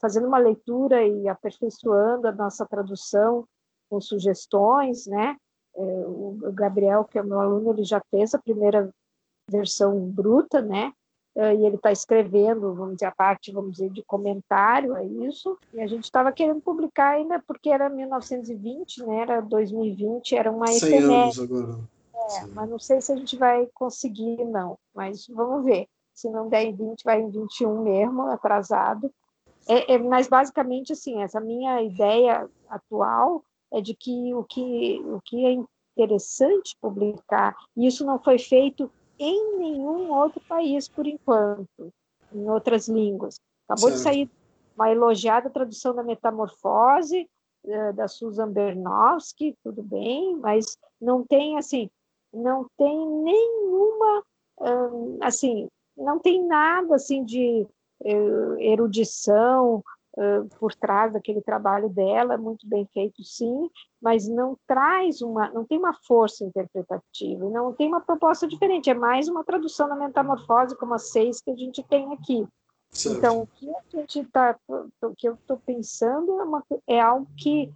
fazendo 0.00 0.26
uma 0.26 0.38
leitura 0.38 1.04
e 1.06 1.28
aperfeiçoando 1.28 2.28
a 2.28 2.32
nossa 2.32 2.64
tradução 2.66 3.46
com 3.88 4.00
sugestões, 4.00 5.06
né? 5.06 5.36
É, 5.74 5.82
o 5.82 6.38
Gabriel, 6.54 7.04
que 7.04 7.18
é 7.18 7.22
meu 7.22 7.38
aluno, 7.40 7.72
ele 7.72 7.84
já 7.84 8.00
fez 8.10 8.34
a 8.34 8.38
primeira 8.38 8.90
versão 9.50 9.98
bruta, 10.08 10.60
né? 10.60 10.92
Eh, 11.36 11.54
e 11.56 11.66
ele 11.66 11.76
está 11.76 11.92
escrevendo, 11.92 12.74
vamos 12.74 12.94
dizer, 12.94 13.06
a 13.06 13.14
parte, 13.14 13.52
vamos 13.52 13.72
dizer, 13.72 13.90
de 13.90 14.02
comentário 14.02 14.94
a 14.94 15.04
isso. 15.04 15.58
E 15.74 15.80
a 15.80 15.86
gente 15.86 16.04
estava 16.04 16.32
querendo 16.32 16.62
publicar 16.62 17.10
ainda, 17.10 17.42
porque 17.46 17.68
era 17.68 17.90
1920, 17.90 19.04
né? 19.04 19.20
Era 19.20 19.40
2020, 19.42 20.34
era 20.34 20.50
uma 20.50 20.66
100 20.66 20.98
anos 20.98 21.38
agora. 21.38 21.78
É, 22.14 22.46
mas 22.46 22.70
não 22.70 22.78
sei 22.78 23.02
se 23.02 23.12
a 23.12 23.16
gente 23.16 23.36
vai 23.36 23.68
conseguir, 23.74 24.42
não. 24.46 24.78
Mas 24.94 25.26
vamos 25.28 25.62
ver. 25.64 25.86
Se 26.14 26.30
não 26.30 26.48
der 26.48 26.64
em 26.64 26.74
20, 26.74 27.04
vai 27.04 27.20
em 27.20 27.28
21 27.28 27.82
mesmo, 27.82 28.22
atrasado. 28.22 29.10
É, 29.68 29.94
é, 29.94 29.98
mas 29.98 30.28
basicamente, 30.28 30.92
assim, 30.92 31.22
essa 31.22 31.40
minha 31.40 31.82
ideia 31.82 32.48
atual 32.68 33.44
é 33.72 33.80
de 33.80 33.94
que 33.94 34.32
o 34.34 34.44
que, 34.44 35.00
o 35.04 35.20
que 35.24 35.44
é 35.44 35.58
interessante 35.96 36.76
publicar, 36.80 37.56
e 37.76 37.86
isso 37.86 38.04
não 38.04 38.18
foi 38.18 38.38
feito 38.38 38.90
em 39.18 39.58
nenhum 39.58 40.12
outro 40.12 40.40
país 40.48 40.88
por 40.88 41.06
enquanto, 41.06 41.92
em 42.32 42.48
outras 42.48 42.88
línguas. 42.88 43.40
Acabou 43.68 43.90
de 43.90 43.98
sair 43.98 44.30
uma 44.76 44.90
elogiada 44.90 45.50
tradução 45.50 45.94
da 45.94 46.02
Metamorfose 46.02 47.28
eh, 47.64 47.92
da 47.92 48.06
Susan 48.06 48.50
Bernowski, 48.50 49.56
tudo 49.64 49.82
bem, 49.82 50.36
mas 50.36 50.78
não 51.00 51.24
tem 51.24 51.58
assim, 51.58 51.90
não 52.32 52.66
tem 52.76 53.08
nenhuma 53.08 54.22
assim, 55.20 55.68
não 55.96 56.18
tem 56.18 56.46
nada 56.46 56.94
assim 56.94 57.24
de 57.24 57.66
erudição 58.58 59.82
por 60.58 60.74
trás 60.74 61.12
daquele 61.12 61.42
trabalho 61.42 61.90
dela, 61.90 62.38
muito 62.38 62.66
bem 62.66 62.88
feito, 62.92 63.22
sim, 63.22 63.70
mas 64.00 64.26
não 64.26 64.56
traz 64.66 65.20
uma, 65.20 65.50
não 65.50 65.64
tem 65.64 65.78
uma 65.78 65.92
força 65.92 66.42
interpretativa, 66.42 67.50
não 67.50 67.72
tem 67.74 67.86
uma 67.86 68.00
proposta 68.00 68.48
diferente, 68.48 68.88
é 68.88 68.94
mais 68.94 69.28
uma 69.28 69.44
tradução 69.44 69.88
da 69.88 69.94
metamorfose 69.94 70.76
como 70.78 70.94
as 70.94 71.10
seis 71.10 71.40
que 71.40 71.50
a 71.50 71.56
gente 71.56 71.82
tem 71.82 72.12
aqui. 72.14 72.46
Certo. 72.90 73.18
Então, 73.18 73.42
o 73.42 73.46
que 73.46 73.68
a 73.70 74.00
gente 74.00 74.24
tá, 74.30 74.56
o 74.68 75.14
que 75.14 75.28
eu 75.28 75.34
estou 75.34 75.58
pensando 75.58 76.40
é, 76.40 76.44
uma, 76.44 76.64
é 76.86 77.00
algo 77.00 77.26
que 77.36 77.70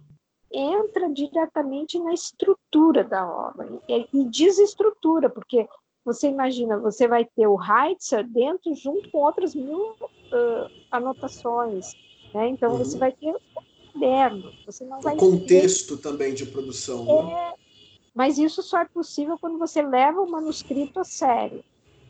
entra 0.51 1.09
diretamente 1.09 1.99
na 1.99 2.13
estrutura 2.13 3.03
da 3.03 3.25
obra 3.25 3.69
e, 3.87 4.07
e 4.13 4.25
desestrutura, 4.25 5.29
porque 5.29 5.67
você 6.03 6.27
imagina, 6.27 6.77
você 6.77 7.07
vai 7.07 7.25
ter 7.25 7.47
o 7.47 7.59
Heitzer 7.61 8.27
dentro 8.27 8.73
junto 8.75 9.09
com 9.11 9.19
outras 9.19 9.53
mil 9.53 9.91
uh, 9.91 10.71
anotações, 10.89 11.93
né? 12.33 12.47
Então, 12.49 12.71
uhum. 12.71 12.77
você 12.77 12.97
vai 12.97 13.11
ter 13.11 13.33
o 13.33 13.41
caderno, 13.93 14.51
você 14.65 14.83
não 14.83 14.99
vai... 15.01 15.15
O 15.15 15.17
contexto 15.17 15.97
ter... 15.97 16.03
também 16.03 16.33
de 16.33 16.45
produção, 16.45 17.05
né? 17.05 17.11
é... 17.11 17.23
né? 17.23 17.53
Mas 18.13 18.37
isso 18.37 18.61
só 18.61 18.79
é 18.79 18.85
possível 18.85 19.37
quando 19.39 19.57
você 19.57 19.81
leva 19.81 20.21
o 20.21 20.29
manuscrito 20.29 20.99
a 20.99 21.03
sério, 21.03 21.63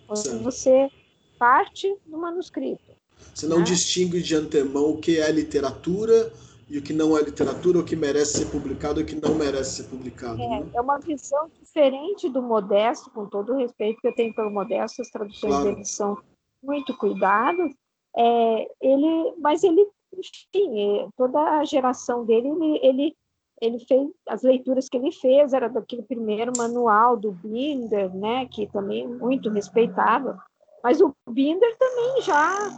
quando 0.07 0.23
certo. 0.23 0.43
você 0.43 0.89
parte 1.37 1.95
do 2.05 2.17
manuscrito. 2.17 2.91
Você 3.33 3.47
não 3.47 3.59
né? 3.59 3.63
distingue 3.63 4.21
de 4.21 4.35
antemão 4.35 4.91
o 4.91 4.97
que 4.97 5.19
é 5.19 5.31
literatura 5.31 6.31
e 6.71 6.77
o 6.77 6.81
que 6.81 6.93
não 6.93 7.17
é 7.17 7.21
literatura, 7.21 7.79
o 7.79 7.83
que 7.83 7.97
merece 7.97 8.37
ser 8.37 8.45
publicado 8.45 9.01
e 9.01 9.03
o 9.03 9.05
que 9.05 9.15
não 9.15 9.35
merece 9.35 9.83
ser 9.83 9.89
publicado. 9.89 10.41
É, 10.41 10.47
né? 10.47 10.69
é 10.73 10.79
uma 10.79 10.97
visão 10.99 11.51
diferente 11.59 12.29
do 12.29 12.41
Modesto, 12.41 13.11
com 13.11 13.25
todo 13.25 13.51
o 13.51 13.57
respeito 13.57 13.99
que 13.99 14.07
eu 14.07 14.15
tenho 14.15 14.33
pelo 14.33 14.49
Modesto, 14.49 15.01
as 15.01 15.09
traduções 15.09 15.53
claro. 15.53 15.69
dele 15.69 15.83
são 15.83 16.17
muito 16.63 16.95
cuidadas, 16.95 17.73
é, 18.15 18.71
ele, 18.79 19.33
mas 19.37 19.63
ele 19.65 19.85
enfim, 20.17 20.99
é, 21.01 21.07
toda 21.17 21.39
a 21.39 21.65
geração 21.65 22.25
dele, 22.25 22.47
ele, 22.47 22.79
ele, 22.81 23.17
ele 23.61 23.79
fez, 23.79 24.09
as 24.29 24.41
leituras 24.41 24.87
que 24.87 24.95
ele 24.95 25.11
fez 25.11 25.51
era 25.51 25.67
daquele 25.67 26.03
primeiro 26.03 26.53
manual 26.57 27.17
do 27.17 27.33
Binder, 27.33 28.13
né, 28.15 28.45
que 28.45 28.65
também 28.67 29.03
é 29.03 29.07
muito 29.07 29.49
respeitável, 29.49 30.35
mas 30.81 31.01
o 31.01 31.13
Binder 31.29 31.77
também 31.77 32.21
já, 32.21 32.69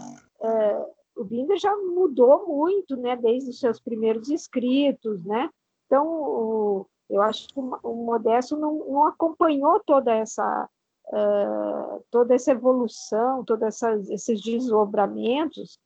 é, 0.42 0.86
o 1.16 1.24
Binder 1.24 1.58
já 1.58 1.76
mudou 1.78 2.48
muito, 2.48 2.96
né, 2.96 3.16
desde 3.16 3.50
os 3.50 3.60
seus 3.60 3.80
primeiros 3.80 4.30
escritos, 4.30 5.24
né, 5.24 5.50
então 5.86 6.08
o, 6.08 6.88
eu 7.10 7.22
acho 7.22 7.48
que 7.48 7.60
o 7.60 7.94
Modesto 8.06 8.58
não, 8.58 8.80
não 8.88 9.08
acompanhou 9.08 9.80
toda 9.86 10.14
essa 10.14 10.70
Uh, 11.06 12.02
toda 12.10 12.34
essa 12.34 12.52
evolução, 12.52 13.44
todos 13.44 13.84
esses 14.10 14.42
desdobramentos 14.42 15.78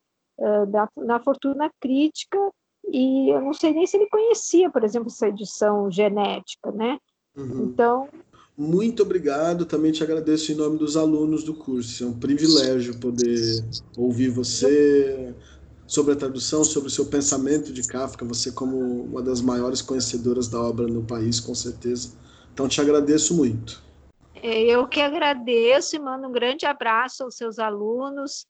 da, 0.69 0.87
na 0.95 1.19
Fortuna 1.19 1.71
Crítica, 1.81 2.37
e 2.89 3.29
eu 3.29 3.41
não 3.41 3.53
sei 3.53 3.73
nem 3.73 3.85
se 3.85 3.97
ele 3.97 4.07
conhecia, 4.07 4.69
por 4.69 4.83
exemplo, 4.83 5.07
essa 5.07 5.27
edição 5.27 5.91
genética, 5.91 6.71
né? 6.71 6.99
Uhum. 7.35 7.63
Então. 7.63 8.09
Muito 8.57 9.03
obrigado, 9.03 9.67
também 9.67 9.91
te 9.91 10.01
agradeço 10.01 10.51
em 10.51 10.55
nome 10.55 10.79
dos 10.79 10.97
alunos 10.97 11.43
do 11.43 11.53
curso. 11.53 12.03
É 12.03 12.07
um 12.07 12.19
privilégio 12.19 12.97
poder 12.99 13.63
ouvir 13.95 14.29
você, 14.29 15.35
sobre 15.85 16.13
a 16.13 16.15
tradução, 16.15 16.63
sobre 16.63 16.87
o 16.87 16.91
seu 16.91 17.05
pensamento 17.05 17.71
de 17.71 17.83
Kafka, 17.87 18.25
você 18.25 18.51
como 18.51 19.03
uma 19.05 19.21
das 19.21 19.41
maiores 19.41 19.81
conhecedoras 19.81 20.47
da 20.47 20.59
obra 20.59 20.87
no 20.87 21.03
país, 21.03 21.39
com 21.39 21.53
certeza. 21.53 22.13
Então, 22.51 22.67
te 22.67 22.81
agradeço 22.81 23.35
muito. 23.35 23.81
É, 24.41 24.63
eu 24.63 24.87
que 24.87 25.01
agradeço 25.01 25.95
e 25.95 25.99
mando 25.99 26.27
um 26.27 26.31
grande 26.31 26.65
abraço 26.65 27.23
aos 27.23 27.35
seus 27.35 27.59
alunos 27.59 28.47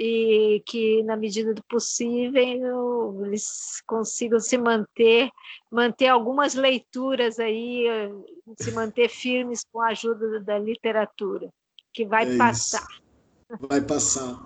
e 0.00 0.62
que, 0.64 1.02
na 1.02 1.16
medida 1.16 1.52
do 1.52 1.62
possível, 1.64 3.24
eles 3.26 3.82
consigam 3.84 4.38
se 4.38 4.56
manter, 4.56 5.28
manter 5.68 6.06
algumas 6.06 6.54
leituras 6.54 7.40
aí, 7.40 7.84
se 8.56 8.70
manter 8.70 9.08
firmes 9.08 9.64
com 9.72 9.80
a 9.80 9.88
ajuda 9.88 10.38
da 10.38 10.56
literatura, 10.56 11.48
que 11.92 12.06
vai 12.06 12.32
é 12.32 12.38
passar. 12.38 12.86
Isso. 13.50 13.66
Vai 13.68 13.80
passar. 13.80 14.38